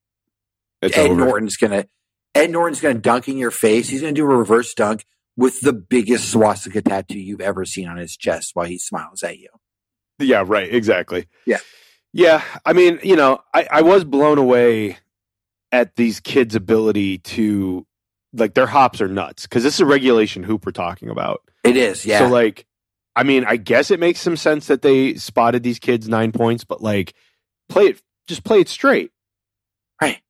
It's 0.82 0.98
Ed 0.98 1.12
over. 1.12 1.26
Norton's 1.26 1.58
gonna 1.58 1.86
Ed 2.34 2.52
Norton's 2.52 2.82
gonna 2.82 3.00
dunk 3.00 3.28
in 3.28 3.38
your 3.38 3.52
face. 3.52 3.90
He's 3.90 4.02
gonna 4.02 4.14
do 4.14 4.24
a 4.24 4.38
reverse 4.38 4.74
dunk 4.74 5.06
with 5.38 5.62
the 5.62 5.74
biggest 5.74 6.32
swastika 6.32 6.82
tattoo 6.82 7.20
you've 7.20 7.42
ever 7.42 7.66
seen 7.66 7.88
on 7.88 7.98
his 7.98 8.16
chest 8.18 8.52
while 8.54 8.66
he 8.66 8.78
smiles 8.78 9.24
at 9.24 9.38
you. 9.38 9.50
Yeah, 10.20 10.44
right. 10.46 10.72
Exactly. 10.74 11.28
Yeah. 11.46 11.60
Yeah. 12.14 12.44
I 12.66 12.74
mean, 12.74 13.00
you 13.04 13.16
know, 13.16 13.40
I, 13.54 13.68
I 13.72 13.82
was 13.82 14.04
blown 14.04 14.38
away 14.38 14.98
at 15.72 15.96
these 15.96 16.20
kids' 16.20 16.56
ability 16.56 17.20
to 17.20 17.86
like 18.34 18.54
their 18.54 18.68
hops 18.68 19.02
are 19.02 19.08
nuts 19.08 19.44
because 19.44 19.64
this 19.64 19.76
is 19.76 19.82
a 19.82 19.86
regulation 19.86 20.44
hoop 20.44 20.66
we're 20.66 20.72
talking 20.72 21.10
about. 21.10 21.42
It 21.64 21.78
is, 21.78 22.06
yeah. 22.06 22.20
So 22.20 22.28
like, 22.28 22.66
I 23.16 23.24
mean, 23.24 23.44
I 23.46 23.58
guess 23.58 23.92
it 23.92 24.00
makes 24.00 24.22
some 24.22 24.38
sense 24.38 24.68
that 24.68 24.82
they 24.82 25.16
spotted 25.16 25.64
these 25.64 25.80
kids 25.80 26.08
nine 26.08 26.32
points, 26.32 26.64
but 26.64 26.82
like, 26.82 27.14
play 27.70 27.88
it, 27.88 28.02
just 28.28 28.44
play 28.44 28.60
it 28.60 28.70
straight. 28.70 29.12
Right. 30.02 30.22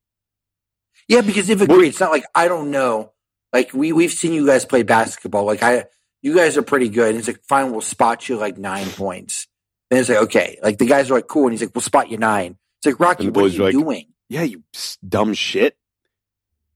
Yeah, 1.07 1.21
because 1.21 1.47
they've 1.47 1.61
agreed. 1.61 1.89
It's 1.89 1.99
not 1.99 2.11
like 2.11 2.25
I 2.33 2.47
don't 2.47 2.71
know. 2.71 3.11
Like 3.53 3.73
we 3.73 3.91
we've 3.91 4.11
seen 4.11 4.33
you 4.33 4.45
guys 4.45 4.65
play 4.65 4.83
basketball. 4.83 5.45
Like 5.45 5.61
I 5.61 5.85
you 6.21 6.35
guys 6.35 6.57
are 6.57 6.61
pretty 6.61 6.89
good. 6.89 7.09
And 7.09 7.17
it's 7.17 7.27
like, 7.27 7.43
fine, 7.43 7.71
we'll 7.71 7.81
spot 7.81 8.29
you 8.29 8.37
like 8.37 8.57
nine 8.57 8.87
points. 8.87 9.47
Then 9.89 9.99
it's 9.99 10.09
like, 10.09 10.19
okay. 10.19 10.59
Like 10.61 10.77
the 10.77 10.85
guys 10.85 11.09
are 11.09 11.15
like, 11.15 11.27
cool. 11.27 11.43
And 11.43 11.53
he's 11.53 11.61
like, 11.61 11.75
we'll 11.75 11.81
spot 11.81 12.09
you 12.09 12.17
nine. 12.17 12.57
It's 12.79 12.85
like, 12.85 12.99
Rocky, 12.99 13.29
what 13.29 13.45
are 13.45 13.47
you 13.47 13.61
are 13.61 13.65
like, 13.65 13.73
doing? 13.73 14.07
Yeah, 14.29 14.43
you 14.43 14.63
dumb 15.07 15.33
shit. 15.33 15.75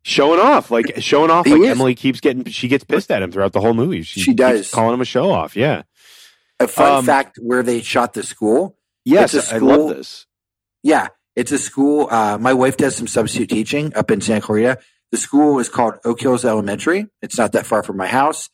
Showing 0.02 0.40
off, 0.40 0.70
like 0.70 0.94
showing 0.98 1.32
off, 1.32 1.46
He 1.46 1.54
like 1.54 1.62
is. 1.62 1.70
Emily 1.70 1.96
keeps 1.96 2.20
getting, 2.20 2.44
she 2.46 2.68
gets 2.68 2.84
pissed 2.84 3.10
at 3.10 3.24
him 3.24 3.32
throughout 3.32 3.54
the 3.54 3.62
whole 3.62 3.74
movie. 3.74 4.04
She, 4.04 4.20
She 4.20 4.34
does. 4.34 4.70
calling 4.70 4.94
him 4.94 5.02
a 5.02 5.06
show 5.06 5.32
off. 5.32 5.56
Yeah. 5.56 5.84
A 6.60 6.68
fun 6.68 6.92
Um, 7.00 7.06
fact 7.06 7.38
where 7.42 7.64
they 7.64 7.82
shot 7.82 8.14
the 8.14 8.24
school. 8.24 8.78
Yes, 9.04 9.34
It's 9.34 9.52
a 9.52 9.56
I 9.56 9.58
love 9.60 9.76
school- 9.80 9.88
this. 9.90 10.26
Yeah, 10.84 11.08
it's 11.36 11.52
a 11.52 11.58
school. 11.58 12.08
Uh, 12.10 12.38
my 12.40 12.54
wife 12.54 12.78
does 12.78 12.96
some 12.96 13.08
substitute 13.08 13.50
teaching 13.50 13.94
up 13.96 14.10
in 14.12 14.22
Santa 14.22 14.42
Clarita. 14.42 14.80
The 15.12 15.18
school 15.18 15.60
is 15.60 15.70
called 15.70 15.96
Oak 16.06 16.22
Hills 16.22 16.46
Elementary. 16.46 17.08
It's 17.22 17.38
not 17.38 17.52
that 17.54 17.66
far 17.66 17.84
from 17.84 17.98
my 17.98 18.08
house. 18.08 18.50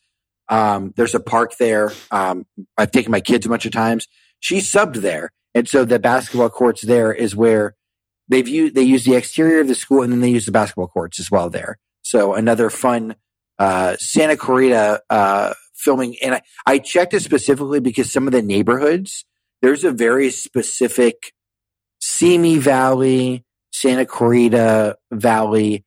Um, 0.48 0.92
there's 0.96 1.14
a 1.14 1.20
park 1.20 1.56
there. 1.58 1.92
Um, 2.10 2.44
I've 2.76 2.90
taken 2.90 3.10
my 3.12 3.20
kids 3.20 3.46
a 3.46 3.48
bunch 3.48 3.64
of 3.66 3.72
times. 3.72 4.08
She 4.40 4.58
subbed 4.58 4.96
there, 4.96 5.30
and 5.54 5.68
so 5.68 5.84
the 5.84 5.98
basketball 5.98 6.50
courts 6.50 6.82
there 6.82 7.12
is 7.12 7.34
where 7.36 7.76
they've 8.28 8.48
used. 8.48 8.74
They 8.74 8.82
use 8.82 9.04
the 9.04 9.14
exterior 9.14 9.60
of 9.60 9.68
the 9.68 9.74
school, 9.74 10.02
and 10.02 10.12
then 10.12 10.20
they 10.20 10.28
use 10.30 10.44
the 10.46 10.52
basketball 10.52 10.88
courts 10.88 11.20
as 11.20 11.30
well 11.30 11.48
there. 11.48 11.78
So 12.02 12.34
another 12.34 12.68
fun 12.68 13.14
uh, 13.58 13.96
Santa 13.98 14.36
Clarita 14.36 15.02
uh, 15.08 15.54
filming. 15.82 16.16
And 16.22 16.36
I, 16.36 16.42
I 16.66 16.78
checked 16.78 17.14
it 17.14 17.22
specifically 17.22 17.80
because 17.80 18.12
some 18.12 18.26
of 18.26 18.32
the 18.32 18.42
neighborhoods 18.42 19.24
there's 19.62 19.84
a 19.84 19.92
very 19.92 20.30
specific 20.30 21.32
Simi 22.00 22.58
Valley, 22.58 23.44
Santa 23.72 24.04
Clarita 24.04 24.96
Valley 25.12 25.84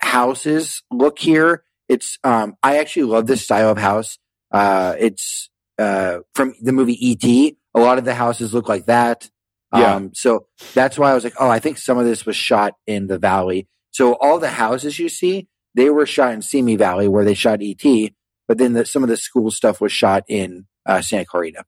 houses 0.00 0.82
look 0.90 1.18
here. 1.18 1.64
It's 1.88 2.18
um 2.24 2.54
I 2.62 2.78
actually 2.78 3.04
love 3.04 3.26
this 3.26 3.42
style 3.42 3.70
of 3.70 3.78
house. 3.78 4.18
Uh 4.52 4.94
it's 4.98 5.50
uh 5.78 6.18
from 6.34 6.54
the 6.62 6.72
movie 6.72 7.06
E.T. 7.06 7.56
A 7.74 7.80
lot 7.80 7.98
of 7.98 8.04
the 8.04 8.14
houses 8.14 8.54
look 8.54 8.68
like 8.68 8.86
that. 8.86 9.28
Yeah. 9.74 9.96
Um 9.96 10.12
so 10.14 10.46
that's 10.74 10.96
why 10.96 11.10
I 11.10 11.14
was 11.14 11.24
like, 11.24 11.34
oh, 11.40 11.48
I 11.48 11.58
think 11.58 11.78
some 11.78 11.98
of 11.98 12.04
this 12.04 12.24
was 12.24 12.36
shot 12.36 12.74
in 12.86 13.08
the 13.08 13.18
valley. 13.18 13.66
So 13.90 14.14
all 14.14 14.38
the 14.38 14.50
houses 14.50 14.98
you 14.98 15.08
see, 15.08 15.48
they 15.74 15.90
were 15.90 16.06
shot 16.06 16.32
in 16.32 16.42
Simi 16.42 16.76
Valley 16.76 17.08
where 17.08 17.24
they 17.24 17.34
shot 17.34 17.60
E.T., 17.62 18.14
but 18.52 18.58
then 18.58 18.74
the, 18.74 18.84
some 18.84 19.02
of 19.02 19.08
the 19.08 19.16
school 19.16 19.50
stuff 19.50 19.80
was 19.80 19.90
shot 19.92 20.24
in 20.28 20.66
uh, 20.84 21.00
Santa 21.00 21.24
Clarita. 21.24 21.64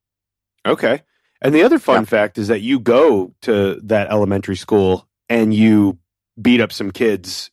Okay. 0.66 1.00
And 1.40 1.54
the 1.54 1.62
other 1.62 1.78
fun 1.78 2.02
Yeah. 2.02 2.04
fact 2.04 2.36
is 2.36 2.48
that 2.48 2.60
you 2.60 2.78
go 2.78 3.32
to 3.40 3.80
that 3.84 4.10
elementary 4.10 4.56
school 4.56 5.08
and 5.30 5.54
you 5.54 5.98
beat 6.38 6.60
up 6.60 6.72
some 6.72 6.90
kids 6.90 7.50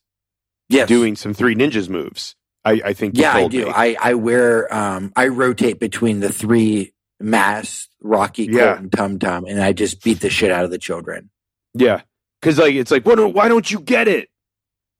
Yes. 0.68 0.86
doing 0.86 1.16
some 1.16 1.32
three 1.32 1.54
ninjas 1.54 1.88
moves. 1.88 2.36
I, 2.62 2.72
I 2.84 2.92
think 2.92 3.16
yeah, 3.16 3.32
I 3.34 3.48
do. 3.48 3.64
me. 3.64 3.72
I, 3.74 3.96
I 3.98 4.12
wear, 4.14 4.72
um, 4.74 5.14
I 5.16 5.28
rotate 5.28 5.80
between 5.80 6.20
the 6.20 6.30
three 6.30 6.92
masks, 7.18 7.88
Rocky, 8.02 8.48
Colt, 8.48 8.58
Yeah. 8.58 8.76
and 8.76 8.92
Tum 8.92 9.18
Tum, 9.18 9.46
and 9.46 9.62
I 9.62 9.72
just 9.72 10.02
beat 10.04 10.20
the 10.20 10.28
shit 10.28 10.50
out 10.50 10.64
of 10.66 10.70
the 10.70 10.78
children. 10.78 11.30
yeah. 11.72 12.02
Because 12.42 12.58
like 12.58 12.74
it's 12.74 12.90
like, 12.90 13.06
why 13.06 13.14
don't, 13.14 13.32
why 13.34 13.48
don't 13.48 13.70
you 13.70 13.80
get 13.80 14.08
it? 14.08 14.28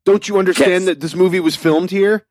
Don't 0.06 0.26
you 0.26 0.38
understand 0.38 0.70
Yes. 0.70 0.84
that 0.86 1.00
this 1.00 1.14
movie 1.14 1.40
was 1.40 1.54
filmed 1.54 1.90
here? 1.90 2.24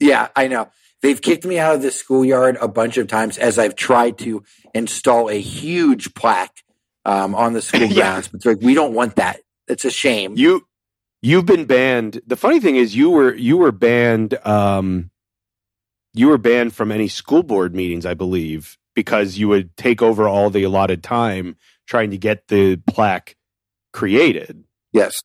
Yeah, 0.00 0.28
I 0.36 0.46
know. 0.46 0.68
They've 1.02 1.20
kicked 1.20 1.44
me 1.44 1.58
out 1.58 1.76
of 1.76 1.82
the 1.82 1.90
schoolyard 1.92 2.56
a 2.60 2.68
bunch 2.68 2.96
of 2.98 3.06
times 3.08 3.38
as 3.38 3.58
I've 3.58 3.76
tried 3.76 4.18
to 4.18 4.42
install 4.74 5.28
a 5.30 5.40
huge 5.40 6.14
plaque 6.14 6.62
um, 7.04 7.34
on 7.34 7.52
the 7.52 7.62
school 7.62 7.86
Yeah. 7.88 7.94
grounds. 7.94 8.28
But 8.28 8.42
they're 8.42 8.54
like, 8.54 8.62
we 8.62 8.74
don't 8.74 8.94
want 8.94 9.16
that. 9.16 9.40
It's 9.68 9.84
a 9.84 9.90
shame. 9.90 10.34
You 10.36 10.66
you've 11.22 11.46
been 11.46 11.66
banned. 11.66 12.20
The 12.26 12.36
funny 12.36 12.60
thing 12.60 12.76
is 12.76 12.96
you 12.96 13.10
were 13.10 13.34
you 13.34 13.56
were 13.58 13.72
banned 13.72 14.34
um 14.46 15.10
you 16.14 16.28
were 16.28 16.38
banned 16.38 16.74
from 16.74 16.90
any 16.90 17.08
school 17.08 17.42
board 17.42 17.74
meetings, 17.76 18.04
I 18.06 18.14
believe, 18.14 18.76
because 18.94 19.38
you 19.38 19.48
would 19.48 19.76
take 19.76 20.02
over 20.02 20.26
all 20.26 20.50
the 20.50 20.64
allotted 20.64 21.02
time 21.04 21.56
trying 21.86 22.10
to 22.10 22.18
get 22.18 22.48
the 22.48 22.76
plaque 22.88 23.36
created. 23.92 24.64
yes. 24.92 25.20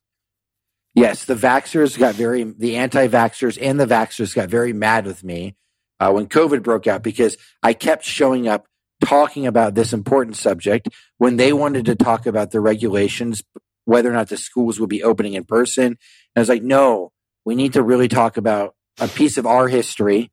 Yes, 0.94 1.24
the 1.24 1.34
vaxxers 1.34 1.98
got 1.98 2.14
very, 2.14 2.44
the 2.44 2.76
anti 2.76 3.08
vaxxers 3.08 3.58
and 3.60 3.80
the 3.80 3.86
vaxxers 3.86 4.34
got 4.34 4.48
very 4.48 4.72
mad 4.72 5.06
with 5.06 5.24
me 5.24 5.56
uh, 6.00 6.10
when 6.12 6.26
COVID 6.26 6.62
broke 6.62 6.86
out 6.86 7.02
because 7.02 7.36
I 7.62 7.72
kept 7.72 8.04
showing 8.04 8.48
up 8.48 8.66
talking 9.04 9.46
about 9.46 9.74
this 9.74 9.92
important 9.92 10.36
subject 10.36 10.88
when 11.18 11.36
they 11.36 11.52
wanted 11.52 11.86
to 11.86 11.94
talk 11.94 12.26
about 12.26 12.50
the 12.50 12.60
regulations, 12.60 13.42
whether 13.84 14.10
or 14.10 14.14
not 14.14 14.28
the 14.28 14.36
schools 14.36 14.80
would 14.80 14.88
be 14.88 15.02
opening 15.02 15.34
in 15.34 15.44
person. 15.44 15.84
And 15.84 15.96
I 16.36 16.40
was 16.40 16.48
like, 16.48 16.62
no, 16.62 17.12
we 17.44 17.54
need 17.54 17.74
to 17.74 17.82
really 17.82 18.08
talk 18.08 18.36
about 18.36 18.74
a 18.98 19.08
piece 19.08 19.36
of 19.38 19.46
our 19.46 19.68
history, 19.68 20.30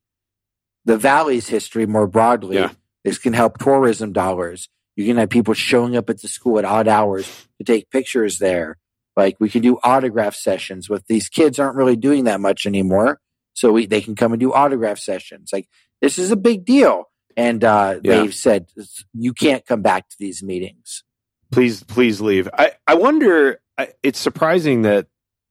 the 0.86 0.98
valley's 0.98 1.48
history 1.48 1.86
more 1.86 2.08
broadly. 2.08 2.58
Yeah. 2.58 2.72
This 3.04 3.18
can 3.18 3.34
help 3.34 3.58
tourism 3.58 4.14
dollars. 4.14 4.70
You 4.96 5.06
can 5.06 5.18
have 5.18 5.30
people 5.30 5.54
showing 5.54 5.96
up 5.96 6.10
at 6.10 6.22
the 6.22 6.28
school 6.28 6.60
at 6.60 6.66
odd 6.66 6.88
hours 6.88 7.48
to 7.58 7.64
take 7.64 7.90
pictures 7.90 8.38
there. 8.38 8.78
Like 9.16 9.38
we 9.40 9.50
can 9.50 9.62
do 9.62 9.80
autograph 9.84 10.36
sessions 10.36 10.90
with 10.90 11.08
these 11.08 11.28
kids 11.28 11.60
aren't 11.60 11.76
really 11.76 11.96
doing 11.96 12.26
that 12.26 12.40
much 12.40 12.66
anymore. 12.66 13.20
So 13.62 13.72
we, 13.72 13.86
they 13.86 14.02
can 14.02 14.16
come 14.16 14.34
and 14.34 14.40
do 14.40 14.52
autograph 14.52 14.98
sessions. 14.98 15.52
Like 15.54 15.70
this 16.02 16.18
is 16.18 16.32
a 16.32 16.36
big 16.36 16.66
deal. 16.66 17.06
And 17.38 17.64
uh, 17.64 18.00
Yeah. 18.04 18.16
they've 18.24 18.34
said 18.34 18.66
you 19.14 19.34
can't 19.34 19.64
come 19.68 19.84
back 19.84 20.10
to 20.10 20.16
these 20.18 20.42
meetings. 20.42 21.04
Please 21.52 21.84
please 21.84 22.20
leave. 22.22 22.50
I 22.58 22.72
I 22.88 22.96
wonder 22.96 23.62
I, 23.78 23.90
it's 24.02 24.18
surprising 24.18 24.82
that 24.82 25.08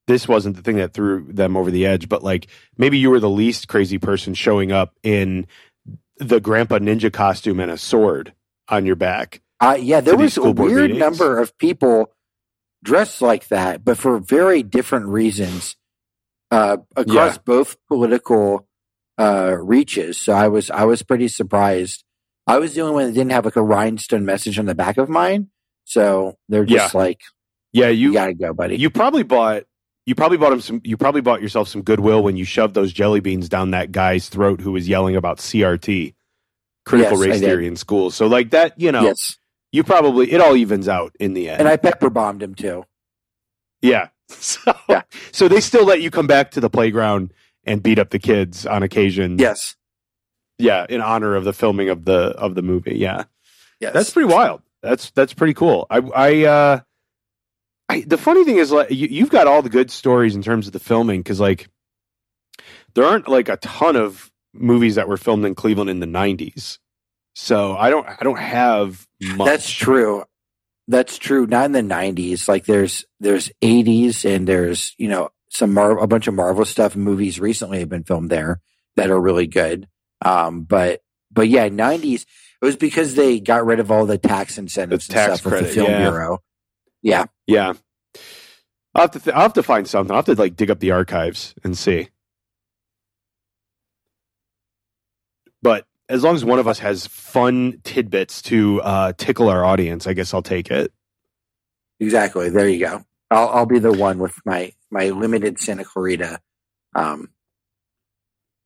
this 0.07 0.27
wasn't 0.27 0.57
the 0.57 0.61
thing 0.61 0.75
that 0.75 0.93
threw 0.93 1.25
them 1.31 1.55
over 1.55 1.71
the 1.71 1.85
edge, 1.85 2.09
but 2.09 2.21
like 2.21 2.47
maybe 2.77 2.97
you 2.97 3.09
were 3.09 3.21
the 3.21 3.29
least 3.29 3.69
crazy 3.69 3.97
person 3.97 4.33
showing 4.33 4.73
up 4.73 4.93
in 5.03 5.47
the 6.17 6.41
grandpa 6.41 6.79
ninja 6.79 7.13
costume 7.13 7.61
and 7.61 7.71
a 7.71 7.77
sword 7.77 8.33
on 8.67 8.85
your 8.85 8.97
back. 8.97 9.41
Uh, 9.61 9.77
yeah, 9.79 10.01
there 10.01 10.17
was 10.17 10.35
a 10.35 10.51
weird 10.51 10.91
meetings? 10.91 10.99
number 10.99 11.39
of 11.39 11.57
people 11.57 12.11
dressed 12.83 13.21
like 13.21 13.47
that, 13.47 13.85
but 13.85 13.97
for 13.97 14.19
very 14.19 14.63
different 14.63 15.05
reasons 15.05 15.77
uh, 16.51 16.77
across 16.95 17.35
Yeah. 17.35 17.41
both 17.45 17.77
political 17.87 18.67
uh, 19.17 19.55
reaches. 19.59 20.17
So 20.17 20.33
I 20.33 20.47
was 20.47 20.69
I 20.69 20.83
was 20.85 21.01
pretty 21.03 21.27
surprised. 21.27 22.03
I 22.47 22.59
was 22.59 22.73
the 22.73 22.81
only 22.81 22.93
one 22.93 23.05
that 23.07 23.13
didn't 23.13 23.31
have 23.31 23.45
like 23.45 23.55
a 23.55 23.63
rhinestone 23.63 24.25
message 24.25 24.57
on 24.59 24.65
the 24.65 24.75
back 24.75 24.97
of 24.97 25.09
mine. 25.09 25.49
So 25.85 26.37
they're 26.49 26.65
just 26.65 26.95
like, 26.95 27.19
Yeah, 27.71 27.89
you, 27.89 28.09
you 28.09 28.13
gotta 28.13 28.33
go, 28.33 28.53
buddy. 28.53 28.77
you 28.77 28.89
probably 28.89 29.23
bought 29.23 29.63
you 30.05 30.15
probably 30.15 30.37
bought 30.37 30.51
him 30.53 30.61
some 30.61 30.81
you 30.83 30.97
probably 30.97 31.21
bought 31.21 31.41
yourself 31.41 31.67
some 31.67 31.83
goodwill 31.83 32.23
when 32.23 32.35
you 32.35 32.43
shoved 32.45 32.73
those 32.73 32.91
jelly 32.91 33.19
beans 33.19 33.47
down 33.47 33.71
that 33.71 33.91
guy's 33.91 34.27
throat 34.29 34.59
who 34.59 34.71
was 34.71 34.87
yelling 34.89 35.15
about 35.15 35.37
CRT 35.37 36.15
critical 36.85 37.19
Yes, 37.19 37.29
race 37.29 37.39
theory 37.39 37.67
in 37.67 37.75
school. 37.75 38.09
So 38.09 38.25
like 38.27 38.49
that, 38.51 38.79
you 38.79 38.91
know, 38.91 39.03
yes, 39.03 39.37
you 39.71 39.83
probably 39.83 40.31
it 40.31 40.41
all 40.41 40.55
evens 40.55 40.87
out 40.87 41.15
in 41.19 41.33
the 41.33 41.49
end. 41.49 41.59
and 41.59 41.67
I 41.69 41.77
pepper 41.77 42.09
bombed 42.09 42.41
him 42.41 42.55
too. 42.55 42.85
yeah. 43.81 44.07
So 44.41 44.73
Yeah. 44.89 45.01
so 45.31 45.47
they 45.47 45.61
still 45.61 45.85
let 45.85 46.01
you 46.01 46.09
come 46.11 46.27
back 46.27 46.51
to 46.51 46.59
the 46.59 46.69
playground 46.69 47.33
and 47.63 47.81
beat 47.83 47.99
up 47.99 48.09
the 48.09 48.19
kids 48.19 48.65
on 48.65 48.81
occasion. 48.83 49.37
Yes, 49.39 49.75
Yeah, 50.57 50.85
in 50.89 51.01
honor 51.01 51.35
of 51.35 51.43
the 51.43 51.53
filming 51.53 51.89
of 51.89 52.05
the 52.05 52.29
of 52.37 52.55
the 52.55 52.61
movie. 52.61 52.95
Yeah. 52.97 53.25
yes, 53.79 53.93
That's 53.93 54.09
pretty 54.11 54.31
wild. 54.33 54.61
That's 54.81 55.11
that's 55.11 55.33
pretty 55.33 55.53
cool. 55.53 55.85
I 55.89 55.97
I 55.97 56.45
uh 56.45 56.79
I 57.89 58.01
the 58.07 58.17
funny 58.17 58.43
thing 58.45 58.57
is 58.57 58.71
like 58.71 58.89
you, 58.89 59.07
you've 59.07 59.29
got 59.29 59.45
all 59.47 59.61
the 59.61 59.69
good 59.69 59.91
stories 59.91 60.35
in 60.35 60.41
terms 60.41 60.65
of 60.67 60.73
the 60.73 60.79
filming 60.79 61.19
because 61.21 61.39
like 61.39 61.69
there 62.95 63.05
aren't 63.05 63.27
like 63.27 63.47
a 63.49 63.57
ton 63.57 63.95
of 63.95 64.31
movies 64.53 64.95
that 64.95 65.07
were 65.07 65.17
filmed 65.17 65.45
in 65.45 65.55
Cleveland 65.55 65.89
in 65.89 65.99
the 65.99 66.05
'90s. 66.07 66.79
So 67.35 67.75
I 67.77 67.89
don't 67.89 68.07
I 68.07 68.17
don't 68.23 68.39
have 68.39 69.07
much. 69.21 69.45
That's 69.47 69.69
true. 69.69 70.23
That's 70.91 71.17
true. 71.17 71.47
Not 71.47 71.65
in 71.67 71.71
the 71.73 71.81
nineties. 71.83 72.49
Like 72.49 72.65
there's 72.65 73.05
there's 73.21 73.51
eighties 73.61 74.25
and 74.25 74.47
there's 74.47 74.93
you 74.97 75.09
know 75.09 75.29
some 75.49 75.73
Mar- 75.73 75.99
a 75.99 76.07
bunch 76.07 76.27
of 76.27 76.33
Marvel 76.35 76.65
stuff 76.65 76.95
movies 76.95 77.39
recently 77.39 77.79
have 77.79 77.89
been 77.89 78.03
filmed 78.03 78.29
there 78.29 78.61
that 78.97 79.09
are 79.09 79.19
really 79.21 79.47
good. 79.47 79.87
Um, 80.23 80.63
but 80.63 81.01
but 81.31 81.47
yeah, 81.49 81.69
nineties. 81.69 82.25
It 82.61 82.65
was 82.65 82.75
because 82.75 83.15
they 83.15 83.39
got 83.39 83.65
rid 83.65 83.79
of 83.79 83.89
all 83.91 84.05
the 84.05 84.17
tax 84.19 84.57
incentives 84.57 85.07
The 85.07 85.13
and 85.19 85.27
tax 85.29 85.39
stuff 85.41 85.53
with 85.53 85.61
the 85.61 85.69
film 85.69 85.91
yeah. 85.91 86.09
bureau. 86.09 86.39
Yeah, 87.01 87.25
Yeah. 87.47 87.73
I'll 88.93 89.03
have 89.03 89.11
to 89.11 89.19
th- 89.21 89.35
I'll 89.35 89.43
have 89.43 89.53
to 89.53 89.63
find 89.63 89.87
something. 89.87 90.11
I'll 90.11 90.17
have 90.19 90.25
to 90.25 90.35
like 90.35 90.57
dig 90.57 90.69
up 90.69 90.79
the 90.81 90.91
archives 90.91 91.55
and 91.63 91.77
see. 91.77 92.09
But 95.63 95.87
as 96.11 96.23
long 96.23 96.35
as 96.35 96.43
one 96.45 96.59
of 96.59 96.67
us 96.67 96.79
has 96.79 97.07
fun 97.07 97.79
tidbits 97.83 98.41
to 98.43 98.81
uh, 98.81 99.13
tickle 99.17 99.49
our 99.49 99.63
audience, 99.65 100.05
I 100.07 100.13
guess 100.13 100.33
I'll 100.33 100.41
take 100.43 100.69
it. 100.69 100.91
exactly. 101.99 102.49
There 102.49 102.67
you 102.67 102.79
go. 102.79 103.03
I'll 103.29 103.49
I'll 103.49 103.65
be 103.65 103.79
the 103.79 103.93
one 103.93 104.19
with 104.19 104.33
my 104.45 104.73
my 104.89 105.09
limited 105.09 105.59
Santa 105.59 105.83
Clarita 105.85 106.39
um, 106.95 107.29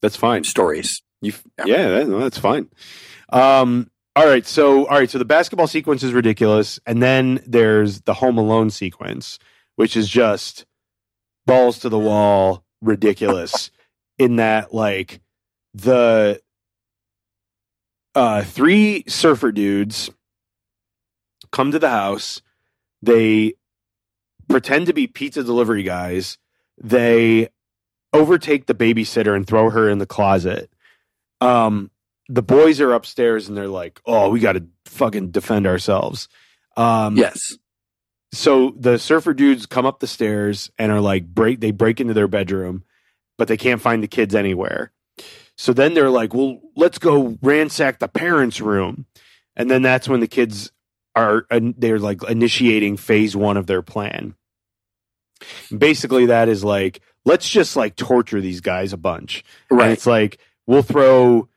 That's 0.02 0.16
fine. 0.16 0.44
stories. 0.44 1.02
You, 1.22 1.34
Yeah. 1.60 1.66
yeah, 1.66 1.90
that- 1.90 2.08
no, 2.08 2.20
that's 2.20 2.38
fine. 2.40 2.70
Um, 3.30 3.90
all 4.16 4.26
right, 4.28 4.46
so 4.46 4.86
all 4.88 4.98
right, 4.98 5.10
so 5.10 5.18
the 5.18 5.26
basketball 5.26 5.68
sequence 5.68 6.02
is 6.04 6.14
ridiculous, 6.14 6.80
and 6.86 7.02
then 7.04 7.42
there's 7.46 8.02
the 8.02 8.14
Home 8.16 8.38
Alone 8.38 8.70
sequence, 8.70 9.40
which 9.76 9.96
is 9.98 10.08
just 10.08 10.66
balls 11.46 11.80
to 11.80 11.90
the 11.90 12.00
wall, 12.00 12.64
ridiculous. 12.82 13.72
in 14.18 14.38
that, 14.38 14.74
like 14.74 15.20
the 15.74 16.42
uh, 18.16 18.44
three 18.44 19.04
surfer 19.08 19.52
dudes 19.52 20.10
come 21.52 21.72
to 21.72 21.80
the 21.80 21.90
house, 21.90 22.42
they 23.02 23.54
pretend 24.50 24.88
to 24.88 24.94
be 24.94 25.08
pizza 25.08 25.44
delivery 25.44 25.84
guys, 25.84 26.38
they 26.82 27.50
overtake 28.14 28.66
the 28.66 28.74
babysitter 28.74 29.36
and 29.36 29.46
throw 29.46 29.70
her 29.70 29.90
in 29.90 29.98
the 30.00 30.06
closet. 30.06 30.70
Um 31.42 31.92
the 32.30 32.42
boys 32.42 32.82
are 32.82 32.94
upstairs 32.94 33.48
and 33.48 33.58
they're 33.58 33.68
like 33.68 34.00
oh 34.06 34.30
we 34.30 34.40
got 34.40 34.54
to 34.54 34.66
fucking 34.86 35.32
defend 35.32 35.68
ourselves. 35.68 36.30
Um 36.78 37.18
Yes. 37.18 37.58
so 38.32 38.74
the 38.78 38.98
surfer 38.98 39.34
dudes 39.34 39.66
come 39.66 39.86
up 39.86 40.00
the 40.00 40.08
stairs 40.08 40.72
and 40.80 40.92
are 40.92 41.02
like 41.02 41.28
break 41.28 41.60
they 41.60 41.72
break 41.72 42.00
into 42.00 42.14
their 42.14 42.28
bedroom 42.30 42.84
but 43.38 43.48
they 43.50 43.58
can't 43.58 43.82
find 43.82 44.02
the 44.02 44.08
kids 44.08 44.34
anywhere 44.34 44.92
so 45.58 45.74
then 45.74 45.94
they're 45.94 46.10
like 46.10 46.34
well 46.34 46.60
let's 46.76 46.98
go 46.98 47.38
ransack 47.42 48.00
the 48.00 48.08
parents 48.08 48.60
room. 48.62 49.06
And 49.56 49.72
then 49.72 49.82
that's 49.82 50.10
when 50.10 50.20
the 50.20 50.28
kids 50.28 50.72
are 51.16 51.46
they're 51.50 52.00
like 52.00 52.22
initiating 52.30 52.98
phase 52.98 53.36
one 53.36 53.56
of 53.58 53.68
their 53.68 53.82
plan. 53.82 54.36
Basically 55.76 56.28
that 56.28 56.50
is 56.50 56.64
like 56.64 57.02
let's 57.26 57.50
just 57.50 57.76
like 57.76 57.96
torture 57.96 58.42
these 58.42 58.62
guys 58.62 58.94
a 58.94 58.98
bunch. 58.98 59.44
And 59.70 59.80
Right. 59.80 59.92
it's 59.92 60.06
like 60.06 60.40
we'll 60.68 60.82
throw 60.84 61.48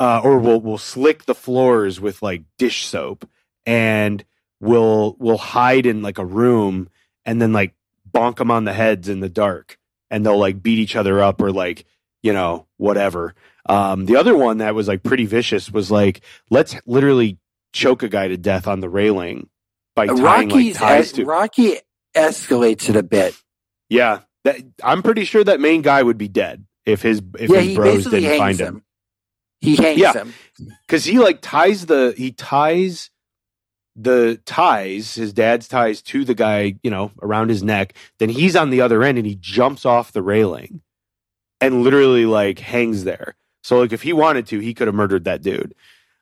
uh, 0.00 0.20
or 0.22 0.38
we'll 0.38 0.60
we'll 0.60 0.78
slick 0.78 1.24
the 1.24 1.34
floors 1.34 2.00
with 2.00 2.22
like 2.22 2.42
dish 2.56 2.86
soap 2.86 3.28
and 3.66 4.24
we'll 4.60 5.16
we'll 5.18 5.38
hide 5.38 5.86
in 5.86 6.02
like 6.02 6.18
a 6.18 6.24
room 6.24 6.88
and 7.24 7.42
then 7.42 7.52
like 7.52 7.74
bonk 8.10 8.36
them 8.36 8.50
on 8.50 8.64
the 8.64 8.72
heads 8.72 9.08
in 9.08 9.20
the 9.20 9.28
dark. 9.28 9.78
And 10.10 10.24
they'll 10.24 10.38
like 10.38 10.62
beat 10.62 10.78
each 10.78 10.96
other 10.96 11.22
up 11.22 11.40
or 11.42 11.52
like 11.52 11.84
you 12.28 12.34
know 12.34 12.66
whatever 12.76 13.34
um 13.70 14.04
the 14.04 14.16
other 14.16 14.36
one 14.36 14.58
that 14.58 14.74
was 14.74 14.86
like 14.86 15.02
pretty 15.02 15.24
vicious 15.24 15.70
was 15.72 15.90
like 15.90 16.20
let's 16.50 16.76
literally 16.84 17.38
choke 17.72 18.02
a 18.02 18.08
guy 18.08 18.28
to 18.28 18.36
death 18.36 18.66
on 18.68 18.80
the 18.80 18.88
railing 18.90 19.48
by 19.96 20.06
tying 20.06 20.50
like 20.50 20.74
ties 20.74 21.06
es- 21.06 21.12
to 21.12 21.24
Rocky 21.24 21.76
escalates 22.14 22.90
it 22.90 22.96
a 22.96 23.02
bit. 23.02 23.34
yeah 23.88 24.20
that 24.44 24.56
i'm 24.84 25.02
pretty 25.02 25.24
sure 25.24 25.42
that 25.42 25.58
main 25.58 25.80
guy 25.80 26.02
would 26.02 26.18
be 26.18 26.28
dead 26.28 26.66
if 26.84 27.00
his 27.02 27.22
if 27.38 27.48
yeah, 27.50 27.60
his 27.60 27.76
bros 27.76 28.04
didn't 28.04 28.38
find 28.38 28.60
him. 28.60 28.66
him 28.76 28.82
He 29.62 29.76
hangs 29.76 29.98
Yeah. 29.98 30.12
him. 30.12 30.34
because 30.86 31.04
he 31.04 31.18
like 31.18 31.40
ties 31.40 31.86
the 31.86 32.12
he 32.16 32.30
ties 32.32 33.10
the 33.96 34.40
ties 34.46 35.14
his 35.16 35.32
dad's 35.32 35.66
ties 35.68 36.02
to 36.02 36.24
the 36.24 36.34
guy 36.34 36.74
you 36.82 36.90
know 36.90 37.10
around 37.22 37.48
his 37.48 37.62
neck 37.62 37.94
then 38.18 38.28
he's 38.28 38.54
on 38.56 38.70
the 38.70 38.80
other 38.82 39.02
end 39.02 39.18
and 39.18 39.26
he 39.26 39.34
jumps 39.34 39.84
off 39.86 40.12
the 40.12 40.22
railing 40.22 40.80
and 41.60 41.82
literally 41.82 42.26
like 42.26 42.58
hangs 42.58 43.04
there 43.04 43.34
so 43.62 43.78
like 43.78 43.92
if 43.92 44.02
he 44.02 44.12
wanted 44.12 44.46
to 44.46 44.58
he 44.58 44.74
could 44.74 44.86
have 44.88 44.94
murdered 44.94 45.24
that 45.24 45.42
dude 45.42 45.74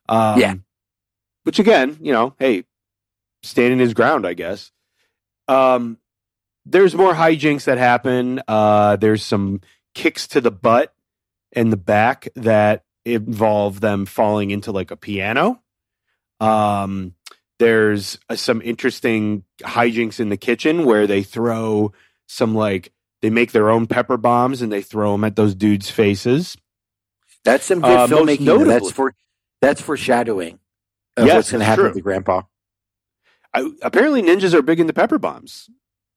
um, 0.09 0.41
Yeah. 0.41 0.55
which 1.45 1.59
again 1.59 1.97
you 2.01 2.13
know 2.13 2.35
hey 2.39 2.65
standing 3.43 3.79
his 3.79 3.95
ground 3.95 4.27
i 4.27 4.35
guess 4.35 4.71
um 5.49 5.99
there's 6.65 6.95
more 6.95 7.15
hijinks 7.15 7.65
that 7.65 7.79
happen 7.79 8.41
uh 8.49 8.97
there's 8.97 9.23
some 9.23 9.61
kicks 9.95 10.27
to 10.29 10.41
the 10.41 10.51
butt 10.51 10.93
and 11.53 11.73
the 11.73 11.77
back 11.77 12.29
that 12.35 12.85
involve 13.05 13.81
them 13.81 14.05
falling 14.05 14.51
into 14.51 14.73
like 14.73 14.91
a 14.91 14.97
piano. 14.97 15.63
Um, 16.41 17.15
there's 17.61 18.19
uh, 18.29 18.35
some 18.37 18.61
interesting 18.63 19.45
hijinks 19.61 20.19
in 20.21 20.29
the 20.29 20.37
kitchen 20.37 20.85
where 20.85 21.07
they 21.07 21.23
throw 21.23 21.93
some 22.27 22.55
like 22.55 22.93
they 23.23 23.31
make 23.31 23.53
their 23.53 23.71
own 23.71 23.87
pepper 23.87 24.17
bombs 24.17 24.63
and 24.63 24.71
they 24.73 24.83
throw 24.83 25.13
them 25.13 25.25
at 25.25 25.37
those 25.37 25.55
dudes' 25.55 25.91
faces. 25.91 26.57
That's 27.45 27.65
some 27.65 27.81
good 27.81 27.97
Uh, 27.97 28.07
filmmaking. 28.09 28.67
That's 28.67 28.91
for 28.91 29.15
that's 29.61 29.81
foreshadowing 29.81 30.59
of 31.17 31.27
Yes, 31.27 31.35
what's 31.37 31.51
going 31.53 31.61
to 31.61 31.65
happen 31.65 31.81
true. 31.83 31.89
with 31.89 31.95
the 31.95 32.03
grandpa. 32.03 32.43
I, 33.55 33.71
apparently, 33.83 34.23
ninjas 34.23 34.53
are 34.53 34.63
big 34.63 34.81
into 34.81 34.93
pepper 34.93 35.19
bombs. 35.19 35.71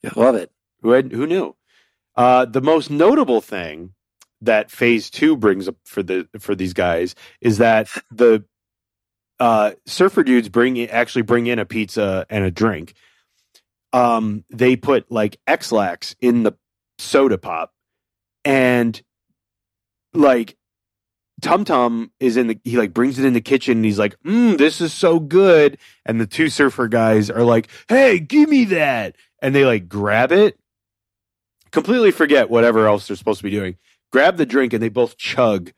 I 0.03 0.19
Love 0.19 0.35
it. 0.35 0.51
Who 0.81 0.91
had, 0.91 1.11
who 1.11 1.25
knew? 1.25 1.55
Uh, 2.15 2.45
the 2.45 2.61
most 2.61 2.89
notable 2.89 3.39
thing 3.41 3.93
that 4.41 4.71
Phase 4.71 5.09
Two 5.09 5.37
brings 5.37 5.67
up 5.67 5.75
for 5.85 6.03
the 6.03 6.27
for 6.39 6.55
these 6.55 6.73
guys 6.73 7.15
is 7.41 7.59
that 7.59 7.87
the 8.11 8.43
uh, 9.39 9.71
surfer 9.85 10.23
dudes 10.23 10.49
bring 10.49 10.81
actually 10.89 11.21
bring 11.21 11.47
in 11.47 11.59
a 11.59 11.65
pizza 11.65 12.25
and 12.29 12.43
a 12.43 12.51
drink. 12.51 12.93
Um, 13.93 14.43
they 14.49 14.75
put 14.75 15.11
like 15.11 15.37
Ex-Lax 15.47 16.15
in 16.21 16.43
the 16.43 16.53
soda 16.99 17.37
pop, 17.37 17.73
and 18.45 19.01
like 20.13 20.57
Tum 21.41 21.65
Tum 21.65 22.11
is 22.19 22.37
in 22.37 22.47
the 22.47 22.59
he 22.63 22.77
like 22.77 22.93
brings 22.93 23.17
it 23.19 23.25
in 23.25 23.33
the 23.33 23.41
kitchen 23.41 23.77
and 23.77 23.85
he's 23.85 23.99
like, 23.99 24.19
mm, 24.23 24.57
this 24.57 24.81
is 24.81 24.93
so 24.93 25.19
good. 25.19 25.77
And 26.05 26.19
the 26.19 26.27
two 26.27 26.49
surfer 26.49 26.87
guys 26.87 27.29
are 27.29 27.43
like, 27.43 27.69
hey, 27.87 28.19
give 28.19 28.49
me 28.49 28.65
that. 28.65 29.15
And 29.41 29.55
they 29.55 29.65
like 29.65 29.87
grab 29.87 30.31
it, 30.31 30.59
completely 31.71 32.11
forget 32.11 32.49
whatever 32.49 32.87
else 32.87 33.07
they're 33.07 33.17
supposed 33.17 33.39
to 33.39 33.43
be 33.43 33.51
doing. 33.51 33.77
Grab 34.11 34.37
the 34.37 34.45
drink 34.45 34.73
and 34.73 34.81
they 34.81 34.89
both 34.89 35.17
chug 35.17 35.71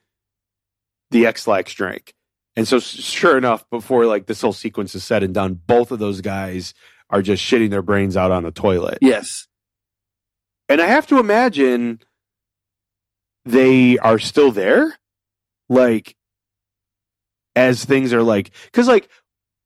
the 1.12 1.26
Ex-Lax 1.26 1.74
drink. 1.74 2.14
And 2.56 2.68
so 2.68 2.80
sure 2.80 3.38
enough, 3.38 3.70
before 3.70 4.06
like 4.06 4.26
this 4.26 4.42
whole 4.42 4.54
sequence 4.54 4.96
is 4.96 5.04
said 5.04 5.24
and 5.24 5.34
done, 5.34 5.60
both 5.68 5.92
of 5.92 6.00
those 6.00 6.22
guys 6.22 6.74
are 7.10 7.22
just 7.22 7.44
shitting 7.44 7.70
their 7.70 7.82
brains 7.82 8.18
out 8.18 8.32
on 8.32 8.44
the 8.44 8.52
toilet. 8.52 8.98
Yes. 9.02 9.48
And 10.72 10.80
I 10.80 10.88
have 10.88 11.06
to 11.08 11.20
imagine 11.20 12.00
they 13.44 13.98
are 13.98 14.20
still 14.20 14.54
there. 14.54 14.98
Like, 15.68 16.16
as 17.58 17.84
things 17.84 18.14
are 18.14 18.24
like, 18.24 18.52
because 18.66 18.88
like, 18.88 19.10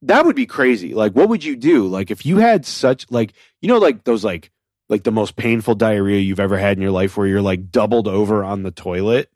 that 0.02 0.26
would 0.26 0.36
be 0.36 0.48
crazy. 0.48 0.96
Like, 0.96 1.14
what 1.14 1.30
would 1.30 1.44
you 1.44 1.56
do? 1.56 1.86
Like, 1.86 2.10
if 2.10 2.26
you 2.26 2.38
had 2.38 2.66
such, 2.66 3.06
like, 3.12 3.34
you 3.62 3.68
know, 3.68 3.78
like 3.78 4.04
those, 4.04 4.24
like, 4.26 4.50
like 4.90 5.04
the 5.04 5.12
most 5.12 5.36
painful 5.36 5.76
diarrhea 5.76 6.22
you've 6.22 6.40
ever 6.40 6.58
had 6.58 6.76
in 6.76 6.82
your 6.82 6.90
life 6.90 7.16
where 7.16 7.28
you're 7.28 7.40
like 7.40 7.70
doubled 7.70 8.08
over 8.08 8.44
on 8.44 8.64
the 8.64 8.72
toilet. 8.72 9.30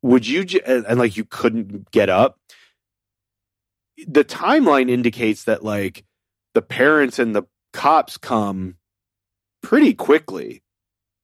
Would 0.00 0.26
you, 0.26 0.46
j- 0.46 0.62
and, 0.64 0.86
and 0.86 0.98
like 0.98 1.18
you 1.18 1.26
couldn't 1.26 1.90
get 1.90 2.08
up? 2.08 2.38
The 4.06 4.24
timeline 4.24 4.88
indicates 4.88 5.44
that 5.44 5.62
like 5.62 6.06
the 6.54 6.62
parents 6.62 7.18
and 7.18 7.36
the 7.36 7.42
cops 7.74 8.16
come 8.16 8.77
pretty 9.62 9.94
quickly. 9.94 10.62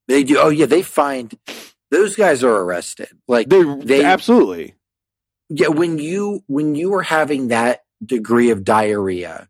They 0.08 0.22
do. 0.24 0.38
Oh 0.38 0.48
yeah, 0.50 0.66
they 0.66 0.82
find 0.82 1.32
those 1.90 2.16
guys 2.16 2.42
are 2.44 2.54
arrested. 2.56 3.08
Like 3.28 3.48
They, 3.48 3.62
they 3.62 4.04
absolutely. 4.04 4.74
yeah, 5.48 5.68
when 5.68 5.98
you 5.98 6.42
when 6.46 6.74
you 6.74 6.94
are 6.94 7.02
having 7.02 7.48
that 7.48 7.80
degree 8.04 8.50
of 8.50 8.64
diarrhea, 8.64 9.48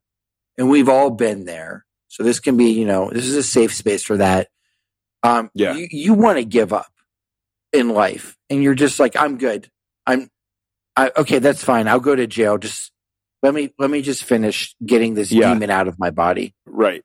and 0.58 0.68
we've 0.70 0.88
all 0.88 1.10
been 1.10 1.44
there. 1.44 1.84
So 2.08 2.22
this 2.22 2.38
can 2.38 2.56
be, 2.56 2.66
you 2.70 2.84
know, 2.84 3.10
this 3.10 3.26
is 3.26 3.34
a 3.34 3.42
safe 3.42 3.74
space 3.74 4.04
for 4.04 4.18
that. 4.18 4.48
Um, 5.24 5.50
Yeah. 5.54 5.74
you, 5.74 5.88
you 5.90 6.14
want 6.14 6.38
to 6.38 6.44
give 6.44 6.72
up 6.72 6.92
in 7.72 7.88
life, 7.88 8.36
and 8.48 8.62
you're 8.62 8.74
just 8.76 9.00
like, 9.00 9.16
I'm 9.16 9.36
good. 9.36 9.68
I'm, 10.06 10.30
I, 10.96 11.10
okay, 11.16 11.40
that's 11.40 11.64
fine. 11.64 11.88
I'll 11.88 11.98
go 11.98 12.14
to 12.14 12.28
jail. 12.28 12.56
Just 12.58 12.92
let 13.42 13.52
me 13.52 13.72
let 13.80 13.90
me 13.90 14.00
just 14.00 14.22
finish 14.22 14.76
getting 14.86 15.14
this 15.14 15.32
Yeah. 15.32 15.52
demon 15.52 15.70
out 15.70 15.88
of 15.88 15.98
my 15.98 16.10
body. 16.10 16.54
Right. 16.66 17.02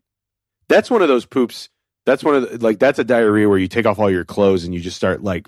That's 0.70 0.90
one 0.90 1.02
of 1.02 1.08
those 1.08 1.26
poops. 1.26 1.70
That's 2.06 2.24
one 2.24 2.36
of 2.36 2.50
the, 2.50 2.58
like 2.60 2.80
that's 2.80 2.98
a 3.00 3.04
diarrhea 3.04 3.50
where 3.50 3.58
you 3.58 3.68
take 3.68 3.86
off 3.86 4.00
all 4.00 4.10
your 4.10 4.24
clothes 4.26 4.64
and 4.64 4.74
you 4.74 4.80
just 4.80 4.96
start 4.98 5.24
like 5.24 5.48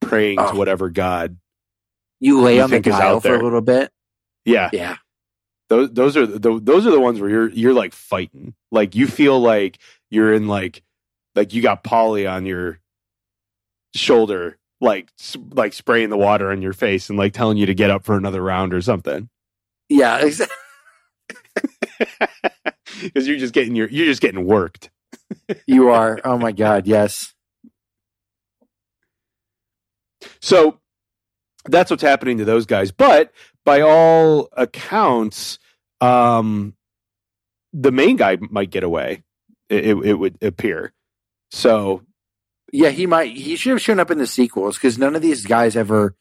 praying 0.00 0.38
Oh. 0.40 0.52
to 0.52 0.58
whatever 0.58 0.88
god. 0.88 1.36
You 2.20 2.40
lay 2.40 2.56
You 2.56 2.62
on 2.62 2.70
the 2.70 2.76
think 2.76 2.86
is 2.86 2.94
tile 2.94 3.16
out 3.16 3.22
for 3.22 3.34
a 3.34 3.42
little 3.42 3.60
bit. 3.60 3.90
Yeah. 4.44 4.70
Yeah, 4.72 4.96
Those 5.68 5.90
those 5.92 6.16
are 6.16 6.26
the, 6.26 6.58
those 6.60 6.86
are 6.86 6.90
the 6.90 7.00
ones 7.00 7.20
where 7.20 7.30
you're 7.30 7.48
you're 7.50 7.74
like 7.74 7.92
fighting. 7.92 8.54
Like 8.72 8.94
you 8.94 9.06
feel 9.06 9.38
like 9.40 9.78
you're 10.10 10.32
in 10.32 10.48
like 10.48 10.82
like 11.34 11.52
you 11.52 11.62
got 11.62 11.84
Polly 11.84 12.26
on 12.26 12.46
your 12.46 12.80
shoulder 13.94 14.56
like 14.80 15.10
like 15.50 15.72
spraying 15.74 16.08
the 16.10 16.16
water 16.16 16.50
on 16.50 16.62
your 16.62 16.72
face 16.72 17.08
and 17.10 17.18
like 17.18 17.32
telling 17.34 17.56
you 17.58 17.66
to 17.66 17.74
get 17.74 17.90
up 17.90 18.04
for 18.04 18.16
another 18.16 18.42
round 18.42 18.72
or 18.72 18.80
something. 18.80 19.28
yeah, 19.88 20.18
exactly. 20.24 20.56
Cuz 23.14 23.26
you're 23.28 23.38
just 23.38 23.54
getting 23.54 23.74
your 23.74 23.88
you're 23.88 24.06
just 24.06 24.22
getting 24.22 24.44
worked. 24.46 24.90
You 25.66 25.90
are. 25.90 26.20
Oh 26.24 26.38
my 26.38 26.52
god, 26.52 26.86
yes. 26.86 27.34
So 30.40 30.78
that's 31.66 31.90
what's 31.90 32.02
happening 32.02 32.38
to 32.38 32.44
those 32.44 32.66
guys. 32.66 32.90
But 32.92 33.32
by 33.64 33.80
all 33.82 34.48
accounts, 34.52 35.58
um, 36.00 36.74
the 37.72 37.92
main 37.92 38.16
guy 38.16 38.38
might 38.40 38.70
get 38.70 38.82
away. 38.84 39.22
It, 39.68 39.86
it, 39.86 39.96
it 40.04 40.14
would 40.14 40.38
appear. 40.42 40.92
So 41.50 42.02
Yeah, 42.72 42.90
he 42.90 43.06
might. 43.06 43.36
He 43.36 43.56
should 43.56 43.70
have 43.70 43.80
shown 43.82 44.00
up 44.00 44.10
in 44.10 44.18
the 44.18 44.26
sequels 44.26 44.76
because 44.76 44.98
none 44.98 45.16
of 45.16 45.22
these 45.22 45.46
guys 45.46 45.76
ever, 45.76 46.14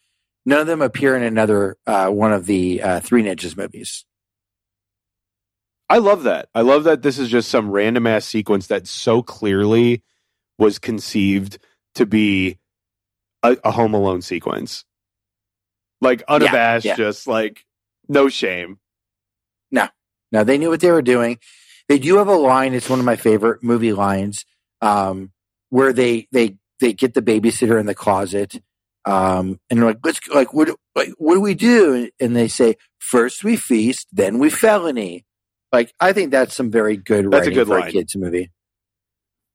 none 0.45 0.61
of 0.61 0.67
them 0.67 0.82
appear 0.82 1.15
in 1.15 1.23
another 1.23 1.77
uh, 1.88 2.09
one 2.09 2.34
of 2.34 2.45
the 2.47 2.82
uh, 2.82 2.99
Three 3.01 3.23
Ninjas 3.23 3.57
movies. 3.57 4.05
I 5.90 5.98
love 5.98 6.24
that. 6.24 6.50
I 6.54 6.62
love 6.62 6.84
that 6.84 7.02
this 7.02 7.18
is 7.18 7.30
just 7.30 7.50
some 7.50 7.72
random 7.72 8.06
ass 8.06 8.26
sequence 8.26 8.68
that 8.68 8.88
so 8.88 9.24
clearly 9.24 10.04
was 10.60 10.78
conceived 10.78 11.58
to 11.96 12.06
be 12.06 12.60
a, 13.42 13.58
a 13.64 13.72
Home 13.72 13.96
Alone 13.96 14.22
sequence. 14.22 14.86
Like 16.02 16.24
unabashed, 16.28 16.86
yeah. 16.86 16.96
just 16.96 17.28
like 17.28 17.66
no 18.08 18.30
shame. 18.30 18.80
No, 19.72 19.90
no, 20.32 20.44
they 20.44 20.58
knew 20.58 20.70
what 20.70 20.80
they 20.80 20.92
were 20.92 21.02
doing. 21.02 21.40
They 21.90 22.00
do 22.00 22.18
have 22.18 22.28
a 22.28 22.36
line. 22.36 22.74
It's 22.74 22.90
one 22.90 23.00
of 23.00 23.06
my 23.06 23.16
favorite 23.16 23.64
movie 23.64 23.94
lines, 23.94 24.46
um, 24.82 25.32
where 25.70 25.92
they 25.92 26.28
they 26.32 26.58
they 26.80 26.94
get 26.94 27.16
the 27.16 27.22
babysitter 27.22 27.80
in 27.80 27.86
the 27.86 27.96
closet, 27.96 28.62
um, 29.06 29.60
and 29.70 29.80
they're 29.80 29.88
like, 29.88 30.00
"Let's 30.06 30.26
like 30.30 30.54
what 30.54 30.70
like 30.96 31.10
what 31.18 31.34
do 31.34 31.42
we 31.42 31.56
do?" 31.56 32.10
And 32.20 32.36
they 32.36 32.48
say, 32.48 32.78
first 33.00 33.44
we 33.44 33.58
feast, 33.58 34.08
then 34.14 34.40
we 34.40 34.50
felony." 34.50 35.26
Like 35.72 35.93
I 35.99 36.13
think 36.13 36.32
that's 36.32 36.55
some 36.55 36.72
very 36.72 36.97
good 36.97 37.26
That's 37.32 37.47
a 37.47 37.51
writing 37.51 37.53
good 37.53 37.67
for 37.67 37.80
line. 37.80 37.89
a 37.89 37.91
kids 37.91 38.15
movie. 38.15 38.51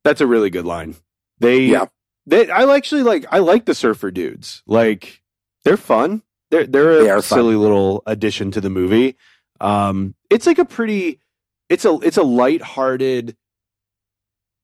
That's 0.05 0.21
a 0.21 0.27
really 0.27 0.51
good 0.51 0.65
line. 0.67 0.97
They 1.41 1.63
Yeah. 1.67 1.87
They 2.27 2.51
I 2.51 2.73
actually 2.75 3.03
like 3.03 3.27
I 3.31 3.39
like 3.39 3.65
the 3.67 3.75
surfer 3.75 4.11
dudes. 4.11 4.63
Like 4.67 5.23
they're 5.65 5.77
fun. 5.77 6.23
They're 6.51 6.67
they're 6.67 7.01
a 7.01 7.03
They 7.05 7.11
are 7.11 7.23
fun. 7.23 7.39
silly 7.39 7.57
little 7.57 8.03
addition 8.07 8.51
to 8.53 8.61
the 8.61 8.71
movie. 8.71 9.17
Um 9.61 10.15
it's 10.31 10.47
like 10.47 10.59
a 10.59 10.65
pretty 10.65 11.21
it's 11.69 11.85
a 11.85 11.99
it's 12.03 12.17
a 12.17 12.23
lighthearted 12.23 13.37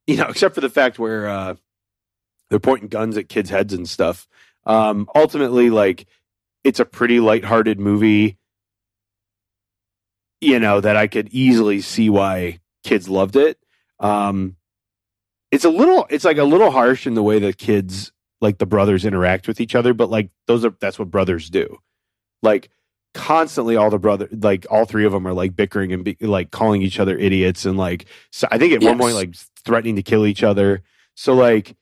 you 0.06 0.16
know, 0.16 0.26
except 0.28 0.54
for 0.54 0.60
the 0.60 0.70
fact 0.70 0.98
where 0.98 1.28
uh 1.28 1.54
they're 2.48 2.58
pointing 2.60 2.88
guns 2.88 3.16
at 3.16 3.28
kids' 3.28 3.50
heads 3.50 3.72
and 3.74 3.88
stuff. 3.88 4.28
Um 4.66 5.08
ultimately 5.14 5.70
like 5.70 6.06
it's 6.64 6.80
a 6.80 6.84
pretty 6.84 7.20
lighthearted 7.20 7.80
movie 7.80 8.36
you 10.40 10.58
know 10.58 10.80
that 10.80 10.96
I 10.96 11.06
could 11.06 11.28
easily 11.30 11.80
see 11.80 12.10
why 12.10 12.60
kids 12.84 13.08
loved 13.08 13.36
it. 13.36 13.58
Um 13.98 14.56
it's 15.50 15.64
a 15.64 15.70
little 15.70 16.06
it's 16.10 16.24
like 16.24 16.38
a 16.38 16.44
little 16.44 16.70
harsh 16.70 17.06
in 17.06 17.14
the 17.14 17.22
way 17.22 17.38
that 17.40 17.58
kids 17.58 18.12
like 18.40 18.58
the 18.58 18.66
brothers 18.66 19.04
interact 19.04 19.48
with 19.48 19.60
each 19.60 19.74
other 19.74 19.92
but 19.92 20.08
like 20.08 20.30
those 20.46 20.64
are 20.64 20.72
that's 20.80 20.98
what 20.98 21.10
brothers 21.10 21.50
do 21.50 21.76
like 22.42 22.70
constantly 23.12 23.76
all 23.76 23.90
the 23.90 23.98
brother 23.98 24.28
like 24.30 24.64
all 24.70 24.84
three 24.84 25.04
of 25.04 25.12
them 25.12 25.26
are 25.26 25.34
like 25.34 25.56
bickering 25.56 25.92
and 25.92 26.04
be, 26.04 26.16
like 26.20 26.52
calling 26.52 26.80
each 26.80 27.00
other 27.00 27.18
idiots 27.18 27.66
and 27.66 27.76
like 27.76 28.06
so 28.30 28.46
i 28.52 28.56
think 28.56 28.72
at 28.72 28.82
one 28.82 28.96
point 28.96 29.16
like 29.16 29.34
threatening 29.64 29.96
to 29.96 30.02
kill 30.02 30.24
each 30.24 30.44
other 30.44 30.82
so 31.16 31.34
like 31.34 31.76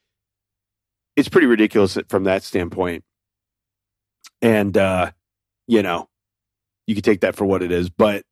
it's 1.15 1.29
pretty 1.29 1.47
ridiculous 1.47 1.97
from 2.09 2.23
that 2.23 2.41
standpoint 2.43 3.03
and 4.41 4.77
uh, 4.77 5.11
you 5.67 5.83
know, 5.83 6.09
you 6.87 6.95
can 6.95 7.03
take 7.03 7.21
that 7.21 7.35
for 7.35 7.45
what 7.45 7.61
it 7.61 7.71
is. 7.71 7.89
But 7.89 8.23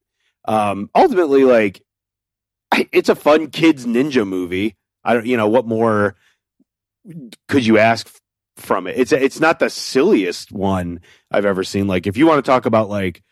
um, 0.47 0.89
ultimately, 0.95 1.43
like, 1.43 1.83
it's 2.91 3.09
a 3.09 3.15
fun 3.15 3.47
kids 3.47 3.85
ninja 3.85 4.27
movie. 4.27 4.75
I 5.03 5.13
don't, 5.13 5.25
you 5.25 5.37
know, 5.37 5.47
what 5.47 5.67
more 5.67 6.15
could 7.47 7.65
you 7.65 7.77
ask 7.77 8.09
from 8.57 8.87
it? 8.87 8.97
It's 8.97 9.11
it's 9.11 9.39
not 9.39 9.59
the 9.59 9.69
silliest 9.69 10.51
one 10.51 11.01
I've 11.31 11.45
ever 11.45 11.63
seen. 11.63 11.87
Like, 11.87 12.07
if 12.07 12.17
you 12.17 12.27
want 12.27 12.43
to 12.43 12.49
talk 12.49 12.65
about 12.65 12.89
like 12.89 13.23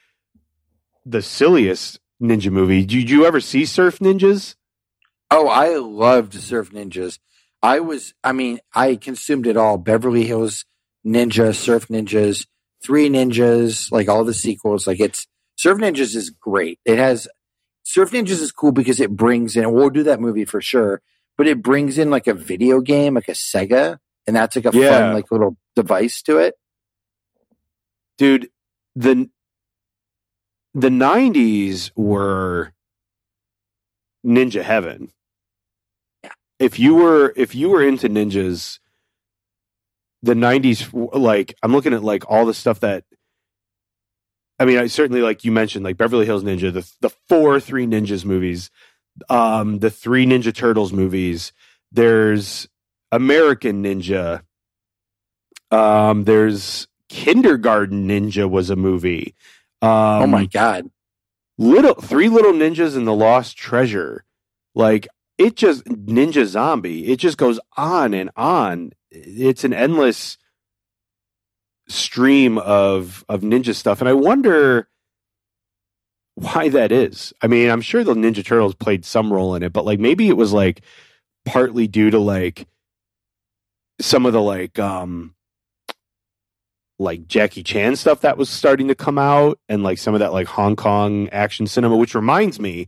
the 1.05 1.22
silliest 1.22 1.99
ninja 2.22 2.51
movie, 2.51 2.86
did 2.86 3.09
you 3.09 3.26
ever 3.26 3.39
see 3.39 3.66
Surf 3.66 3.99
Ninjas? 3.99 4.55
Oh, 5.32 5.47
I 5.47 5.76
loved 5.78 6.34
Surf 6.34 6.72
Ninjas. 6.72 7.20
I 7.61 7.80
was, 7.80 8.13
I 8.24 8.32
mean, 8.32 8.59
I 8.74 8.95
consumed 8.95 9.47
it 9.47 9.57
all. 9.57 9.78
Beverly 9.78 10.26
Hills 10.26 10.66
Ninja, 11.05 11.53
Surf 11.55 11.88
Ninjas, 11.88 12.45
Three 12.84 13.09
Ninjas, 13.09 13.91
like 13.91 14.07
all 14.07 14.24
the 14.24 14.34
sequels. 14.34 14.88
Like 14.88 14.99
it's 14.99 15.28
Surf 15.58 15.78
Ninjas 15.80 16.16
is 16.16 16.30
great. 16.30 16.80
It 16.86 16.97
has 16.97 17.28
Surf 17.84 18.12
Ninjas 18.12 18.41
is 18.41 18.51
cool 18.51 18.72
because 18.72 18.99
it 18.99 19.12
brings 19.12 19.56
in. 19.56 19.72
We'll 19.74 19.89
do 19.89 20.03
that 20.03 20.20
movie 20.22 20.45
for 20.45 20.62
sure, 20.62 21.01
but 21.38 21.47
it 21.47 21.62
brings 21.62 21.97
in 21.97 22.10
like 22.10 22.28
a 22.28 22.34
video 22.34 22.82
game, 22.82 23.16
like 23.16 23.30
a 23.30 23.34
Sega, 23.34 23.97
and 24.28 24.36
that's 24.36 24.56
like 24.56 24.66
a 24.66 24.78
Yeah. 24.78 24.89
fun 24.89 25.14
like 25.14 25.32
little 25.32 25.58
device 25.76 26.22
to 26.24 26.38
it. 26.39 26.56
dude 28.18 28.49
the 28.95 29.30
the 30.74 30.89
90s 30.89 31.91
were 31.97 32.72
ninja 34.26 34.62
heaven 34.64 35.12
Yeah. 36.24 36.32
if 36.60 36.80
you 36.80 36.95
were 36.95 37.34
if 37.36 37.53
you 37.56 37.70
were 37.70 37.84
into 37.84 38.08
ninjas 38.10 38.80
the 40.24 40.34
90s 40.34 40.89
like 41.14 41.56
i'm 41.62 41.74
looking 41.74 41.93
at 41.93 42.03
like 42.03 42.24
all 42.30 42.45
the 42.45 42.53
stuff 42.53 42.80
that 42.80 43.03
i 44.60 44.66
mean 44.66 44.78
i 44.78 44.88
certainly 44.88 45.22
like 45.22 45.43
you 45.43 45.51
mentioned 45.51 45.84
like 45.84 45.97
beverly 45.97 46.26
hills 46.26 46.43
ninja 46.43 46.72
the 46.74 46.89
the 47.01 47.10
four 47.28 47.60
three 47.60 47.86
ninjas 47.86 48.26
movies 48.26 48.70
um 49.30 49.80
the 49.80 49.89
three 49.89 50.26
ninja 50.26 50.53
turtles 50.53 50.91
movies. 50.93 51.53
There's 51.91 52.68
american 53.12 53.84
ninja. 53.84 54.41
Um 55.72 56.26
there's 56.26 56.88
kindergarten 57.10 58.08
ninja 58.08 58.49
was 58.49 58.70
a 58.70 58.76
movie. 58.76 59.36
Um 59.82 59.89
oh 60.24 60.28
my 60.28 60.45
god! 60.45 60.89
little 61.58 61.95
three 61.95 62.30
little 62.30 62.53
ninjas 62.53 62.95
and 62.95 63.08
the 63.08 63.14
lost 63.14 63.58
treasure. 63.58 64.26
Like 64.74 65.08
it 65.38 65.56
just 65.56 65.86
ninja 65.86 66.45
zombie 66.45 67.08
it 67.08 67.18
just 67.18 67.38
goes 67.38 67.60
on 67.78 68.14
and 68.14 68.30
on. 68.36 68.91
It's 69.12 69.64
an 69.64 69.74
endless 69.74 70.38
stream 71.88 72.58
of 72.58 73.24
of 73.30 73.42
ninja 73.42 73.76
stuff. 73.76 74.02
And 74.02 74.10
i 74.10 74.14
wonder 74.14 74.88
why 76.36 76.70
that 76.70 76.92
is. 76.92 77.34
I 77.42 77.48
mean 77.48 77.70
i'm 77.70 77.82
sure 77.82 78.04
the 78.04 78.14
ninja 78.14 78.44
turtles 78.46 78.76
played 78.76 79.06
some 79.06 79.32
role 79.32 79.56
in 79.56 79.64
it 79.64 79.74
but 79.74 79.86
like 79.86 80.00
maybe 80.00 80.28
it 80.28 80.38
was 80.38 80.52
like 80.54 80.82
partly 81.46 81.88
due 81.88 82.10
to 82.10 82.20
like 82.20 82.68
some 84.02 84.26
of 84.26 84.34
the 84.34 84.42
like 84.42 84.78
um 84.80 85.36
like 86.98 87.28
Jackie 87.28 87.64
Chan 87.64 87.98
stuff 87.98 88.22
that 88.22 88.38
was 88.38 88.50
starting 88.50 88.88
to 88.88 88.96
come 88.96 89.18
out 89.18 89.60
and 89.68 89.84
like 89.84 89.98
some 89.98 90.14
of 90.14 90.20
that 90.22 90.34
like 90.34 90.48
Hong 90.48 90.76
Kong 90.76 91.30
action 91.30 91.68
cinema, 91.68 91.98
which 91.98 92.16
reminds 92.16 92.60
me, 92.60 92.88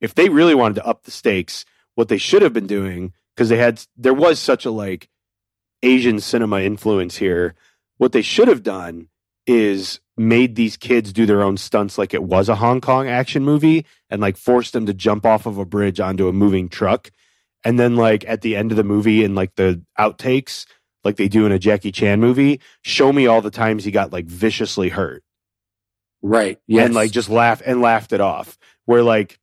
if 0.00 0.14
they 0.14 0.28
really 0.28 0.54
wanted 0.54 0.74
to 0.76 0.86
up 0.86 1.04
the 1.04 1.10
stakes, 1.10 1.64
what 1.94 2.08
they 2.08 2.18
should 2.18 2.42
have 2.42 2.52
been 2.52 2.66
doing, 2.66 3.12
because 3.34 3.48
they 3.48 3.56
had 3.56 3.84
there 3.96 4.14
was 4.14 4.38
such 4.40 4.64
a 4.64 4.70
like 4.70 5.08
Asian 5.82 6.20
cinema 6.20 6.60
influence 6.60 7.16
here, 7.16 7.54
what 8.04 8.12
they 8.12 8.20
should 8.20 8.48
have 8.48 8.62
done 8.62 9.08
is 9.46 9.98
made 10.18 10.56
these 10.56 10.76
kids 10.76 11.10
do 11.10 11.24
their 11.24 11.42
own 11.42 11.56
stunts 11.56 11.96
like 11.96 12.12
it 12.12 12.22
was 12.22 12.50
a 12.50 12.56
Hong 12.56 12.82
Kong 12.82 13.08
action 13.08 13.42
movie 13.42 13.86
and 14.10 14.20
like 14.20 14.36
forced 14.36 14.74
them 14.74 14.84
to 14.84 14.92
jump 14.92 15.24
off 15.24 15.46
of 15.46 15.56
a 15.56 15.64
bridge 15.64 16.00
onto 16.00 16.28
a 16.28 16.32
moving 16.34 16.68
truck. 16.68 17.10
And 17.64 17.80
then 17.80 17.96
like 17.96 18.22
at 18.28 18.42
the 18.42 18.56
end 18.56 18.72
of 18.72 18.76
the 18.76 18.84
movie 18.84 19.24
and 19.24 19.34
like 19.34 19.54
the 19.54 19.82
outtakes, 19.98 20.66
like 21.02 21.16
they 21.16 21.28
do 21.28 21.46
in 21.46 21.52
a 21.52 21.58
Jackie 21.58 21.92
Chan 21.92 22.20
movie, 22.20 22.60
show 22.82 23.10
me 23.10 23.26
all 23.26 23.40
the 23.40 23.50
times 23.50 23.84
he 23.84 23.90
got 23.90 24.12
like 24.12 24.26
viciously 24.26 24.90
hurt 24.90 25.24
Right? 26.20 26.58
Yes. 26.66 26.84
and 26.84 26.94
like 26.94 27.10
just 27.10 27.30
laugh 27.30 27.62
and 27.64 27.80
laughed 27.80 28.12
it 28.12 28.20
off. 28.20 28.58
Where 28.84 29.02
like, 29.02 29.38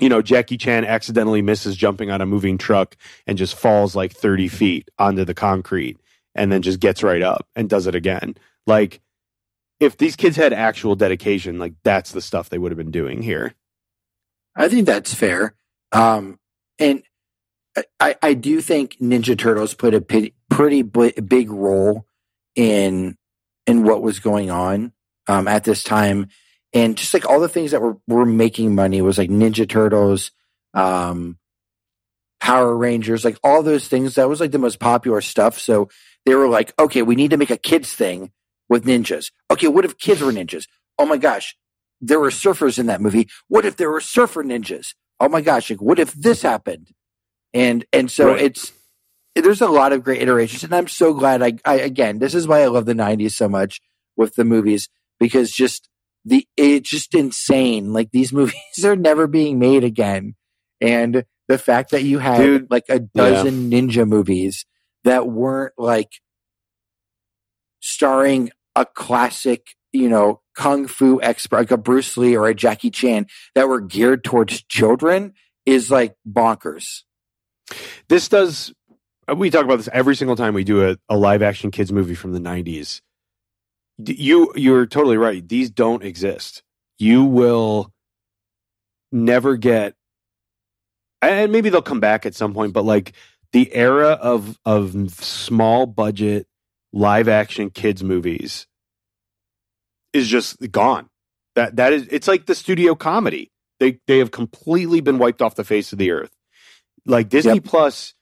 you 0.00 0.08
know, 0.08 0.22
Jackie 0.22 0.58
Chan 0.58 0.84
accidentally 0.84 1.40
misses 1.40 1.76
jumping 1.76 2.10
on 2.10 2.20
a 2.20 2.26
moving 2.26 2.58
truck 2.58 2.96
and 3.28 3.38
just 3.38 3.54
falls 3.54 3.94
like 3.94 4.12
30 4.12 4.48
feet 4.48 4.90
onto 4.98 5.24
the 5.24 5.34
concrete 5.34 5.98
and 6.34 6.50
then 6.50 6.62
just 6.62 6.80
gets 6.80 7.02
right 7.02 7.22
up 7.22 7.46
and 7.56 7.68
does 7.68 7.86
it 7.86 7.94
again. 7.94 8.36
Like, 8.66 9.00
if 9.80 9.96
these 9.96 10.16
kids 10.16 10.36
had 10.36 10.52
actual 10.52 10.94
dedication, 10.94 11.58
like 11.58 11.72
that's 11.82 12.12
the 12.12 12.20
stuff 12.20 12.48
they 12.48 12.58
would 12.58 12.70
have 12.70 12.78
been 12.78 12.90
doing 12.90 13.22
here. 13.22 13.54
I 14.54 14.68
think 14.68 14.86
that's 14.86 15.14
fair. 15.14 15.54
Um, 15.92 16.38
and 16.78 17.02
I, 17.98 18.16
I 18.20 18.34
do 18.34 18.60
think 18.60 18.98
Ninja 19.00 19.38
Turtles 19.38 19.74
played 19.74 19.94
a 19.94 20.00
pretty, 20.00 20.34
pretty 20.50 20.82
big 20.82 21.50
role 21.50 22.06
in 22.54 23.16
in 23.66 23.84
what 23.84 24.02
was 24.02 24.18
going 24.18 24.50
on 24.50 24.92
um, 25.28 25.46
at 25.46 25.64
this 25.64 25.82
time, 25.82 26.28
and 26.72 26.96
just 26.96 27.14
like 27.14 27.28
all 27.28 27.40
the 27.40 27.48
things 27.48 27.70
that 27.70 27.80
were 27.80 27.96
were 28.08 28.26
making 28.26 28.74
money 28.74 29.00
was 29.00 29.18
like 29.18 29.30
Ninja 29.30 29.68
Turtles, 29.68 30.32
um, 30.74 31.38
Power 32.40 32.76
Rangers, 32.76 33.24
like 33.24 33.38
all 33.44 33.62
those 33.62 33.86
things. 33.86 34.16
That 34.16 34.28
was 34.28 34.40
like 34.40 34.50
the 34.50 34.58
most 34.58 34.80
popular 34.80 35.20
stuff. 35.20 35.58
So 35.58 35.88
they 36.26 36.34
were 36.34 36.48
like, 36.48 36.72
okay, 36.78 37.02
we 37.02 37.14
need 37.14 37.30
to 37.30 37.36
make 37.36 37.50
a 37.50 37.56
kids 37.56 37.92
thing 37.92 38.32
with 38.68 38.84
ninjas. 38.84 39.30
Okay, 39.50 39.68
what 39.68 39.84
if 39.84 39.98
kids 39.98 40.20
were 40.20 40.32
ninjas? 40.32 40.66
Oh 40.98 41.06
my 41.06 41.16
gosh, 41.16 41.56
there 42.00 42.20
were 42.20 42.30
surfers 42.30 42.78
in 42.78 42.86
that 42.86 43.00
movie. 43.00 43.28
What 43.48 43.64
if 43.64 43.76
there 43.76 43.90
were 43.90 44.00
surfer 44.00 44.44
ninjas? 44.44 44.94
Oh 45.18 45.28
my 45.28 45.40
gosh, 45.40 45.70
like 45.70 45.82
what 45.82 45.98
if 45.98 46.12
this 46.12 46.42
happened? 46.42 46.88
And 47.52 47.84
and 47.92 48.10
so 48.10 48.28
Right. 48.28 48.42
it's 48.42 48.72
there's 49.34 49.60
a 49.60 49.68
lot 49.68 49.92
of 49.92 50.02
great 50.04 50.22
iterations, 50.22 50.64
and 50.64 50.74
I'm 50.74 50.88
so 50.88 51.14
glad. 51.14 51.42
I, 51.42 51.54
I 51.64 51.76
again, 51.76 52.18
this 52.18 52.34
is 52.34 52.46
why 52.46 52.62
I 52.62 52.66
love 52.66 52.86
the 52.86 52.94
'90s 52.94 53.32
so 53.32 53.48
much 53.48 53.80
with 54.16 54.34
the 54.34 54.44
movies 54.44 54.88
because 55.18 55.50
just 55.50 55.88
the 56.24 56.46
it's 56.56 56.90
just 56.90 57.14
insane. 57.14 57.92
Like 57.92 58.10
these 58.12 58.32
movies 58.40 58.84
are 58.84 58.96
never 58.96 59.26
being 59.26 59.58
made 59.58 59.84
again, 59.84 60.34
and 60.80 61.24
the 61.48 61.58
fact 61.58 61.90
that 61.90 62.02
you 62.04 62.18
had 62.18 62.38
Dude, 62.38 62.70
like 62.70 62.84
a 62.88 63.00
dozen 63.00 63.70
ninja 63.70 64.06
movies 64.06 64.64
that 65.04 65.28
weren't 65.28 65.74
like 65.78 66.12
starring 67.80 68.50
a 68.76 68.86
classic, 68.86 69.74
you 69.92 70.08
know, 70.08 70.40
kung 70.54 70.86
fu 70.86 71.20
expert 71.22 71.56
like 71.58 71.70
a 71.70 71.76
Bruce 71.76 72.16
Lee 72.16 72.36
or 72.36 72.46
a 72.46 72.54
Jackie 72.54 72.90
Chan 72.90 73.26
that 73.54 73.68
were 73.68 73.80
geared 73.80 74.24
towards 74.24 74.62
children 74.64 75.32
is 75.66 75.90
like 75.90 76.14
bonkers. 76.28 77.02
This 78.08 78.28
does, 78.28 78.72
uh, 79.28 79.34
we 79.34 79.50
talk 79.50 79.64
about 79.64 79.76
this 79.76 79.88
every 79.92 80.16
single 80.16 80.36
time 80.36 80.54
we 80.54 80.64
do 80.64 80.88
a, 80.88 80.96
a 81.08 81.16
live 81.16 81.42
action 81.42 81.70
kids 81.70 81.92
movie 81.92 82.14
from 82.14 82.32
the 82.32 82.40
90s. 82.40 83.00
You, 83.98 84.52
you're 84.56 84.86
totally 84.86 85.16
right. 85.16 85.46
These 85.46 85.70
don't 85.70 86.02
exist. 86.02 86.62
You 86.98 87.24
will 87.24 87.92
never 89.12 89.56
get, 89.56 89.94
and 91.22 91.52
maybe 91.52 91.68
they'll 91.68 91.82
come 91.82 92.00
back 92.00 92.24
at 92.24 92.34
some 92.34 92.54
point, 92.54 92.72
but 92.72 92.84
like 92.84 93.12
the 93.52 93.74
era 93.74 94.10
of, 94.10 94.58
of 94.64 95.10
small 95.14 95.86
budget 95.86 96.46
live 96.92 97.28
action 97.28 97.70
kids 97.70 98.02
movies 98.02 98.66
is 100.12 100.28
just 100.28 100.70
gone. 100.72 101.08
That, 101.56 101.76
that 101.76 101.92
is, 101.92 102.08
it's 102.10 102.28
like 102.28 102.46
the 102.46 102.54
studio 102.54 102.94
comedy. 102.94 103.50
They, 103.80 103.98
they 104.06 104.18
have 104.18 104.30
completely 104.30 105.00
been 105.00 105.18
wiped 105.18 105.40
off 105.42 105.54
the 105.54 105.64
face 105.64 105.92
of 105.92 105.98
the 105.98 106.10
earth 106.10 106.30
like 107.06 107.28
Disney 107.28 107.54
Yep. 107.54 107.64
Plus 107.64 108.14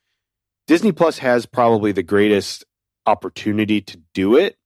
Disney 0.66 0.93
Plus 0.93 1.18
has 1.18 1.47
probably 1.47 1.93
the 1.93 2.03
greatest 2.03 2.64
opportunity 3.07 3.81
to 3.81 4.01
do 4.14 4.37
it, 4.37 4.57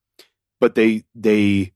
but 0.61 0.75
they 0.75 1.05
they 1.15 1.73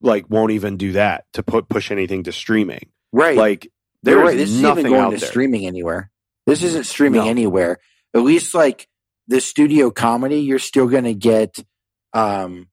like 0.00 0.26
won't 0.30 0.52
even 0.52 0.76
do 0.76 0.92
that 0.92 1.24
to 1.32 1.42
put 1.42 1.68
push 1.68 1.90
anything 1.90 2.24
to 2.24 2.32
streaming. 2.32 2.90
Right. 3.12 3.36
Like 3.36 3.64
You're 4.04 4.24
there's 4.24 4.52
right. 4.52 4.62
Nothing 4.62 4.86
even 4.86 4.92
going 4.92 5.04
out 5.04 5.10
to 5.10 5.16
there. 5.18 5.28
streaming 5.28 5.66
anywhere. 5.66 6.10
This 6.48 6.62
isn't 6.62 6.86
streaming 6.86 7.20
No. 7.24 7.28
anywhere. 7.28 7.78
At 8.14 8.22
least 8.22 8.54
like 8.54 8.88
the 9.28 9.40
studio 9.40 9.90
comedy, 9.90 10.40
you're 10.40 10.58
still 10.58 10.88
going 10.88 11.04
to 11.04 11.14
get, 11.14 11.62
um, 12.14 12.68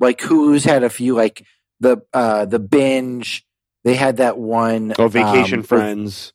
like 0.00 0.18
Hulu's 0.18 0.64
had 0.64 0.82
a 0.82 0.88
few, 0.90 1.14
like 1.14 1.44
the, 1.80 1.98
uh, 2.14 2.46
the 2.46 2.58
binge. 2.58 3.44
They 3.84 3.94
had 3.94 4.16
that 4.16 4.38
one. 4.38 4.94
Oh, 4.98 5.08
Vacation 5.08 5.60
um, 5.60 5.64
Friends. 5.64 6.32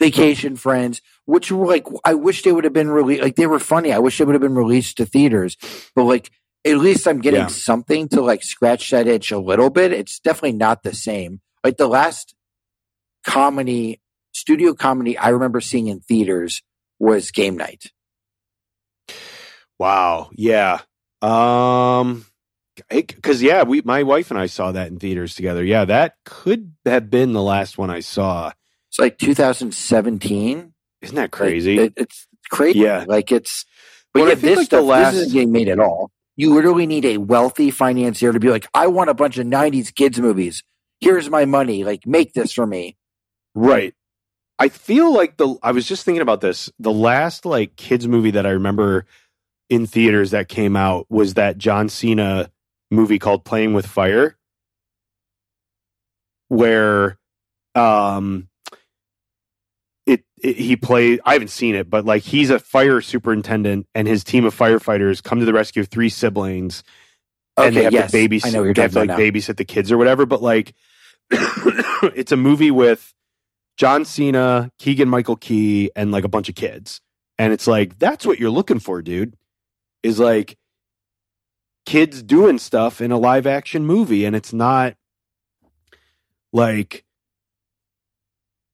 Vacation 0.00 0.56
Friends, 0.56 1.00
which 1.26 1.52
were 1.52 1.66
like, 1.66 1.86
I 2.04 2.14
wish 2.14 2.42
they 2.42 2.50
would 2.50 2.64
have 2.64 2.72
been 2.72 2.90
released. 2.90 3.22
Like 3.22 3.36
they 3.36 3.46
were 3.46 3.60
funny. 3.60 3.92
I 3.92 3.98
wish 4.00 4.18
they 4.18 4.24
would 4.24 4.34
have 4.34 4.42
been 4.42 4.54
released 4.56 4.96
to 4.96 5.06
theaters, 5.06 5.56
but 5.94 6.04
like, 6.04 6.30
at 6.64 6.78
least 6.78 7.06
I'm 7.06 7.20
getting 7.20 7.40
Yeah. 7.40 7.46
something 7.48 8.08
to 8.08 8.20
like 8.22 8.42
scratch 8.42 8.90
that 8.90 9.06
itch 9.06 9.30
a 9.32 9.38
little 9.38 9.68
bit. 9.70 9.92
It's 9.92 10.18
definitely 10.18 10.52
not 10.58 10.82
the 10.82 10.94
same. 10.94 11.40
Like 11.62 11.76
the 11.76 11.86
last 11.88 12.34
comedy, 13.24 14.00
studio 14.42 14.74
comedy 14.74 15.16
I 15.16 15.28
remember 15.28 15.60
seeing 15.60 15.86
in 15.86 16.00
theaters 16.00 16.62
was 16.98 17.30
Game 17.30 17.56
Night. 17.56 17.92
Wow. 19.78 20.30
Yeah. 20.34 20.80
Um 21.20 22.26
because 22.90 23.40
yeah, 23.40 23.62
we 23.62 23.82
my 23.82 24.02
wife 24.02 24.30
and 24.32 24.40
I 24.40 24.46
saw 24.46 24.72
that 24.72 24.88
in 24.88 24.98
theaters 24.98 25.36
together. 25.36 25.62
Yeah, 25.62 25.84
that 25.84 26.16
could 26.24 26.72
have 26.84 27.08
been 27.08 27.32
the 27.32 27.42
last 27.42 27.78
one 27.78 27.88
I 27.90 28.00
saw. 28.00 28.50
It's 28.88 28.98
like 28.98 29.16
2017. 29.18 30.72
Isn't 31.02 31.16
that 31.16 31.30
crazy? 31.30 31.78
Like, 31.78 31.86
it, 31.86 31.92
it's 31.96 32.26
crazy. 32.50 32.80
Yeah. 32.80 33.04
Like 33.06 33.30
it's. 33.30 33.64
But 34.12 34.22
Well, 34.22 34.30
think, 34.30 34.40
this 34.40 34.58
like, 34.58 34.68
the 34.70 34.82
last- 34.82 35.12
this 35.12 35.20
isn't 35.22 35.32
getting 35.32 35.52
made 35.52 35.68
at 35.68 35.78
all. 35.78 36.10
You 36.34 36.52
literally 36.54 36.86
need 36.86 37.04
a 37.04 37.18
wealthy 37.18 37.70
financier 37.70 38.32
to 38.32 38.40
be 38.40 38.48
like, 38.48 38.66
I 38.74 38.88
want 38.88 39.10
a 39.10 39.14
bunch 39.14 39.38
of 39.38 39.46
90s 39.46 39.94
kids 39.94 40.18
movies. 40.18 40.62
Here's 41.00 41.30
my 41.30 41.44
money. 41.44 41.84
Like, 41.84 42.06
make 42.06 42.32
this 42.32 42.52
for 42.52 42.66
me. 42.66 42.96
Right. 43.54 43.94
I 44.62 44.68
feel 44.68 45.12
like 45.12 45.38
the 45.38 45.56
I 45.60 45.72
was 45.72 45.88
just 45.88 46.04
thinking 46.04 46.22
about 46.22 46.40
this. 46.40 46.70
The 46.78 46.92
last 46.92 47.44
like 47.44 47.74
kids 47.74 48.06
movie 48.06 48.30
that 48.30 48.46
I 48.46 48.50
remember 48.50 49.06
in 49.68 49.88
theaters 49.88 50.30
that 50.30 50.48
came 50.48 50.76
out 50.76 51.06
was 51.10 51.34
that 51.34 51.58
John 51.58 51.88
Cena 51.88 52.48
movie 52.88 53.18
called 53.18 53.44
Playing 53.44 53.74
with 53.74 53.86
Fire 53.86 54.38
where 56.46 57.18
um 57.74 58.48
it, 60.06 60.22
it 60.40 60.56
he 60.56 60.76
played 60.76 61.20
I 61.24 61.32
haven't 61.32 61.48
seen 61.48 61.74
it 61.74 61.90
but 61.90 62.04
like 62.04 62.22
he's 62.22 62.50
a 62.50 62.60
fire 62.60 63.00
superintendent 63.00 63.88
and 63.96 64.06
his 64.06 64.22
team 64.22 64.44
of 64.44 64.56
firefighters 64.56 65.24
come 65.24 65.40
to 65.40 65.44
the 65.44 65.52
rescue 65.52 65.82
of 65.82 65.88
three 65.88 66.08
siblings 66.08 66.84
and 67.56 67.74
they 67.74 67.82
have 67.82 67.92
yes. 67.92 68.12
to 68.12 68.16
babysit 68.16 68.46
I 68.46 68.50
know 68.50 68.62
you're 68.62 68.74
they 68.74 68.82
have 68.82 68.92
to 68.92 69.00
like 69.00 69.08
now. 69.08 69.16
babysit 69.16 69.56
the 69.56 69.64
kids 69.64 69.90
or 69.90 69.98
whatever 69.98 70.24
but 70.24 70.40
like 70.40 70.72
it's 72.14 72.30
a 72.30 72.36
movie 72.36 72.70
with 72.70 73.12
John 73.76 74.04
Cena, 74.04 74.70
Keegan 74.78 75.08
Michael 75.08 75.36
Key, 75.36 75.90
and 75.96 76.12
like 76.12 76.24
a 76.24 76.28
bunch 76.28 76.48
of 76.48 76.54
kids. 76.54 77.00
And 77.38 77.52
it's 77.52 77.66
like, 77.66 77.98
that's 77.98 78.26
what 78.26 78.38
you're 78.38 78.50
looking 78.50 78.78
for, 78.78 79.02
dude. 79.02 79.36
Is 80.02 80.18
like 80.18 80.56
kids 81.86 82.22
doing 82.22 82.58
stuff 82.58 83.00
in 83.00 83.12
a 83.12 83.18
live 83.18 83.46
action 83.46 83.84
movie. 83.84 84.24
And 84.24 84.36
it's 84.36 84.52
not 84.52 84.94
like 86.52 87.04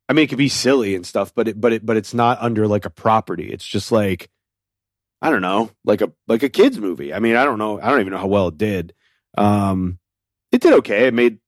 I 0.09 0.13
mean 0.13 0.25
it 0.25 0.29
could 0.29 0.39
be 0.39 0.49
silly 0.49 0.95
and 0.95 1.07
stuff, 1.07 1.35
but 1.35 1.49
it 1.49 1.61
but 1.61 1.73
it 1.73 1.87
but 1.87 1.97
it's 1.97 2.15
not 2.15 2.39
under 2.41 2.67
like 2.67 2.85
a 2.85 2.91
property. 2.91 3.51
It's 3.51 3.67
just 3.67 3.93
like 3.93 4.31
I 5.21 5.31
don't 5.31 5.43
know, 5.43 5.71
like 5.85 6.01
a 6.01 6.13
like 6.27 6.43
a 6.43 6.49
kids 6.49 6.79
movie. 6.79 7.13
I 7.13 7.19
mean, 7.19 7.37
I 7.37 7.45
don't 7.45 7.59
know. 7.59 7.81
I 7.81 7.91
don't 7.91 8.01
even 8.01 8.13
know 8.13 8.19
how 8.19 8.27
well 8.27 8.49
it 8.49 8.59
did. 8.59 8.95
Um 9.37 9.99
it 10.51 10.61
did 10.61 10.73
okay. 10.75 11.07
It 11.07 11.15
made 11.15 11.39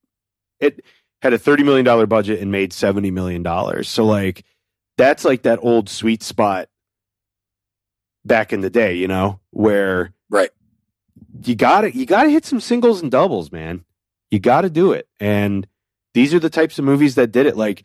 it 0.61 0.85
had 1.23 1.33
a 1.33 1.39
$30 1.39 1.65
million 1.65 2.09
budget 2.09 2.41
and 2.41 2.51
made 2.51 2.73
$70 2.73 3.13
million. 3.13 3.85
So, 3.85 4.05
like, 4.05 4.45
that's 4.97 5.25
like 5.25 5.43
that 5.43 5.59
old 5.63 5.89
sweet 5.89 6.23
spot 6.23 6.69
back 8.25 8.53
in 8.53 8.61
the 8.61 8.71
day, 8.71 8.95
you 8.95 9.09
know, 9.09 9.41
where 9.51 10.13
Right. 10.29 10.51
you 11.45 11.55
gotta 11.55 11.95
you 11.95 12.07
gotta 12.07 12.29
hit 12.31 12.45
some 12.45 12.61
singles 12.61 13.01
and 13.03 13.11
doubles, 13.11 13.51
man. 13.51 13.85
You 14.31 14.39
gotta 14.39 14.71
do 14.71 14.93
it. 14.93 15.09
And 15.19 15.67
these 16.15 16.35
are 16.35 16.39
the 16.39 16.51
types 16.51 16.79
of 16.79 16.85
movies 16.85 17.15
that 17.15 17.33
did 17.33 17.47
it. 17.47 17.57
Like 17.57 17.85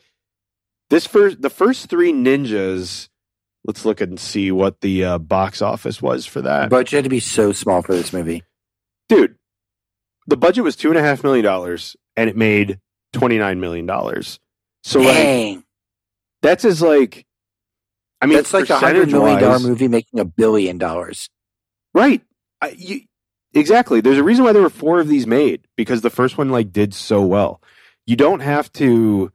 this 0.90 1.08
first 1.08 1.42
the 1.42 1.50
first 1.50 1.90
three 1.90 2.12
ninjas, 2.12 3.08
let's 3.64 3.86
look 3.86 4.02
and 4.02 4.20
see 4.20 4.52
what 4.52 4.82
the 4.82 5.06
uh, 5.06 5.18
box 5.18 5.62
office 5.62 6.02
was 6.02 6.26
for 6.26 6.42
that. 6.42 6.70
Budget 6.70 6.98
had 6.98 7.04
to 7.06 7.10
be 7.10 7.20
so 7.22 7.52
small 7.54 7.82
for 7.82 7.96
this 7.96 8.12
movie. 8.14 8.44
Dude, 9.08 9.36
the 10.28 10.38
budget 10.38 10.64
was 10.66 10.76
two 10.76 10.90
and 10.90 10.98
a 10.98 11.02
half 11.02 11.24
million 11.24 11.46
dollars 11.46 11.96
and 12.18 12.30
it 12.30 12.36
made 12.36 12.80
twenty 13.16 13.38
nine 13.38 13.60
million 13.60 13.86
dollars. 13.86 14.40
So 14.84 15.00
like 15.00 15.64
that's 16.42 16.66
as 16.66 16.82
like 16.82 17.26
I 18.22 18.28
mean 18.28 18.38
it's 18.38 18.54
like 18.54 18.70
a 18.70 18.78
hundred 18.78 19.10
million 19.12 19.40
dollar 19.40 19.60
movie 19.60 19.88
making 19.88 20.20
a 20.20 20.26
billion 20.26 20.78
dollars. 20.78 21.30
Right. 21.94 22.22
I, 22.62 22.76
you, 22.78 23.02
exactly. 23.54 24.02
There's 24.02 24.18
a 24.18 24.24
reason 24.24 24.44
why 24.44 24.52
there 24.52 24.62
were 24.62 24.70
four 24.70 25.00
of 25.00 25.08
these 25.08 25.26
made 25.26 25.66
because 25.76 26.02
the 26.02 26.10
first 26.10 26.38
one 26.38 26.50
like 26.50 26.72
did 26.72 26.94
so 26.94 27.22
well. 27.22 27.62
You 28.06 28.16
don't 28.16 28.42
have 28.42 28.72
to. 28.74 29.32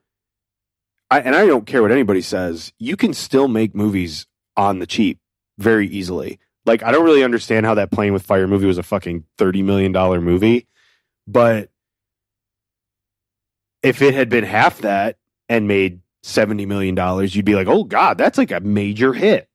I, 1.10 1.20
and 1.20 1.34
I 1.34 1.46
don't 1.46 1.66
care 1.66 1.82
what 1.82 1.90
anybody 1.90 2.20
says. 2.20 2.72
You 2.78 2.96
can 2.96 3.14
still 3.14 3.48
make 3.48 3.74
movies 3.74 4.26
on 4.56 4.78
the 4.78 4.86
cheap 4.86 5.18
very 5.58 5.88
easily. 5.88 6.38
Like 6.66 6.82
I 6.82 6.92
don't 6.92 7.04
really 7.04 7.24
understand 7.24 7.66
how 7.66 7.74
that 7.74 7.90
Playing 7.90 8.12
with 8.12 8.22
Fire 8.22 8.46
movie 8.46 8.66
was 8.66 8.78
a 8.78 8.82
fucking 8.82 9.24
thirty 9.38 9.62
million 9.62 9.90
dollar 9.90 10.20
movie, 10.20 10.66
but 11.26 11.69
if 13.82 14.02
it 14.02 14.14
had 14.14 14.28
been 14.28 14.44
half 14.44 14.78
that 14.80 15.16
and 15.48 15.68
made 15.68 16.00
seventy 16.22 16.66
million 16.66 16.94
dollars, 16.94 17.34
you'd 17.34 17.44
be 17.46 17.54
like, 17.54 17.68
"Oh 17.68 17.84
God, 17.84 18.18
that's 18.18 18.38
like 18.38 18.50
a 18.50 18.60
major 18.60 19.12
hit." 19.12 19.48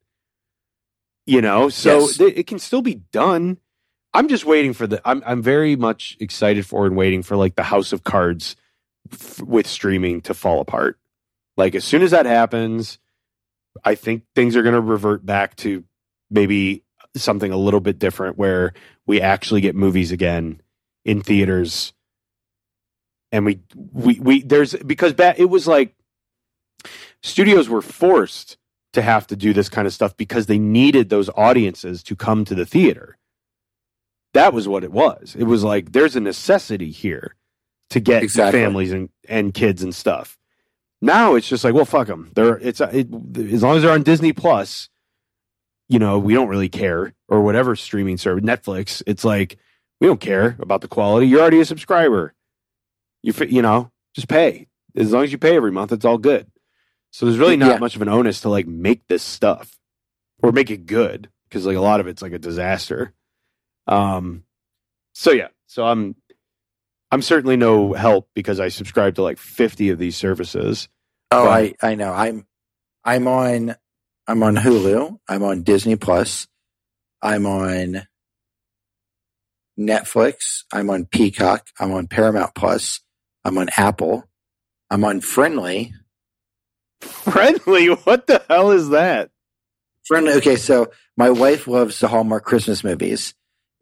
You 1.25 1.41
know, 1.41 1.69
so 1.69 2.01
Yes. 2.01 2.17
th- 2.17 2.33
it 2.37 2.47
can 2.47 2.59
still 2.59 2.81
be 2.83 2.95
done. 3.11 3.57
I'm 4.13 4.27
just 4.27 4.45
waiting 4.45 4.73
for 4.73 4.87
the. 4.87 5.01
I'm 5.05 5.23
I'm 5.25 5.41
very 5.41 5.75
much 5.75 6.17
excited 6.19 6.65
for 6.65 6.85
and 6.85 6.95
waiting 6.95 7.23
for 7.23 7.35
like 7.35 7.55
the 7.55 7.63
House 7.63 7.93
of 7.93 8.03
Cards 8.03 8.55
f- 9.11 9.41
with 9.41 9.67
streaming 9.67 10.21
to 10.21 10.33
fall 10.33 10.61
apart. 10.61 10.99
Like 11.57 11.75
as 11.75 11.83
soon 11.85 12.01
as 12.03 12.11
that 12.11 12.25
happens, 12.25 12.99
I 13.83 13.95
think 13.95 14.23
things 14.35 14.55
are 14.55 14.63
going 14.63 14.75
to 14.75 14.81
revert 14.81 15.25
back 15.25 15.55
to 15.57 15.83
maybe 16.31 16.83
something 17.15 17.51
a 17.51 17.57
little 17.57 17.79
bit 17.81 17.99
different 17.99 18.37
where 18.37 18.73
we 19.07 19.21
actually 19.21 19.61
get 19.61 19.75
movies 19.75 20.11
again 20.11 20.61
in 21.05 21.21
theaters 21.21 21.93
and 23.31 23.45
we 23.45 23.59
we 23.93 24.19
we 24.19 24.41
there's 24.43 24.73
because 24.75 25.13
back 25.13 25.39
it 25.39 25.45
was 25.49 25.67
like 25.67 25.95
studios 27.23 27.69
were 27.69 27.81
forced 27.81 28.57
to 28.93 29.01
have 29.01 29.27
to 29.27 29.35
do 29.35 29.53
this 29.53 29.69
kind 29.69 29.87
of 29.87 29.93
stuff 29.93 30.15
because 30.17 30.45
they 30.45 30.59
needed 30.59 31.09
those 31.09 31.29
audiences 31.35 32.01
to 32.03 32.15
come 32.15 32.45
to 32.45 32.55
the 32.55 32.65
theater. 32.65 33.17
That 34.33 34.53
was 34.53 34.67
what 34.67 34.83
it 34.83 34.91
was. 34.91 35.35
It 35.37 35.45
was 35.45 35.63
like 35.63 35.91
there's 35.91 36.15
a 36.15 36.19
necessity 36.21 36.91
here 36.91 37.35
to 37.91 37.99
get 37.99 38.23
Exactly. 38.23 38.59
families 38.59 38.91
and, 38.91 39.09
and 39.27 39.53
kids 39.53 39.83
and 39.83 39.93
stuff. 39.93 40.37
Now 41.01 41.35
it's 41.35 41.47
just 41.47 41.63
like 41.63 41.73
well 41.73 41.85
fuck 41.85 42.07
them 42.07 42.31
they're 42.35 42.57
it's 42.59 42.81
uh, 42.81 42.89
it, 42.93 43.07
as 43.53 43.61
long 43.61 43.75
as 43.77 43.83
they're 43.83 43.91
on 43.91 44.01
disney 44.03 44.33
plus 44.33 44.89
you 45.89 45.99
know 45.99 46.17
we 46.17 46.33
don't 46.33 46.47
really 46.47 46.69
care 46.69 47.13
or 47.27 47.41
whatever 47.41 47.75
streaming 47.75 48.17
service 48.17 48.43
netflix 48.43 49.03
it's 49.05 49.23
like 49.23 49.57
we 50.01 50.07
don't 50.07 50.19
care 50.21 50.55
about 50.59 50.81
the 50.81 50.87
quality. 50.87 51.27
You're 51.27 51.41
already 51.41 51.59
a 51.59 51.65
subscriber 51.65 52.33
you 53.25 53.33
you 53.47 53.61
know 53.61 53.91
just 54.13 54.27
pay 54.27 54.67
as 54.95 55.11
long 55.11 55.23
as 55.23 55.31
you 55.31 55.37
pay 55.37 55.55
every 55.55 55.71
month 55.71 55.91
it's 55.91 56.05
all 56.05 56.17
good 56.17 56.47
so 57.11 57.25
there's 57.25 57.37
really 57.39 57.57
not 57.57 57.71
Yeah. 57.71 57.77
much 57.79 57.95
of 57.95 58.01
an 58.01 58.09
onus 58.09 58.41
to 58.41 58.49
like 58.49 58.67
make 58.67 59.07
this 59.07 59.23
stuff 59.23 59.77
or 60.41 60.51
make 60.51 60.69
it 60.71 60.85
good 60.85 61.29
because 61.49 61.65
like 61.65 61.77
a 61.77 61.81
lot 61.81 61.99
of 61.99 62.07
it's 62.07 62.21
like 62.21 62.33
a 62.33 62.39
disaster 62.39 63.13
um 63.87 64.43
so 65.13 65.31
yeah 65.31 65.47
so 65.67 65.85
i'm 65.85 66.15
i'm 67.11 67.21
certainly 67.21 67.55
no 67.57 67.93
help 67.93 68.29
because 68.33 68.59
i 68.59 68.67
subscribe 68.67 69.15
to 69.15 69.21
like 69.23 69.37
50 69.37 69.89
of 69.89 69.97
these 69.99 70.15
services 70.17 70.87
Oh. 71.31 71.49
I, 71.49 71.73
I 71.81 71.95
know. 71.95 72.13
I'm 72.13 72.45
I'm 73.03 73.27
on 73.27 73.75
I'm 74.27 74.43
on 74.43 74.55
Hulu. 74.55 75.17
I'm 75.27 75.43
on 75.43 75.63
Disney 75.63 75.95
Plus. 75.95 76.47
I'm 77.21 77.45
on 77.47 78.07
Netflix. 79.77 80.63
I'm 80.71 80.89
on 80.89 81.05
Peacock. 81.05 81.67
I'm 81.79 81.91
on 81.91 82.07
Paramount 82.07 82.53
Plus. 82.55 83.01
I'm 83.45 83.57
on 83.57 83.69
Apple. 83.77 84.25
I'm 84.91 85.03
on 85.05 85.21
Friendly. 85.21 85.93
friendly 87.01 87.87
what 87.87 88.27
the 88.27 88.43
hell 88.49 88.71
is 88.71 88.89
that 88.89 89.29
Friendly. 90.07 90.33
Okay, 90.33 90.55
so 90.55 90.91
my 91.17 91.29
wife 91.31 91.67
loves 91.67 91.99
the 91.99 92.07
Hallmark 92.07 92.43
Christmas 92.45 92.83
movies, 92.83 93.33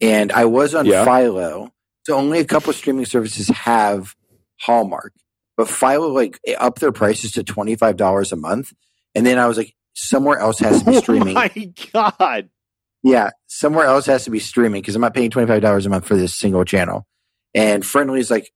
and 0.02 0.32
I 0.32 0.46
was 0.46 0.74
on 0.76 0.86
Yeah. 0.86 1.04
Philo. 1.06 1.70
So 2.06 2.16
only 2.16 2.40
a 2.40 2.46
couple 2.46 2.72
streaming 2.74 3.06
services 3.06 3.48
have 3.50 4.16
Hallmark, 4.62 5.14
but 5.58 5.68
Philo 5.70 6.10
like 6.10 6.40
up 6.58 6.80
their 6.80 6.92
prices 6.94 7.32
to 7.34 7.44
twenty 7.44 7.76
five 7.76 7.98
dollars 7.98 8.32
a 8.32 8.36
month, 8.38 8.74
and 9.16 9.26
then 9.26 9.38
I 9.40 9.48
was 9.48 9.58
like, 9.58 9.74
somewhere 9.96 10.40
else 10.40 10.60
has 10.60 10.80
to 10.84 10.92
be 10.92 10.98
oh 10.98 11.02
streaming. 11.02 11.38
oh 11.38 11.42
my 11.56 11.74
god 11.94 12.50
Yeah, 13.04 13.32
somewhere 13.48 13.86
else 13.86 14.06
has 14.06 14.24
to 14.26 14.32
be 14.32 14.40
streaming 14.40 14.82
because 14.82 14.96
I'm 14.96 15.02
not 15.02 15.14
paying 15.14 15.30
twenty 15.30 15.48
five 15.48 15.62
dollars 15.62 15.86
a 15.86 15.90
month 15.90 16.06
for 16.06 16.16
this 16.16 16.36
single 16.36 16.64
channel. 16.66 17.06
And 17.54 17.86
Friendly 17.86 18.20
is 18.22 18.32
like 18.32 18.50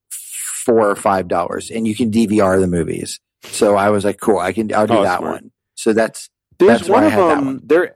four 0.68 0.90
or 0.90 0.96
five 0.98 1.28
dollars, 1.30 1.72
and 1.72 1.88
you 1.88 1.96
can 1.96 2.12
DVR 2.12 2.60
the 2.60 2.68
movies. 2.68 3.20
So 3.44 3.76
I 3.78 3.90
was 3.90 4.04
like, 4.04 4.20
cool, 4.20 4.38
I 4.40 4.52
can. 4.52 4.74
I'll 4.74 4.86
do 4.88 4.96
Oh, 4.96 5.04
that 5.04 5.20
smart. 5.20 5.34
one. 5.42 5.52
So 5.76 5.94
that's 5.94 6.30
There's 6.60 6.80
That's 6.82 6.90
one 6.90 7.04
of 7.06 7.14
them. 7.14 7.46
one. 7.46 7.62
There. 7.64 7.96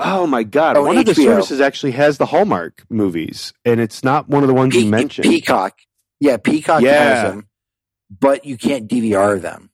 Oh 0.00 0.26
my 0.26 0.42
god! 0.42 0.76
Oh, 0.76 0.82
one 0.84 0.98
of 0.98 1.06
the 1.06 1.14
services 1.14 1.60
actually 1.62 1.92
has 1.92 2.18
the 2.18 2.26
Hallmark 2.26 2.84
movies, 2.90 3.52
and 3.64 3.80
it's 3.80 4.04
not 4.04 4.28
one 4.28 4.42
of 4.42 4.48
the 4.48 4.54
ones 4.54 4.74
you 4.74 4.90
mentioned. 4.90 5.24
Peacock. 5.24 5.78
Yeah, 6.20 6.36
Peacock 6.36 6.82
Yeah. 6.82 6.92
has 6.94 7.22
them, 7.22 7.48
but 8.10 8.44
you 8.44 8.58
can't 8.58 8.88
DVR 8.88 9.40
them. 9.40 9.70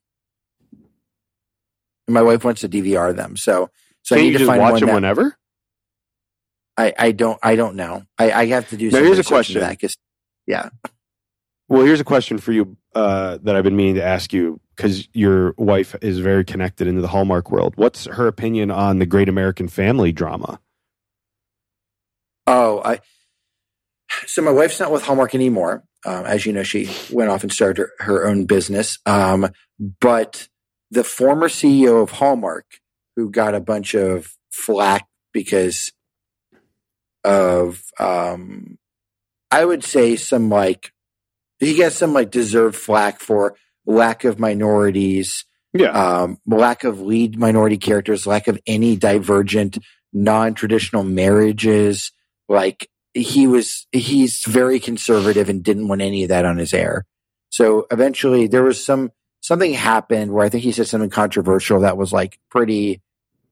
And 2.07 2.15
my 2.15 2.23
wife 2.23 2.45
wants 2.45 2.61
to 2.61 2.69
DVR 2.69 3.17
them, 3.17 3.37
so 3.37 3.71
so 4.03 4.15
I 4.15 4.19
need 4.21 4.27
you 4.27 4.33
to 4.35 4.39
just 4.41 4.49
find 4.49 4.61
watch 4.61 4.73
one 4.73 4.81
them 4.83 4.95
whenever? 4.95 5.37
I, 6.77 6.93
I 6.99 7.13
don't 7.13 7.39
I 7.43 7.57
don't 7.57 7.75
know. 7.77 8.05
I, 8.19 8.31
I 8.31 8.47
have 8.47 8.69
to 8.71 8.77
do. 8.77 8.91
Now, 8.91 8.99
some 8.99 9.05
here's 9.07 9.19
a 9.19 9.25
question. 9.25 9.61
That 9.63 9.79
yeah, 10.47 10.69
Well, 11.69 11.83
here's 11.85 12.01
a 12.01 12.05
question 12.05 12.39
for 12.39 12.53
you 12.53 12.77
uh, 12.95 13.39
that 13.43 13.57
I've 13.57 13.65
been 13.65 13.77
meaning 13.77 13.95
to 13.95 14.05
ask 14.05 14.33
you 14.33 14.61
because 14.77 15.09
your 15.13 15.55
wife 15.57 15.97
is 16.03 16.19
very 16.19 16.45
connected 16.45 16.87
into 16.87 17.01
the 17.01 17.09
Hallmark 17.09 17.51
world. 17.51 17.75
What's 17.77 18.05
her 18.07 18.27
opinion 18.27 18.71
on 18.71 18.99
the 18.99 19.07
Great 19.07 19.29
American 19.29 19.69
Family 19.69 20.13
drama? 20.13 20.61
Oh, 22.47 22.83
I 22.85 23.01
so 24.27 24.43
my 24.43 24.51
wife's 24.51 24.81
not 24.81 24.93
with 24.93 25.03
Hallmark 25.03 25.35
anymore. 25.35 25.85
Um, 26.05 26.27
as 26.27 26.45
you 26.45 26.53
know, 26.53 26.63
she 26.63 26.91
went 27.11 27.31
off 27.31 27.43
and 27.43 27.53
started 27.53 27.79
her, 27.79 27.93
her 28.05 28.27
own 28.27 28.45
business. 28.45 28.99
Um, 29.07 29.49
but 30.01 30.49
the 30.91 31.05
former 31.05 31.49
CEO 31.49 32.03
of 32.03 32.11
Hallmark, 32.11 32.67
who 33.17 33.31
got 33.31 33.55
a 33.55 33.61
bunch 33.61 33.95
of 33.95 34.37
flack 34.53 35.09
because 35.33 35.93
of, 37.25 37.83
um, 37.99 38.79
I 39.51 39.65
would 39.65 39.83
say 39.83 40.17
some 40.17 40.51
like, 40.51 40.93
he 41.67 41.77
got 41.77 41.93
some 41.93 42.13
like 42.13 42.31
deserved 42.31 42.77
flack 42.77 43.21
for 43.21 43.57
lack 43.87 44.25
of 44.25 44.39
minorities, 44.39 45.45
Yeah. 45.73 45.91
um, 45.91 46.39
lack 46.47 46.85
of 46.85 47.01
lead 47.01 47.39
minority 47.39 47.77
characters, 47.79 48.27
lack 48.27 48.49
of 48.49 48.59
any 48.67 48.97
divergent, 48.97 49.79
non-traditional 50.13 51.05
marriages. 51.05 52.13
Like 52.49 52.89
he 53.13 53.47
was, 53.47 53.87
he's 53.93 54.43
very 54.47 54.81
conservative 54.81 55.49
and 55.49 55.63
didn't 55.63 55.89
want 55.89 56.01
any 56.03 56.23
of 56.25 56.29
that 56.31 56.45
on 56.45 56.57
his 56.59 56.73
air. 56.75 57.05
So 57.51 57.87
eventually 57.91 58.47
there 58.49 58.63
was 58.63 58.85
some, 58.85 59.13
something 59.41 59.73
happened 59.75 60.33
where 60.33 60.45
I 60.45 60.49
think 60.49 60.65
he 60.65 60.73
said 60.73 60.89
something 60.89 61.11
controversial 61.11 61.81
that 61.81 61.97
was 61.97 62.13
like 62.13 62.39
pretty 62.51 63.03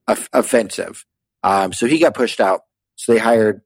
off- 0.08 0.28
offensive. 0.32 1.04
Um, 1.42 1.72
so 1.72 1.86
he 1.86 1.98
got 1.98 2.14
pushed 2.14 2.40
out. 2.40 2.62
So 2.96 3.12
they 3.12 3.18
hired, 3.18 3.62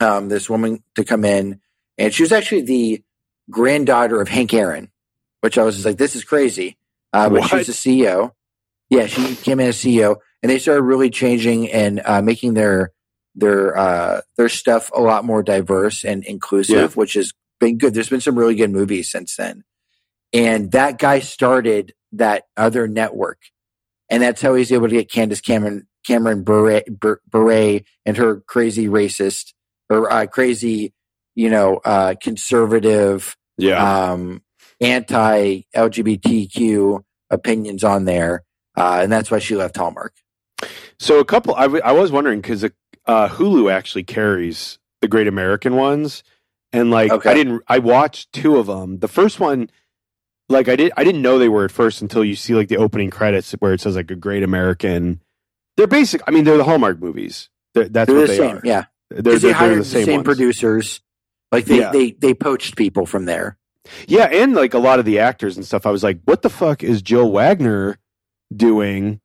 um, 0.00 0.28
this 0.28 0.48
woman 0.50 0.82
to 0.96 1.04
come 1.04 1.24
in 1.24 1.60
and 1.98 2.12
she 2.12 2.22
was 2.22 2.32
actually 2.32 2.62
the 2.62 3.02
granddaughter 3.50 4.20
of 4.20 4.28
Hank 4.28 4.52
Aaron, 4.54 4.90
which 5.40 5.58
I 5.58 5.64
was 5.64 5.76
just 5.76 5.86
like, 5.86 5.98
this 5.98 6.16
is 6.16 6.24
crazy. 6.24 6.76
Uh, 7.12 7.28
but 7.28 7.44
she 7.44 7.56
was 7.56 7.68
What? 7.68 7.76
CEO. 7.76 8.30
Yeah, 8.88 9.06
she 9.06 9.36
came 9.36 9.58
in 9.60 9.68
as 9.68 9.76
CEO, 9.78 10.16
and 10.42 10.50
they 10.50 10.58
started 10.58 10.82
really 10.82 11.08
changing 11.10 11.70
and 11.70 12.00
uh, 12.04 12.20
making 12.22 12.54
their 12.54 12.90
their 13.34 13.76
uh, 13.76 14.20
their 14.36 14.50
stuff 14.50 14.90
a 14.94 15.00
lot 15.00 15.24
more 15.24 15.42
diverse 15.42 16.04
and 16.04 16.24
inclusive, 16.24 16.94
which 16.96 17.14
has 17.14 17.32
been 17.58 17.78
good. 17.78 17.94
There's 17.94 18.10
been 18.10 18.20
some 18.20 18.38
really 18.38 18.54
good 18.54 18.70
movies 18.70 19.10
since 19.10 19.36
then, 19.36 19.64
and 20.34 20.72
that 20.72 20.98
guy 20.98 21.20
started 21.20 21.94
that 22.12 22.44
other 22.56 22.86
network, 22.86 23.38
and 24.10 24.22
that's 24.22 24.42
how 24.42 24.54
he's 24.54 24.72
able 24.72 24.88
to 24.88 24.94
get 24.94 25.10
Candace 25.10 25.40
Cameron 25.40 25.86
Cameron 26.06 26.42
Bure, 26.42 26.82
Bure, 26.88 27.20
Bure 27.30 27.80
and 28.04 28.16
her 28.16 28.40
crazy 28.40 28.88
racist 28.88 29.54
or 29.88 30.12
uh, 30.12 30.26
crazy, 30.26 30.92
you 31.34 31.50
know, 31.50 31.80
uh, 31.84 32.14
conservative 32.20 33.36
yeah. 33.58 34.10
um, 34.12 34.42
anti 34.80 35.62
LGBTQ 35.74 37.02
opinions 37.30 37.84
on 37.84 38.04
there, 38.04 38.44
uh, 38.76 39.00
and 39.02 39.10
that's 39.12 39.30
why 39.30 39.38
she 39.38 39.56
left 39.56 39.76
Hallmark. 39.76 40.14
So 40.98 41.18
a 41.18 41.24
couple, 41.24 41.54
I, 41.54 41.62
w- 41.62 41.82
I 41.84 41.92
was 41.92 42.12
wondering 42.12 42.40
because 42.40 42.64
uh, 42.64 43.28
Hulu 43.28 43.72
actually 43.72 44.04
carries 44.04 44.78
the 45.00 45.08
Great 45.08 45.26
American 45.26 45.74
ones, 45.76 46.22
and 46.72 46.90
like 46.90 47.10
Okay. 47.10 47.30
I 47.30 47.34
didn't, 47.34 47.62
I 47.68 47.78
watched 47.80 48.32
two 48.32 48.56
of 48.56 48.66
them. 48.66 48.98
The 49.00 49.08
first 49.08 49.40
one, 49.40 49.70
like 50.48 50.68
I 50.68 50.76
did, 50.76 50.92
I 50.96 51.04
didn't 51.04 51.22
know 51.22 51.38
they 51.38 51.48
were 51.48 51.64
at 51.64 51.72
first 51.72 52.02
until 52.02 52.24
you 52.24 52.36
see 52.36 52.54
like 52.54 52.68
the 52.68 52.76
opening 52.76 53.10
credits 53.10 53.52
where 53.52 53.72
it 53.72 53.80
says 53.80 53.96
like 53.96 54.10
a 54.10 54.16
Great 54.16 54.42
American. 54.42 55.20
They're 55.76 55.86
basic. 55.86 56.20
I 56.26 56.30
mean, 56.30 56.44
they're 56.44 56.58
the 56.58 56.64
Hallmark 56.64 57.00
movies. 57.00 57.48
They're, 57.74 57.88
that's 57.88 58.08
They're 58.08 58.16
what 58.16 58.26
the 58.26 58.32
they 58.32 58.36
same, 58.38 58.56
are. 58.58 58.60
yeah. 58.64 58.84
They're, 59.10 59.22
they're, 59.22 59.38
they 59.38 59.52
hired 59.52 59.70
they're 59.72 59.78
the 59.78 59.84
same, 59.84 60.12
ones. 60.16 60.24
producers. 60.24 61.00
Like 61.52 61.66
they, 61.66 61.78
Yeah. 61.80 61.92
they 61.92 62.12
they 62.12 62.34
poached 62.34 62.76
people 62.76 63.06
from 63.06 63.26
there. 63.26 63.56
Yeah, 64.08 64.24
and 64.24 64.54
like 64.54 64.74
a 64.74 64.78
lot 64.78 64.98
of 64.98 65.04
the 65.04 65.18
actors 65.18 65.56
and 65.56 65.66
stuff. 65.66 65.86
I 65.86 65.90
was 65.90 66.02
like, 66.02 66.20
what 66.24 66.42
the 66.42 66.50
fuck 66.50 66.82
is 66.82 67.02
Jill 67.02 67.30
Wagner 67.30 67.98
doing 68.54 69.20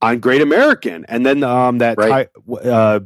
on 0.00 0.20
Great 0.20 0.40
American? 0.42 1.04
And 1.08 1.24
then 1.26 1.42
um 1.44 1.78
that 1.78 1.98
Right. 1.98 2.28
Ty- 2.34 2.68
uh, 2.68 3.00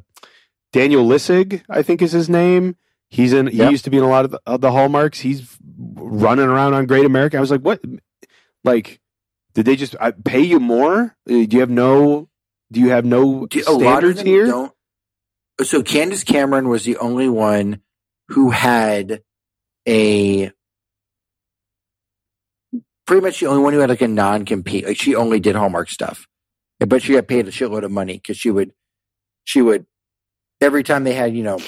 Daniel 0.72 1.04
Lissing, 1.04 1.62
I 1.68 1.82
think 1.82 2.00
is 2.00 2.12
his 2.12 2.28
name. 2.28 2.76
He's 3.10 3.32
in. 3.34 3.46
He 3.48 3.58
Yep. 3.58 3.70
used 3.72 3.84
to 3.84 3.90
be 3.90 3.98
in 3.98 4.04
a 4.04 4.08
lot 4.08 4.24
of 4.24 4.30
the, 4.30 4.40
of 4.46 4.60
the 4.62 4.70
hallmarks. 4.72 5.20
He's 5.20 5.46
running 5.96 6.46
around 6.46 6.72
on 6.74 6.86
Great 6.86 7.04
American. 7.04 7.36
I 7.38 7.40
was 7.42 7.50
like, 7.50 7.60
what? 7.60 7.80
Like, 8.64 9.00
did 9.54 9.66
they 9.66 9.76
just 9.76 9.94
uh, 10.00 10.12
pay 10.24 10.40
you 10.40 10.58
more? 10.60 11.14
Uh, 11.28 11.44
Do 11.44 11.48
you 11.50 11.60
have 11.60 11.68
no? 11.70 12.28
Do 12.70 12.80
you 12.80 12.88
have 12.90 13.04
no 13.04 13.46
Do- 13.46 13.62
a 13.66 13.72
lot 13.72 14.02
of 14.04 14.16
standards 14.18 14.22
here? 14.22 14.46
don't. 14.46 14.72
So 15.62 15.82
Candace 15.82 16.24
Cameron 16.24 16.68
was 16.70 16.84
the 16.84 16.96
only 16.96 17.28
one 17.28 17.80
who 18.28 18.50
had 18.50 19.22
a 19.88 20.50
pretty 23.06 23.22
much 23.22 23.40
the 23.40 23.46
only 23.46 23.62
one 23.62 23.72
who 23.72 23.80
had 23.80 23.90
like 23.90 24.00
a 24.02 24.08
non 24.08 24.44
compete. 24.44 24.86
Like 24.86 24.96
she 24.98 25.14
only 25.14 25.40
did 25.40 25.56
Hallmark 25.56 25.90
stuff, 25.90 26.26
but 26.80 27.02
she 27.02 27.14
got 27.14 27.26
paid 27.28 27.46
a 27.48 27.50
shitload 27.50 27.84
of 27.84 27.90
money 27.90 28.14
because 28.14 28.36
she 28.36 28.50
would 28.50 28.72
she 29.44 29.60
would 29.62 29.86
every 30.60 30.82
time 30.82 31.04
they 31.04 31.14
had 31.14 31.34
you 31.34 31.42
know 31.42 31.58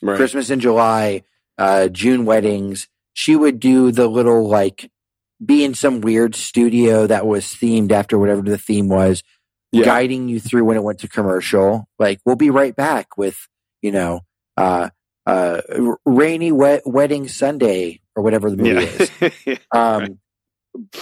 Right. 0.00 0.16
Christmas 0.16 0.50
in 0.50 0.60
July, 0.60 1.24
uh, 1.58 1.88
June 1.88 2.24
weddings. 2.24 2.86
She 3.14 3.34
would 3.34 3.58
do 3.58 3.90
the 3.90 4.06
little 4.06 4.48
like 4.48 4.92
be 5.44 5.64
in 5.64 5.74
some 5.74 6.00
weird 6.00 6.36
studio 6.36 7.08
that 7.08 7.26
was 7.26 7.46
themed 7.46 7.90
after 7.90 8.16
whatever 8.16 8.42
the 8.42 8.58
theme 8.58 8.88
was, 8.88 9.24
Yeah. 9.72 9.84
guiding 9.86 10.28
you 10.28 10.38
through 10.38 10.64
when 10.66 10.76
it 10.76 10.84
went 10.84 11.00
to 11.00 11.08
commercial. 11.08 11.88
Like 11.98 12.20
we'll 12.24 12.36
be 12.36 12.50
right 12.50 12.76
back 12.76 13.18
with 13.18 13.36
you 13.82 13.90
know 13.90 14.20
uh, 14.56 14.90
uh, 15.28 15.62
rainy 16.06 16.52
wet 16.52 16.82
wedding 16.86 17.28
Sunday 17.28 18.00
or 18.16 18.24
whatever 18.24 18.50
the 18.50 18.58
movie 18.58 18.84
is. 18.84 19.12
Yeah. 19.46 19.58
Um, 19.74 20.20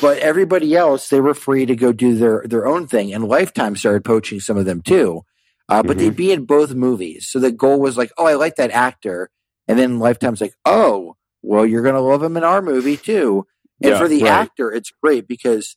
but 0.00 0.18
everybody 0.18 0.76
else, 0.76 1.08
they 1.10 1.20
were 1.20 1.34
free 1.34 1.66
to 1.66 1.76
go 1.76 1.92
do 1.92 2.16
their 2.16 2.44
their 2.46 2.66
own 2.66 2.88
thing, 2.88 3.14
and 3.14 3.28
Lifetime 3.28 3.76
started 3.76 4.04
poaching 4.04 4.40
some 4.40 4.58
of 4.58 4.66
them 4.66 4.82
too. 4.82 5.22
Uh, 5.68 5.82
but 5.84 5.98
they'd 5.98 6.16
be 6.16 6.32
in 6.32 6.46
both 6.46 6.74
movies, 6.74 7.28
so 7.28 7.40
the 7.40 7.52
goal 7.52 7.80
was 7.80 7.98
like, 7.98 8.12
oh, 8.18 8.26
I 8.26 8.34
like 8.34 8.56
that 8.56 8.72
actor, 8.72 9.30
and 9.68 9.78
then 9.78 10.00
Lifetime's 10.00 10.42
like, 10.42 10.54
oh, 10.66 11.16
well, 11.42 11.66
you're 11.66 11.82
gonna 11.84 12.00
love 12.02 12.22
him 12.22 12.36
in 12.36 12.44
our 12.44 12.62
movie 12.62 12.98
too. 12.98 13.46
And 13.82 13.92
Yeah, 13.92 13.98
for 13.98 14.08
the 14.08 14.24
right. 14.24 14.32
actor, 14.32 14.72
it's 14.72 14.92
great 15.02 15.28
because 15.28 15.76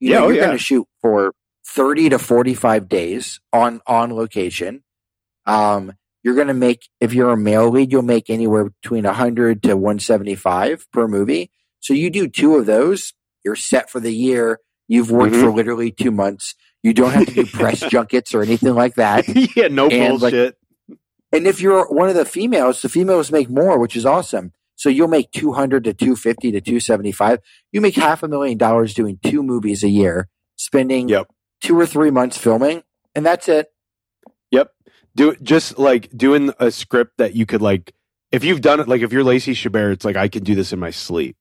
you 0.00 0.10
Yeah, 0.10 0.18
know 0.18 0.24
oh, 0.24 0.28
you're 0.28 0.36
yeah. 0.36 0.46
gonna 0.46 0.58
shoot 0.58 0.88
for 1.02 1.34
thirty 1.66 2.08
to 2.10 2.18
forty 2.18 2.54
five 2.54 2.88
days 2.88 3.40
on 3.52 3.82
on 3.86 4.14
location. 4.14 4.84
Um, 5.46 5.92
you're 6.26 6.34
gonna 6.34 6.52
make 6.54 6.88
if 7.00 7.14
you're 7.14 7.30
a 7.30 7.36
male 7.36 7.70
lead, 7.70 7.92
you'll 7.92 8.02
make 8.02 8.28
anywhere 8.30 8.70
between 8.82 9.04
hundred 9.04 9.62
to 9.62 9.76
one 9.76 10.00
seventy 10.00 10.34
five 10.34 10.84
per 10.92 11.06
movie. 11.06 11.52
So 11.78 11.94
you 11.94 12.10
do 12.10 12.26
two 12.26 12.56
of 12.56 12.66
those, 12.66 13.12
you're 13.44 13.54
set 13.54 13.88
for 13.88 14.00
the 14.00 14.12
year. 14.12 14.58
You've 14.88 15.12
worked 15.12 15.34
Mhm. 15.36 15.40
for 15.42 15.50
literally 15.52 15.92
two 15.92 16.10
months. 16.10 16.56
You 16.82 16.92
don't 16.94 17.12
have 17.12 17.26
to 17.26 17.32
do 17.32 17.46
press 17.46 17.78
junkets 17.90 18.34
or 18.34 18.42
anything 18.42 18.74
like 18.74 18.96
that. 18.96 19.24
yeah, 19.56 19.68
no 19.68 19.86
And, 19.88 20.20
like, 20.20 20.32
bullshit. 20.32 20.58
And 21.32 21.46
if 21.46 21.60
you're 21.60 21.86
one 21.86 22.08
of 22.08 22.16
the 22.16 22.24
females, 22.24 22.82
the 22.82 22.88
females 22.88 23.30
make 23.30 23.48
more, 23.48 23.78
which 23.78 23.96
is 23.96 24.04
awesome. 24.04 24.52
So 24.74 24.88
you'll 24.88 25.08
make 25.08 25.30
200 25.30 25.84
to 25.84 25.94
250 25.94 26.50
to 26.52 26.60
275. 26.60 27.38
You 27.72 27.80
make 27.80 27.94
half 27.94 28.22
a 28.24 28.28
million 28.28 28.58
dollars 28.58 28.94
doing 28.94 29.18
two 29.24 29.42
movies 29.44 29.82
a 29.84 29.88
year, 29.88 30.28
spending 30.56 31.08
Yep. 31.08 31.28
two 31.62 31.78
or 31.78 31.86
three 31.86 32.10
months 32.10 32.36
filming, 32.36 32.82
and 33.14 33.24
that's 33.24 33.48
it. 33.48 33.68
Do 35.16 35.34
just 35.42 35.78
like 35.78 36.08
doing 36.16 36.52
a 36.60 36.70
script 36.70 37.14
that 37.18 37.34
you 37.34 37.46
could 37.46 37.62
like 37.62 37.92
if 38.30 38.44
you've 38.44 38.60
done 38.60 38.80
it 38.80 38.86
like 38.88 39.00
if 39.02 39.12
you're 39.12 39.24
Lacey 39.24 39.54
Chabert, 39.54 39.92
it's 39.92 40.04
like 40.04 40.16
I 40.16 40.28
can 40.28 40.44
do 40.44 40.54
this 40.54 40.72
in 40.72 40.78
my 40.78 40.90
sleep. 40.90 41.36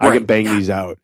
I 0.00 0.10
can 0.10 0.24
bang 0.26 0.44
these 0.44 0.68
out. 0.70 0.98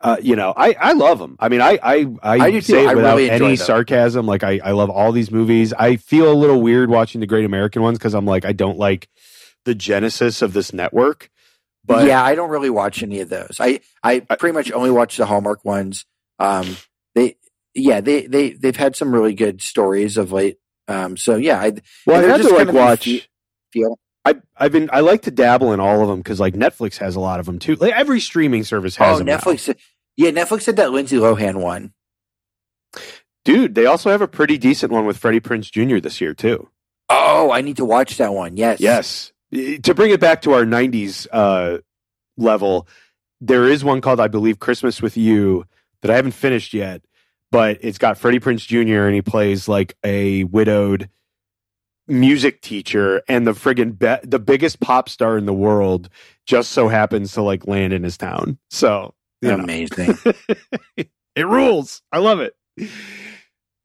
Uh, 0.00 0.16
you 0.20 0.36
know, 0.36 0.52
I, 0.54 0.74
I 0.78 0.92
love 0.92 1.18
them. 1.18 1.36
I 1.40 1.48
mean, 1.48 1.62
I 1.62 1.78
I, 1.82 2.06
I, 2.22 2.36
I 2.38 2.60
say 2.60 2.84
it 2.84 2.88
I 2.90 2.94
without 2.94 3.16
really 3.16 3.30
any 3.30 3.46
them. 3.48 3.56
sarcasm. 3.56 4.26
Like 4.26 4.42
I, 4.44 4.60
I 4.62 4.72
love 4.72 4.90
all 4.90 5.12
these 5.12 5.30
movies. 5.30 5.72
I 5.72 5.96
feel 5.96 6.30
a 6.30 6.34
little 6.34 6.60
weird 6.60 6.90
watching 6.90 7.20
the 7.22 7.26
Great 7.26 7.46
American 7.46 7.80
ones 7.80 7.96
because 7.98 8.12
I'm 8.14 8.26
like 8.26 8.44
I 8.44 8.52
don't 8.52 8.78
like 8.78 9.08
the 9.64 9.74
genesis 9.74 10.42
of 10.42 10.52
this 10.52 10.72
network. 10.74 11.30
But 11.86 12.06
yeah, 12.06 12.22
I 12.22 12.34
don't 12.34 12.50
really 12.50 12.70
watch 12.70 13.02
any 13.02 13.20
of 13.20 13.28
those. 13.30 13.56
I, 13.60 13.80
I 14.02 14.22
I- 14.28 14.36
pretty 14.36 14.54
much 14.54 14.70
only 14.72 14.90
watch 14.90 15.16
the 15.16 15.26
Hallmark 15.26 15.64
ones. 15.64 16.04
Um, 16.38 16.76
they, 17.14 17.36
yeah, 17.74 18.00
they, 18.00 18.26
they, 18.26 18.50
they've 18.50 18.76
had 18.76 18.96
some 18.96 19.12
really 19.14 19.34
good 19.34 19.62
stories 19.62 20.16
of 20.16 20.32
late. 20.32 20.58
Um, 20.88 21.16
so 21.16 21.36
yeah, 21.36 21.60
I, 21.60 21.72
well, 22.06 22.20
I 22.20 22.28
had 22.28 22.36
to 22.38 22.42
just 22.42 22.54
like 22.54 22.72
watch. 22.72 23.04
fe- 23.04 23.24
feel 23.72 23.98
I 24.24 24.36
I've 24.56 24.72
been 24.72 24.90
I 24.92 25.00
like 25.00 25.22
to 25.22 25.30
dabble 25.30 25.72
in 25.72 25.80
all 25.80 26.02
of 26.02 26.08
them 26.08 26.20
because 26.20 26.40
like 26.40 26.54
Netflix 26.54 26.98
has 26.98 27.16
a 27.16 27.20
lot 27.20 27.40
of 27.40 27.46
them 27.46 27.58
too. 27.58 27.76
Like 27.76 27.94
every 27.94 28.20
streaming 28.20 28.64
service 28.64 28.96
has 28.96 29.16
oh, 29.16 29.18
them 29.18 29.26
now. 29.26 29.38
Netflix. 29.38 29.74
Yeah, 30.16 30.30
Netflix 30.30 30.66
had 30.66 30.76
that 30.76 30.92
Lindsay 30.92 31.16
Lohan 31.16 31.56
one. 31.56 31.92
Dude, 33.44 33.74
they 33.74 33.86
also 33.86 34.10
have 34.10 34.22
a 34.22 34.28
pretty 34.28 34.56
decent 34.56 34.92
one 34.92 35.04
with 35.04 35.18
Freddie 35.18 35.40
Prinze 35.40 35.70
Jr. 35.70 35.98
this 35.98 36.20
year 36.20 36.34
too. 36.34 36.68
Oh, 37.10 37.50
I 37.50 37.60
need 37.60 37.76
to 37.76 37.84
watch 37.84 38.16
that 38.16 38.32
one. 38.32 38.56
Yes. 38.56 38.80
Yes. 38.80 39.32
To 39.52 39.94
bring 39.94 40.10
it 40.10 40.20
back 40.20 40.42
to 40.42 40.52
our 40.52 40.64
90s 40.64 41.26
uh, 41.30 41.78
level, 42.36 42.88
there 43.40 43.68
is 43.68 43.84
one 43.84 44.00
called, 44.00 44.20
I 44.20 44.28
believe, 44.28 44.58
Christmas 44.58 45.02
with 45.02 45.16
You 45.16 45.66
that 46.00 46.10
I 46.10 46.16
haven't 46.16 46.32
finished 46.32 46.72
yet, 46.72 47.02
but 47.54 47.78
it's 47.82 47.98
got 47.98 48.18
Freddie 48.18 48.40
Prinze 48.40 48.66
Jr. 48.66 49.04
and 49.04 49.14
he 49.14 49.22
plays 49.22 49.68
like 49.68 49.96
a 50.04 50.42
widowed 50.42 51.08
music 52.08 52.60
teacher 52.62 53.22
and 53.28 53.46
the 53.46 53.52
friggin' 53.52 53.96
be- 53.96 54.28
the 54.28 54.40
biggest 54.40 54.80
pop 54.80 55.08
star 55.08 55.38
in 55.38 55.46
the 55.46 55.54
world 55.54 56.08
just 56.46 56.72
so 56.72 56.88
happens 56.88 57.32
to 57.34 57.42
like 57.42 57.68
land 57.68 57.92
in 57.92 58.02
his 58.02 58.16
town. 58.16 58.58
So. 58.70 59.14
Amazing. 59.44 60.18
it 60.96 61.46
rules. 61.46 62.02
I 62.10 62.18
love 62.18 62.40
it. 62.40 62.56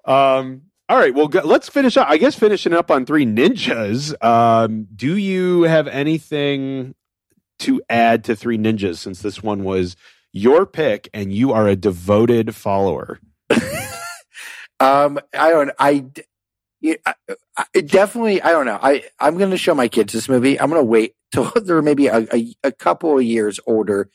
Um, 0.03 0.63
All 0.89 0.97
right, 0.97 1.13
well, 1.13 1.27
go, 1.27 1.41
let's 1.41 1.69
finish 1.69 1.95
up. 1.95 2.09
I 2.09 2.17
guess 2.17 2.33
finishing 2.33 2.73
up 2.73 2.89
on 2.89 3.05
Three 3.05 3.27
Ninjas. 3.27 4.15
Um, 4.23 4.87
do 4.95 5.15
you 5.15 5.63
have 5.63 5.87
anything 5.87 6.95
to 7.59 7.83
add 7.87 8.23
to 8.23 8.35
Three 8.35 8.57
Ninjas 8.57 8.97
since 8.97 9.21
this 9.21 9.43
one 9.43 9.63
was 9.63 9.95
your 10.33 10.65
pick 10.65 11.07
and 11.13 11.31
you 11.31 11.51
are 11.51 11.67
a 11.67 11.75
devoted 11.75 12.55
follower? 12.55 13.19
Um, 14.79 15.19
I 15.33 15.49
don't. 15.49 15.71
I, 15.79 16.05
I, 17.05 17.13
I 17.75 17.81
definitely. 17.81 18.41
I 18.41 18.51
don't 18.51 18.65
know. 18.65 18.79
I 18.81 19.03
I'm 19.19 19.37
going 19.37 19.51
to 19.51 19.57
show 19.57 19.75
my 19.75 19.87
kids 19.87 20.13
this 20.13 20.29
movie. 20.29 20.59
I'm 20.59 20.69
going 20.69 20.81
to 20.81 20.85
wait 20.85 21.15
till 21.31 21.51
they're 21.63 21.81
maybe 21.81 22.07
a, 22.07 22.27
a, 22.33 22.55
a 22.63 22.71
couple 22.71 23.17
of 23.17 23.23
years 23.23 23.59
older, 23.67 24.09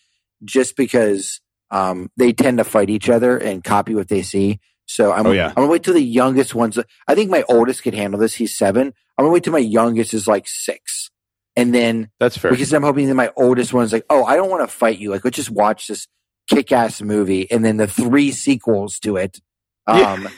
just 0.45 0.77
because 0.77 1.41
um 1.71 2.11
they 2.17 2.33
tend 2.33 2.59
to 2.59 2.65
fight 2.65 2.91
each 2.91 3.09
other 3.09 3.37
and 3.39 3.65
copy 3.65 3.95
what 3.95 4.09
they 4.09 4.23
see. 4.23 4.61
So 4.87 5.12
I'm 5.12 5.27
Oh, 5.27 5.33
yeah. 5.33 5.49
I'm 5.49 5.55
gonna 5.55 5.69
wait 5.69 5.83
till 5.83 5.95
the 5.95 6.03
youngest 6.03 6.55
ones. 6.55 6.79
I 7.09 7.15
think 7.15 7.31
my 7.31 7.43
oldest 7.49 7.83
could 7.83 7.95
handle 7.95 8.21
this. 8.21 8.35
He's 8.35 8.57
seven. 8.57 8.93
I'm 9.17 9.25
gonna 9.25 9.33
wait 9.33 9.45
till 9.45 9.53
my 9.53 9.59
youngest 9.59 10.12
is 10.12 10.29
like 10.29 10.47
six, 10.47 11.11
and 11.57 11.75
then 11.75 12.11
That's 12.21 12.37
fair. 12.37 12.51
because 12.51 12.73
I'm 12.75 12.83
hoping 12.83 13.09
that 13.09 13.15
my 13.15 13.31
oldest 13.37 13.73
one's 13.73 13.93
like, 13.95 14.05
oh, 14.11 14.25
I 14.25 14.37
don't 14.37 14.51
want 14.51 14.69
to 14.69 14.75
fight 14.77 14.99
you. 14.99 15.11
Like, 15.11 15.25
let's 15.25 15.37
just 15.37 15.51
watch 15.51 15.87
this 15.87 16.07
kick 16.51 16.71
ass 16.73 17.01
movie 17.01 17.51
and 17.51 17.65
then 17.65 17.79
the 17.79 17.87
three 17.87 18.31
sequels 18.31 18.99
to 19.01 19.17
it. 19.17 19.39
Um, 19.87 20.28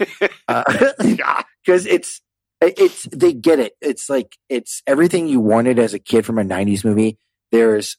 because 1.65 1.87
it's, 1.87 2.21
it's, 2.61 3.05
they 3.13 3.33
get 3.33 3.59
it. 3.59 3.75
It's 3.81 4.09
like, 4.09 4.37
it's 4.49 4.83
everything 4.87 5.29
you 5.29 5.41
wanted 5.41 5.79
as 5.79 5.95
a 5.95 5.99
kid 5.99 6.25
from 6.25 6.39
a 6.39 6.45
90s 6.45 6.85
movie. 6.85 7.19
There's 7.53 7.97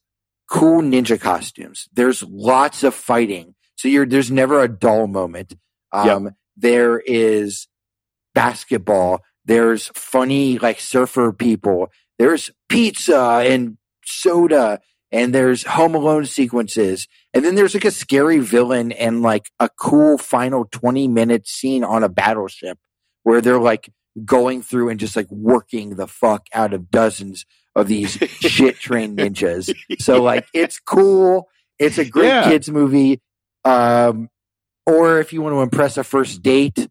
cool 0.49 0.81
ninja 0.81 1.19
costumes, 1.19 1.87
there's 1.93 2.23
lots 2.23 2.83
of 2.83 2.93
fighting. 2.93 3.55
So 3.75 3.87
you're, 3.87 4.05
there's 4.05 4.31
never 4.31 4.61
a 4.61 4.67
dull 4.67 5.07
moment. 5.07 5.53
Um, 5.91 6.31
there 6.55 6.99
is 6.99 7.67
basketball. 8.33 9.21
There's 9.45 9.87
funny, 9.93 10.57
like 10.57 10.79
surfer 10.79 11.31
people. 11.31 11.89
There's 12.17 12.49
pizza 12.69 13.43
and 13.45 13.77
soda 14.03 14.79
and 15.11 15.33
there's 15.33 15.63
home 15.65 15.95
alone 15.95 16.25
sequences. 16.25 17.07
And 17.33 17.43
then 17.45 17.55
there's 17.55 17.73
like 17.73 17.85
a 17.85 17.91
scary 17.91 18.39
villain 18.39 18.91
and 18.91 19.21
like 19.21 19.49
a 19.59 19.69
cool 19.69 20.17
final 20.17 20.65
20 20.65 21.07
minute 21.07 21.47
scene 21.47 21.83
on 21.83 22.03
a 22.03 22.09
battleship 22.09 22.77
where 23.23 23.41
they're 23.41 23.59
like 23.59 23.89
going 24.25 24.61
through 24.63 24.89
and 24.89 24.99
just 24.99 25.15
like 25.15 25.29
working 25.31 25.91
the 25.95 26.07
fuck 26.07 26.47
out 26.53 26.73
of 26.73 26.89
dozens 26.89 27.45
of 27.75 27.87
these 27.87 28.11
shit 28.39 28.75
trained 28.79 29.17
ninjas. 29.19 29.73
So 29.99 30.21
like 30.23 30.47
it's 30.53 30.79
cool. 30.79 31.47
It's 31.79 31.97
a 31.99 32.05
great 32.05 32.27
Yeah. 32.27 32.49
kids 32.49 32.69
movie. 32.69 33.21
Um, 33.63 34.29
or 34.85 35.19
if 35.19 35.33
you 35.33 35.41
want 35.41 35.53
to 35.53 35.59
impress 35.61 35.97
a 35.97 36.03
first 36.03 36.41
date 36.41 36.87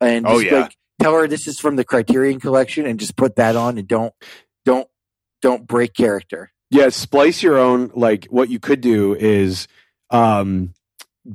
and 0.00 0.26
Oh, 0.26 0.40
just 0.40 0.46
yeah. 0.52 0.60
like 0.62 0.76
tell 1.00 1.12
her 1.14 1.28
this 1.28 1.46
is 1.46 1.60
from 1.60 1.76
the 1.76 1.84
Criterion 1.84 2.40
collection 2.40 2.86
and 2.86 2.98
just 2.98 3.16
put 3.16 3.36
that 3.36 3.54
on 3.56 3.78
and 3.78 3.86
don't 3.86 4.12
don't 4.64 4.88
don't 5.42 5.66
break 5.66 5.94
character. 5.94 6.50
Yeah, 6.70 6.88
splice 6.88 7.42
your 7.42 7.58
own. 7.58 7.90
Like 7.94 8.26
what 8.26 8.48
you 8.48 8.58
could 8.58 8.80
do 8.80 9.14
is, 9.14 9.68
um, 10.10 10.74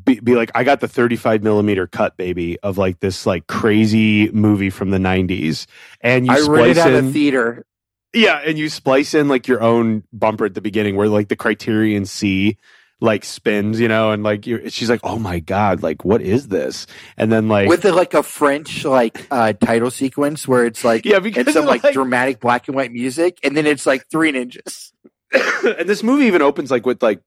be, 0.03 0.19
be 0.19 0.35
like, 0.35 0.51
I 0.53 0.63
got 0.63 0.81
the 0.81 0.87
35 0.87 1.43
millimeter 1.43 1.87
cut, 1.87 2.15
baby, 2.17 2.59
of 2.59 2.77
like 2.77 2.99
this 2.99 3.25
like 3.25 3.47
crazy 3.47 4.29
movie 4.31 4.69
from 4.69 4.91
the 4.91 4.99
90s, 4.99 5.65
and 6.01 6.27
you 6.27 6.31
I 6.31 6.39
splice 6.39 6.77
rented 6.77 6.77
out 6.77 6.93
a 6.93 7.11
theater. 7.11 7.65
yeah, 8.13 8.41
and 8.45 8.57
you 8.57 8.69
splice 8.69 9.13
in 9.13 9.27
like 9.27 9.47
your 9.47 9.61
own 9.61 10.03
bumper 10.13 10.45
at 10.45 10.53
the 10.53 10.61
beginning 10.61 10.95
where 10.95 11.07
like 11.07 11.29
the 11.29 11.35
Criterion 11.35 12.05
C 12.05 12.57
like 13.01 13.23
spins, 13.23 13.79
you 13.79 13.87
know, 13.87 14.11
and 14.11 14.23
like 14.23 14.43
she's 14.43 14.89
like, 14.89 14.99
oh 15.03 15.17
my 15.17 15.39
god, 15.39 15.81
like 15.81 16.03
what 16.03 16.21
is 16.21 16.49
this? 16.49 16.85
And 17.17 17.31
then 17.31 17.47
like 17.47 17.69
with 17.69 17.81
the, 17.81 17.93
like 17.93 18.13
a 18.13 18.23
French 18.23 18.83
like 18.85 19.25
uh, 19.31 19.53
title 19.53 19.91
sequence 19.91 20.47
where 20.47 20.65
it's 20.65 20.83
like 20.83 21.05
yeah, 21.05 21.19
because 21.19 21.47
it's 21.47 21.53
some 21.53 21.65
like, 21.65 21.83
like 21.83 21.93
dramatic 21.93 22.39
black 22.39 22.67
and 22.67 22.75
white 22.75 22.91
music, 22.91 23.39
and 23.43 23.55
then 23.55 23.65
it's 23.65 23.85
like 23.85 24.07
three 24.09 24.31
ninjas. 24.31 24.91
and 25.77 25.87
this 25.87 26.03
movie 26.03 26.25
even 26.25 26.41
opens 26.41 26.71
like 26.71 26.85
with 26.85 27.01
like 27.03 27.21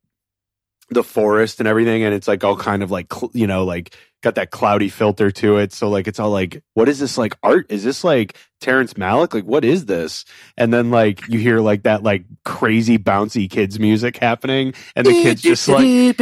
the 0.91 1.05
forest 1.05 1.59
and 1.59 1.69
everything 1.69 2.03
and 2.03 2.15
it's 2.15 2.29
like 2.29 2.45
all 2.45 2.57
kind 2.57 2.83
of 2.83 2.91
like 2.91 3.11
you 3.33 3.47
know 3.47 3.65
like 3.65 3.97
got 4.23 4.37
that 4.37 4.51
cloudy 4.51 4.89
filter 4.89 5.31
to 5.33 5.57
it. 5.57 5.73
So 5.73 5.89
like 5.89 6.07
it's 6.07 6.21
all 6.21 6.31
like 6.31 6.63
what 6.75 6.89
is 6.89 6.99
this 6.99 7.19
like 7.19 7.37
art? 7.43 7.67
Is 7.71 7.83
this 7.83 8.05
like 8.05 8.37
Terrence 8.61 8.95
Malick? 8.95 9.35
Like 9.35 9.45
what 9.45 9.65
is 9.65 9.87
this? 9.87 10.25
And 10.57 10.73
then 10.73 10.91
like 10.91 11.27
you 11.29 11.39
hear 11.39 11.61
like 11.61 11.83
that 11.83 12.03
like 12.03 12.25
crazy 12.45 12.99
bouncy 12.99 13.51
kids 13.51 13.81
music 13.81 14.17
happening 14.17 14.75
and 14.95 15.07
the 15.07 15.11
kids 15.23 15.43
just 15.43 15.67
like 15.69 15.83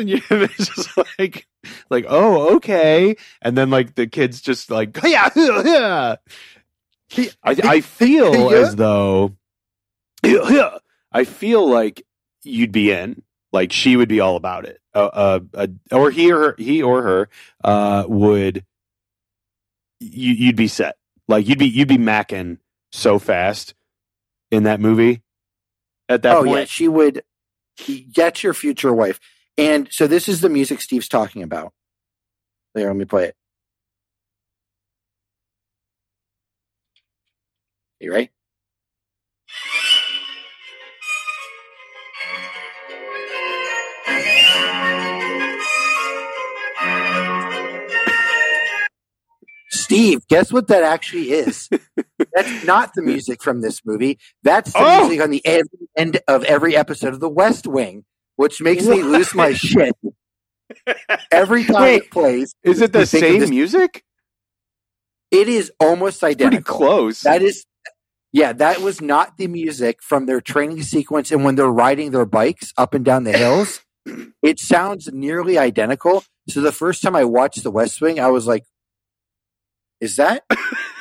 and 0.00 0.08
you- 0.08 0.20
it's 0.30 0.68
just 0.74 0.90
like 1.18 1.46
like 1.90 2.04
oh 2.08 2.56
okay. 2.56 3.16
And 3.40 3.56
then 3.56 3.70
like 3.70 3.94
the 3.94 4.06
kids 4.06 4.40
just 4.40 4.70
like 4.70 4.98
yeah 5.04 6.16
I, 7.16 7.30
I 7.44 7.80
feel 7.80 8.52
Yeah. 8.52 8.58
as 8.58 8.76
though 8.76 9.36
I 10.24 11.24
feel 11.24 11.68
like 11.68 12.04
you'd 12.42 12.72
be 12.72 12.90
in 12.90 13.22
like 13.52 13.72
she 13.72 13.96
would 13.96 14.08
be 14.08 14.20
all 14.20 14.36
about 14.36 14.64
it 14.66 14.80
uh, 14.94 14.98
uh, 14.98 15.40
uh 15.54 15.66
or 15.90 16.10
he 16.10 16.30
or 16.32 16.38
her, 16.38 16.54
he 16.58 16.82
or 16.82 17.02
her 17.02 17.28
uh 17.64 18.04
would 18.06 18.64
you 20.00 20.32
you'd 20.32 20.56
be 20.56 20.68
set 20.68 20.96
like 21.28 21.48
you'd 21.48 21.58
be 21.58 21.66
you'd 21.66 21.88
be 21.88 21.98
macking 21.98 22.58
so 22.92 23.18
fast 23.18 23.74
in 24.50 24.64
that 24.64 24.80
movie 24.80 25.22
at 26.08 26.22
that 26.22 26.36
oh 26.36 26.44
point 26.44 26.58
yeah, 26.58 26.64
she 26.64 26.88
would. 26.88 27.22
Get 28.12 28.42
your 28.42 28.54
future 28.54 28.92
wife. 28.92 29.20
And 29.56 29.86
so 29.92 30.08
this 30.08 30.28
is 30.28 30.40
the 30.40 30.48
music 30.48 30.80
Steve's 30.80 31.06
talking 31.06 31.44
about. 31.44 31.72
Here, 32.74 32.88
let 32.88 32.96
me 32.96 33.04
play 33.04 33.26
it. 33.26 33.36
You 38.00 38.12
ready? 38.12 38.30
Steve, 49.70 50.26
guess 50.28 50.52
what 50.52 50.68
that 50.68 50.82
actually 50.82 51.30
is? 51.32 51.68
That's 52.34 52.64
not 52.64 52.92
the 52.94 53.02
music 53.02 53.42
from 53.42 53.60
this 53.60 53.82
movie. 53.84 54.18
That's 54.42 54.72
the 54.72 54.78
Oh! 54.82 55.00
music 55.08 55.22
on 55.22 55.30
the 55.30 55.42
every 55.44 55.88
end 55.96 56.20
of 56.26 56.44
every 56.44 56.74
episode 56.76 57.12
of 57.14 57.20
The 57.20 57.28
West 57.28 57.66
Wing, 57.66 58.04
which 58.36 58.60
makes 58.62 58.84
me 58.86 59.02
lose 59.02 59.34
my 59.34 59.52
shit 59.52 59.94
every 61.30 61.64
time 61.64 61.82
Wait, 61.82 62.02
it 62.04 62.10
plays. 62.10 62.54
is 62.62 62.80
it 62.80 62.92
the 62.92 63.00
you 63.00 63.06
think 63.06 63.24
of 63.24 63.40
same 63.42 63.50
music 63.50 64.04
It 65.30 65.48
is 65.48 65.70
almost 65.80 66.22
identical. 66.24 66.48
pretty 66.50 66.62
close 66.64 67.20
That 67.22 67.42
is, 67.42 67.64
yeah, 68.32 68.52
that 68.52 68.80
was 68.80 69.00
not 69.00 69.36
the 69.38 69.46
music 69.46 70.02
from 70.02 70.26
their 70.26 70.40
training 70.40 70.82
sequence 70.82 71.30
and 71.30 71.44
when 71.44 71.54
they're 71.54 71.66
riding 71.66 72.10
their 72.10 72.26
bikes 72.26 72.72
up 72.76 72.94
and 72.94 73.04
down 73.04 73.24
the 73.24 73.36
hills. 73.36 73.80
it 74.42 74.60
sounds 74.60 75.08
nearly 75.12 75.58
identical. 75.58 76.24
So 76.48 76.60
the 76.60 76.72
first 76.72 77.02
time 77.02 77.16
I 77.16 77.24
watched 77.24 77.62
The 77.62 77.70
West 77.70 78.00
Wing, 78.00 78.20
I 78.20 78.28
was 78.28 78.46
like, 78.46 78.64
"Is 80.00 80.16
that 80.16 80.44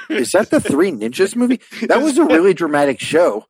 is 0.10 0.32
that 0.32 0.50
the 0.50 0.60
Three 0.60 0.92
Ninjas 0.92 1.36
movie?" 1.36 1.62
That 1.84 2.02
was 2.02 2.18
a 2.18 2.26
really 2.26 2.54
dramatic 2.54 3.00
show. 3.00 3.46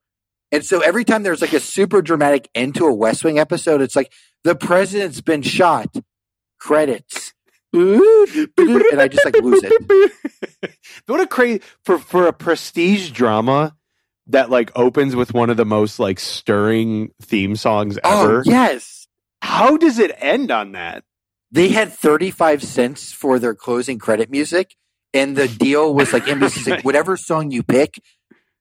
And 0.52 0.64
so 0.66 0.80
every 0.80 1.04
time 1.04 1.24
there's 1.24 1.42
like 1.42 1.54
a 1.54 1.60
super 1.60 2.02
dramatic 2.02 2.50
end 2.56 2.76
to 2.76 2.86
a 2.86 2.94
West 2.94 3.24
Wing 3.24 3.38
episode, 3.38 3.82
it's 3.82 3.96
like 3.96 4.12
the 4.44 4.56
president's 4.56 5.22
been 5.22 5.42
shot. 5.42 5.94
Credits. 6.60 7.34
And 8.58 9.02
I 9.02 9.08
just 9.08 9.26
like 9.26 9.38
lose 9.42 9.62
it. 9.64 10.72
what 11.06 11.20
a 11.20 11.28
crazy 11.28 11.62
for 11.84 11.98
for 12.00 12.28
a 12.28 12.34
prestige 12.34 13.12
drama 13.12 13.76
that 14.28 14.50
like 14.50 14.72
opens 14.76 15.16
with 15.16 15.34
one 15.34 15.50
of 15.50 15.58
the 15.58 15.66
most 15.66 16.00
like 16.00 16.20
stirring 16.20 17.10
theme 17.22 17.56
songs 17.56 17.98
oh, 18.04 18.24
ever. 18.24 18.40
Oh, 18.40 18.44
yes. 18.46 19.08
How 19.42 19.78
does 19.78 20.00
it 20.00 20.12
end 20.18 20.52
on 20.52 20.74
that? 20.74 21.04
They 21.52 21.70
had 21.70 21.94
35 21.94 22.64
cents 22.64 23.14
for 23.14 23.40
their 23.40 23.56
closing 23.56 24.00
credit 24.00 24.30
music. 24.30 24.76
And 25.14 25.36
the 25.38 25.48
deal 25.48 25.94
was 25.94 26.12
like 26.12 26.26
NBC's 26.26 26.68
like, 26.68 26.84
whatever 26.84 27.16
song 27.16 27.52
you 27.52 27.64
pick, 27.64 28.02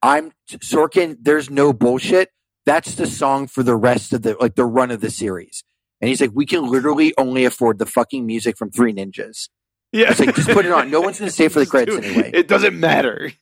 I'm 0.01 0.31
Sorkin, 0.49 1.17
there's 1.21 1.49
no 1.49 1.73
bullshit. 1.73 2.29
That's 2.65 2.95
the 2.95 3.07
song 3.07 3.47
for 3.47 3.63
the 3.63 3.75
rest 3.75 4.13
of 4.13 4.21
the 4.21 4.35
like 4.39 4.55
the 4.55 4.65
run 4.65 4.91
of 4.91 5.01
the 5.01 5.09
series. 5.09 5.63
And 6.01 6.09
he's 6.09 6.21
like, 6.21 6.31
we 6.33 6.45
can 6.45 6.69
literally 6.69 7.13
only 7.17 7.45
afford 7.45 7.79
the 7.79 7.85
fucking 7.85 8.25
music 8.25 8.57
from 8.57 8.69
Three 8.71 8.93
Ninjas. 8.93 9.49
Yeah, 9.91 10.11
It's 10.11 10.19
like, 10.19 10.35
just 10.35 10.49
put 10.49 10.65
it 10.65 10.71
on. 10.71 10.91
No 10.91 11.01
one's 11.01 11.17
going 11.17 11.29
to 11.29 11.33
stay 11.33 11.47
for 11.47 11.59
the 11.59 11.65
credits 11.73 11.97
anyway. 11.97 12.31
It 12.33 12.47
doesn't 12.47 12.79
matter. 12.79 13.31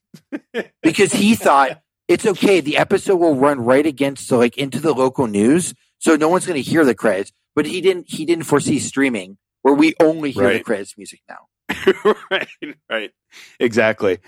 Because 0.82 1.12
he 1.12 1.36
thought 1.36 1.82
it's 2.08 2.26
okay. 2.26 2.62
The 2.62 2.78
episode 2.78 3.18
will 3.18 3.36
run 3.36 3.60
right 3.60 3.86
against 3.86 4.30
the 4.30 4.38
like 4.38 4.58
into 4.58 4.80
the 4.80 4.94
local 4.94 5.28
news, 5.28 5.74
so 6.00 6.16
no 6.16 6.30
one's 6.30 6.46
going 6.46 6.62
to 6.62 6.70
hear 6.70 6.86
the 6.86 6.96
credits. 6.96 7.32
But 7.56 7.66
he 7.66 7.82
didn't. 7.82 8.06
He 8.10 8.24
didn't 8.26 8.46
foresee 8.46 8.80
streaming, 8.80 9.38
where 9.64 9.74
we 9.74 9.94
only 10.00 10.32
hear 10.32 10.54
the 10.54 10.60
credits 10.62 10.96
music 10.98 11.20
now. 11.28 11.48
right, 12.32 12.48
right, 12.90 13.12
exactly. 13.60 14.20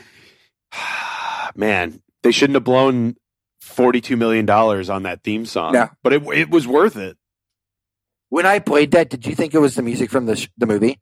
Man, 1.55 2.01
they 2.23 2.31
shouldn't 2.31 2.55
have 2.55 2.63
blown 2.63 3.15
forty-two 3.61 4.17
million 4.17 4.45
dollars 4.45 4.89
on 4.89 5.03
that 5.03 5.23
theme 5.23 5.45
song. 5.45 5.73
No. 5.73 5.89
but 6.03 6.13
it 6.13 6.23
it 6.33 6.49
was 6.49 6.67
worth 6.67 6.97
it. 6.97 7.17
When 8.29 8.45
I 8.45 8.59
played 8.59 8.91
that, 8.91 9.09
did 9.09 9.25
you 9.25 9.35
think 9.35 9.53
it 9.53 9.59
was 9.59 9.75
the 9.75 9.81
music 9.81 10.09
from 10.09 10.25
the 10.25 10.35
sh- 10.35 10.49
the 10.57 10.65
movie? 10.65 10.99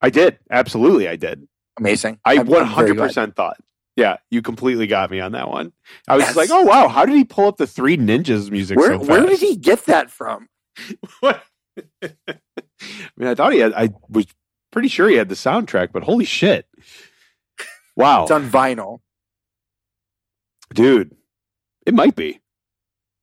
I 0.00 0.10
did. 0.10 0.38
Absolutely, 0.50 1.08
I 1.08 1.16
did. 1.16 1.46
Amazing. 1.78 2.18
I 2.24 2.32
I'm- 2.32 2.40
I'm 2.40 2.46
very 2.46 2.64
hundred 2.66 2.96
glad. 2.96 3.06
percent 3.08 3.36
thought. 3.36 3.56
Yeah, 3.96 4.16
you 4.30 4.42
completely 4.42 4.88
got 4.88 5.10
me 5.10 5.20
on 5.20 5.32
that 5.32 5.48
one. 5.48 5.72
I 6.08 6.16
was 6.16 6.24
just 6.24 6.36
Yes. 6.36 6.50
like, 6.50 6.58
oh 6.58 6.64
wow, 6.64 6.88
how 6.88 7.04
did 7.06 7.14
he 7.14 7.24
pull 7.24 7.46
up 7.46 7.58
the 7.58 7.66
Three 7.66 7.96
Ninjas 7.96 8.50
music 8.50 8.76
Where 8.76 8.92
so 8.94 8.98
fast? 8.98 9.10
where 9.10 9.26
did 9.26 9.38
he 9.38 9.56
get 9.56 9.84
that 9.86 10.10
from? 10.10 10.48
What? 11.20 11.42
I 12.02 12.14
mean, 13.16 13.28
I 13.28 13.34
thought 13.34 13.52
he 13.52 13.60
had. 13.60 13.72
I 13.72 13.90
was 14.08 14.26
pretty 14.72 14.88
sure 14.88 15.08
he 15.08 15.16
had 15.16 15.28
the 15.28 15.34
soundtrack, 15.36 15.90
but 15.92 16.02
holy 16.02 16.24
shit! 16.24 16.66
Wow, 17.96 18.22
It's 18.24 18.30
on 18.32 18.48
vinyl. 18.50 18.98
dude, 20.72 21.14
it 21.86 21.94
might 21.94 22.16
be. 22.16 22.40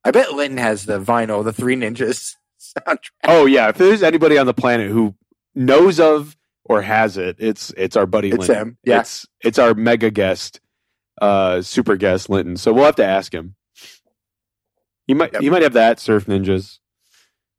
I 0.04 0.10
bet 0.10 0.32
Linton 0.32 0.58
has 0.58 0.84
the 0.86 0.98
vinyl, 0.98 1.44
the 1.44 1.52
Three 1.52 1.76
Ninjas 1.76 2.34
soundtrack. 2.78 2.98
Oh 3.24 3.46
yeah, 3.46 3.68
if 3.68 3.78
there's 3.78 4.02
anybody 4.02 4.38
on 4.38 4.46
the 4.46 4.54
planet 4.54 4.90
who 4.90 5.14
knows 5.54 6.00
of 6.00 6.36
or 6.64 6.82
has 6.82 7.16
it, 7.16 7.36
it's 7.38 7.72
it's 7.76 7.96
our 7.96 8.06
buddy. 8.06 8.28
It's 8.28 8.48
Linton. 8.48 8.56
him, 8.56 8.78
yeah. 8.84 9.00
it's 9.00 9.26
it's 9.42 9.58
our 9.58 9.74
mega 9.74 10.10
guest, 10.10 10.60
uh, 11.20 11.62
super 11.62 11.96
guest 11.96 12.28
Linton. 12.30 12.56
So 12.56 12.72
we'll 12.72 12.84
have 12.84 12.96
to 12.96 13.04
ask 13.04 13.32
him. 13.32 13.54
You 15.06 15.14
might 15.16 15.32
Yep. 15.32 15.42
he 15.42 15.50
might 15.50 15.62
have 15.62 15.72
that 15.74 15.98
Surf 16.00 16.26
Ninjas. 16.26 16.78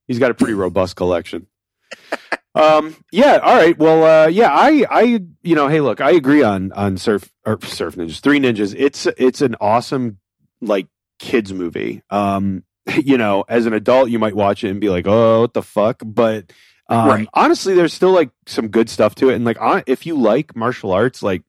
He's 0.08 0.20
got 0.20 0.32
a 0.32 0.34
pretty 0.34 0.54
robust 0.54 0.96
collection. 0.96 1.48
um 2.56 2.96
yeah 3.12 3.38
all 3.44 3.56
right 3.56 3.78
well 3.80 4.04
uh 4.04 4.28
yeah 4.28 4.52
i 4.52 4.86
i 4.90 5.02
you 5.42 5.56
know 5.56 5.68
hey 5.68 5.80
look 5.82 6.02
i 6.02 6.12
agree 6.12 6.44
on 6.44 6.72
on 6.74 6.98
surf 6.98 7.32
or 7.46 7.60
surf 7.64 7.96
ninjas 7.96 8.20
three 8.20 8.40
ninjas 8.40 8.76
it's 8.78 9.08
it's 9.18 9.42
an 9.42 9.56
awesome 9.60 10.18
like 10.62 10.88
kids 11.20 11.52
movie 11.52 12.04
um 12.12 12.64
you 13.04 13.18
know 13.18 13.46
as 13.48 13.66
an 13.66 13.74
adult 13.74 14.10
you 14.10 14.20
might 14.20 14.36
watch 14.36 14.64
it 14.64 14.70
and 14.70 14.82
be 14.82 14.90
like 14.90 15.08
oh 15.08 15.42
what 15.42 15.54
the 15.54 15.64
fuck? 15.64 16.02
But 16.06 16.52
um 16.90 17.08
Right. 17.08 17.30
honestly 17.34 17.74
there's 17.74 17.94
still 17.94 18.12
like 18.12 18.30
some 18.46 18.68
good 18.68 18.90
stuff 18.90 19.16
to 19.16 19.30
it. 19.30 19.36
And 19.36 19.46
like 19.46 19.58
if 19.88 20.06
you 20.06 20.16
like 20.18 20.56
martial 20.56 20.92
arts 20.92 21.24
like 21.24 21.44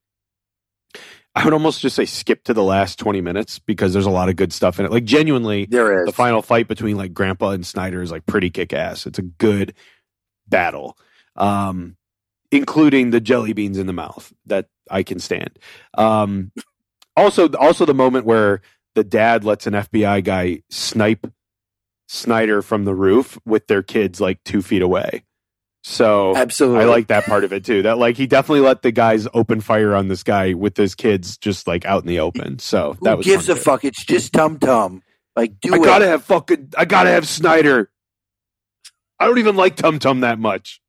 i 1.36 1.42
would 1.44 1.52
almost 1.52 1.80
just 1.80 1.96
say 1.96 2.04
skip 2.04 2.44
to 2.44 2.54
the 2.54 2.62
last 2.62 2.96
20 3.00 3.20
minutes 3.20 3.58
because 3.58 3.92
there's 3.92 4.06
a 4.06 4.10
lot 4.10 4.28
of 4.28 4.36
good 4.36 4.52
stuff 4.52 4.78
in 4.78 4.86
it. 4.86 4.92
Like 4.92 5.04
genuinely 5.04 5.66
There 5.66 6.02
is. 6.02 6.06
the 6.06 6.12
final 6.12 6.42
fight 6.42 6.68
between 6.68 6.96
like 6.96 7.12
grandpa 7.12 7.50
and 7.50 7.66
snyder 7.66 8.00
is 8.02 8.12
like 8.12 8.24
pretty 8.26 8.50
kick-ass. 8.50 9.06
It's 9.06 9.18
a 9.18 9.22
good 9.22 9.74
battle 10.46 10.96
um 11.36 11.96
including 12.52 13.10
the 13.10 13.20
jelly 13.20 13.52
beans 13.52 13.78
in 13.78 13.86
the 13.88 13.92
mouth 13.92 14.32
that 14.46 14.68
i 14.90 15.02
can 15.02 15.18
stand. 15.18 15.58
Um 15.94 16.52
also 17.16 17.48
also 17.54 17.84
the 17.84 17.94
moment 17.94 18.26
where 18.26 18.60
the 18.94 19.04
dad 19.04 19.44
lets 19.44 19.66
an 19.66 19.74
fbi 19.74 20.22
guy 20.22 20.62
snipe 20.70 21.26
snyder 22.08 22.62
from 22.62 22.84
the 22.84 22.94
roof 22.94 23.38
with 23.44 23.66
their 23.66 23.82
kids 23.82 24.20
like 24.20 24.42
two 24.44 24.62
feet 24.62 24.82
away 24.82 25.24
so 25.86 26.34
Absolutely. 26.34 26.84
I 26.84 26.86
like 26.86 27.08
that 27.08 27.24
part 27.26 27.44
of 27.44 27.52
it 27.52 27.62
too. 27.62 27.82
That 27.82 27.98
like 27.98 28.16
he 28.16 28.26
definitely 28.26 28.60
let 28.60 28.80
the 28.80 28.90
guys 28.90 29.28
open 29.34 29.60
fire 29.60 29.94
on 29.94 30.08
this 30.08 30.22
guy 30.22 30.54
with 30.54 30.78
his 30.78 30.94
kids 30.94 31.36
just 31.36 31.66
like 31.66 31.84
out 31.84 32.02
in 32.02 32.08
the 32.08 32.20
open. 32.20 32.58
So 32.58 32.94
Who 32.94 33.04
that 33.04 33.18
was 33.18 33.26
gives 33.26 33.50
a 33.50 33.54
fuck? 33.54 33.84
It's 33.84 34.02
just 34.02 34.32
Tum 34.32 34.58
Tum. 34.58 35.02
Like, 35.36 35.60
do 35.60 35.74
I 35.74 35.76
it. 35.76 35.84
gotta 35.84 36.06
have 36.06 36.24
fucking. 36.24 36.72
I 36.78 36.86
gotta 36.86 37.10
have 37.10 37.28
Snyder. 37.28 37.90
I 39.20 39.26
don't 39.26 39.38
even 39.38 39.56
like 39.56 39.76
Tum 39.76 39.98
Tum 39.98 40.20
that 40.20 40.38
much. 40.38 40.80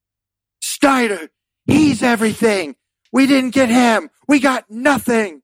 Snyder, 0.62 1.30
he's 1.66 2.02
everything. 2.02 2.78
We 3.12 3.28
didn't 3.28 3.52
get 3.52 3.70
him. 3.70 4.10
We 4.30 4.40
got 4.40 4.70
nothing. 4.70 5.42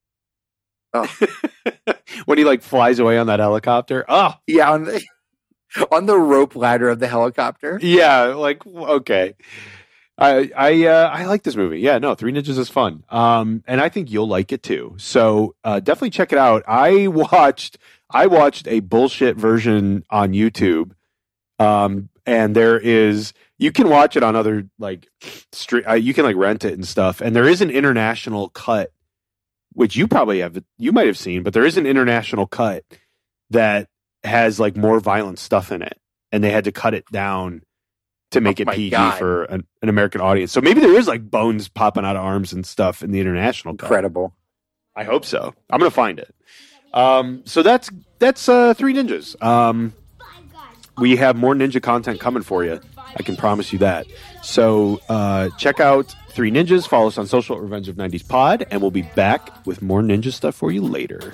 when 2.25 2.37
he 2.37 2.43
like 2.43 2.61
flies 2.61 2.99
away 2.99 3.17
on 3.17 3.27
that 3.27 3.39
helicopter. 3.39 4.05
Oh 4.07 4.33
Yeah, 4.47 4.71
on 4.71 4.83
the 4.85 5.03
on 5.91 6.05
the 6.05 6.17
rope 6.17 6.55
ladder 6.55 6.89
of 6.89 6.99
the 6.99 7.07
helicopter. 7.07 7.79
yeah, 7.81 8.23
like 8.25 8.65
okay. 8.65 9.35
I 10.17 10.51
I 10.55 10.85
uh, 10.85 11.09
I 11.09 11.25
like 11.25 11.43
this 11.43 11.55
movie. 11.55 11.79
Yeah, 11.79 11.97
no, 11.97 12.13
Three 12.13 12.31
Ninjas 12.31 12.57
is 12.57 12.69
fun. 12.69 13.03
Um, 13.09 13.63
and 13.67 13.81
I 13.81 13.89
think 13.89 14.11
you'll 14.11 14.27
like 14.27 14.51
it 14.51 14.61
too. 14.61 14.95
So 14.97 15.55
uh, 15.63 15.79
definitely 15.79 16.11
check 16.11 16.31
it 16.31 16.37
out. 16.37 16.63
I 16.67 17.07
watched 17.07 17.77
I 18.09 18.27
watched 18.27 18.67
a 18.67 18.81
bullshit 18.81 19.37
version 19.37 20.03
on 20.09 20.33
YouTube. 20.33 20.91
Um, 21.59 22.09
and 22.25 22.55
there 22.55 22.77
is 22.79 23.33
you 23.57 23.71
can 23.71 23.89
watch 23.89 24.15
it 24.15 24.23
on 24.23 24.35
other 24.35 24.67
like 24.77 25.07
street. 25.51 25.85
Uh, 25.87 25.93
you 25.93 26.13
can 26.13 26.23
like 26.25 26.35
rent 26.35 26.65
it 26.65 26.73
and 26.73 26.87
stuff. 26.87 27.21
And 27.21 27.35
there 27.35 27.47
is 27.47 27.61
an 27.61 27.69
international 27.69 28.49
cut, 28.49 28.91
which 29.73 29.95
you 29.95 30.07
probably 30.07 30.39
have 30.39 30.61
you 30.77 30.91
might 30.91 31.07
have 31.07 31.17
seen, 31.17 31.43
but 31.43 31.53
there 31.53 31.65
is 31.65 31.77
an 31.77 31.85
international 31.85 32.47
cut 32.47 32.83
that 33.49 33.87
has 34.23 34.59
like 34.59 34.75
more 34.77 34.99
violent 34.99 35.39
stuff 35.39 35.71
in 35.71 35.81
it, 35.81 35.97
and 36.31 36.43
they 36.43 36.51
had 36.51 36.65
to 36.65 36.71
cut 36.71 36.93
it 36.93 37.05
down 37.11 37.61
to 38.31 38.39
make 38.41 38.59
Oh 38.59 38.63
it 38.63 38.69
PG 38.69 38.89
God. 38.91 39.17
for 39.17 39.43
an, 39.45 39.65
an 39.81 39.89
American 39.89 40.21
audience. 40.21 40.51
So 40.53 40.61
maybe 40.61 40.79
there 40.79 40.97
is 40.97 41.07
like 41.07 41.29
bones 41.29 41.67
popping 41.67 42.05
out 42.05 42.15
of 42.15 42.23
arms 42.23 42.53
and 42.53 42.65
stuff 42.65 43.03
in 43.03 43.11
the 43.11 43.19
international 43.19 43.75
cut. 43.75 43.87
Incredible. 43.87 44.33
I 44.95 45.03
hope 45.03 45.25
so. 45.25 45.53
I'm 45.69 45.79
gonna 45.79 45.89
find 45.91 46.19
it. 46.19 46.33
Um, 46.93 47.41
so 47.45 47.61
that's 47.63 47.89
that's 48.19 48.47
uh, 48.49 48.73
three 48.73 48.93
ninjas. 48.93 49.41
Um, 49.43 49.93
we 50.97 51.15
have 51.15 51.35
more 51.35 51.55
ninja 51.55 51.81
content 51.81 52.19
coming 52.19 52.43
for 52.43 52.63
you. 52.63 52.79
I 52.97 53.23
can 53.23 53.35
promise 53.35 53.73
you 53.73 53.79
that. 53.79 54.07
So 54.43 55.01
uh, 55.09 55.49
check 55.57 55.79
out 55.79 56.15
Three 56.31 56.49
Ninjas. 56.49 56.87
Follow 56.87 57.07
us 57.07 57.17
on 57.17 57.27
social 57.27 57.57
at 57.57 57.61
Revenge 57.61 57.89
of 57.89 57.95
90s 57.97 58.27
Pod, 58.27 58.65
and 58.71 58.81
we'll 58.81 58.89
be 58.89 59.01
back 59.01 59.65
with 59.65 59.81
more 59.81 60.01
ninja 60.01 60.31
stuff 60.31 60.55
for 60.55 60.71
you 60.71 60.81
later. 60.81 61.33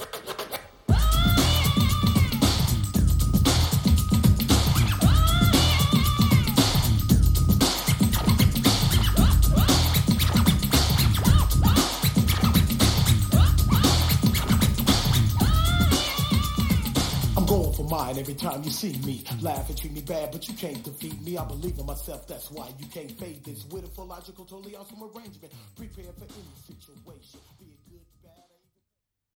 Every 18.28 18.36
time 18.42 18.62
you 18.62 18.70
see 18.70 18.92
me. 19.06 19.24
Laugh 19.40 19.70
and 19.70 19.78
treat 19.78 19.94
me 19.94 20.02
bad, 20.02 20.32
but 20.34 20.46
you 20.50 20.54
can't 20.54 20.84
defeat 20.84 21.22
me. 21.22 21.38
I 21.38 21.46
believe 21.46 21.80
in 21.80 21.86
myself, 21.86 22.28
that's 22.28 22.52
why 22.52 22.68
you 22.78 22.86
can't 22.88 23.12
fade 23.12 23.42
this. 23.46 23.64
With 23.72 23.98
a 23.98 24.02
logical, 24.02 24.44
totally 24.44 24.76
awesome 24.76 25.02
arrangement. 25.02 25.54
Prepare 25.78 26.12
for 26.12 26.26
any 26.26 27.57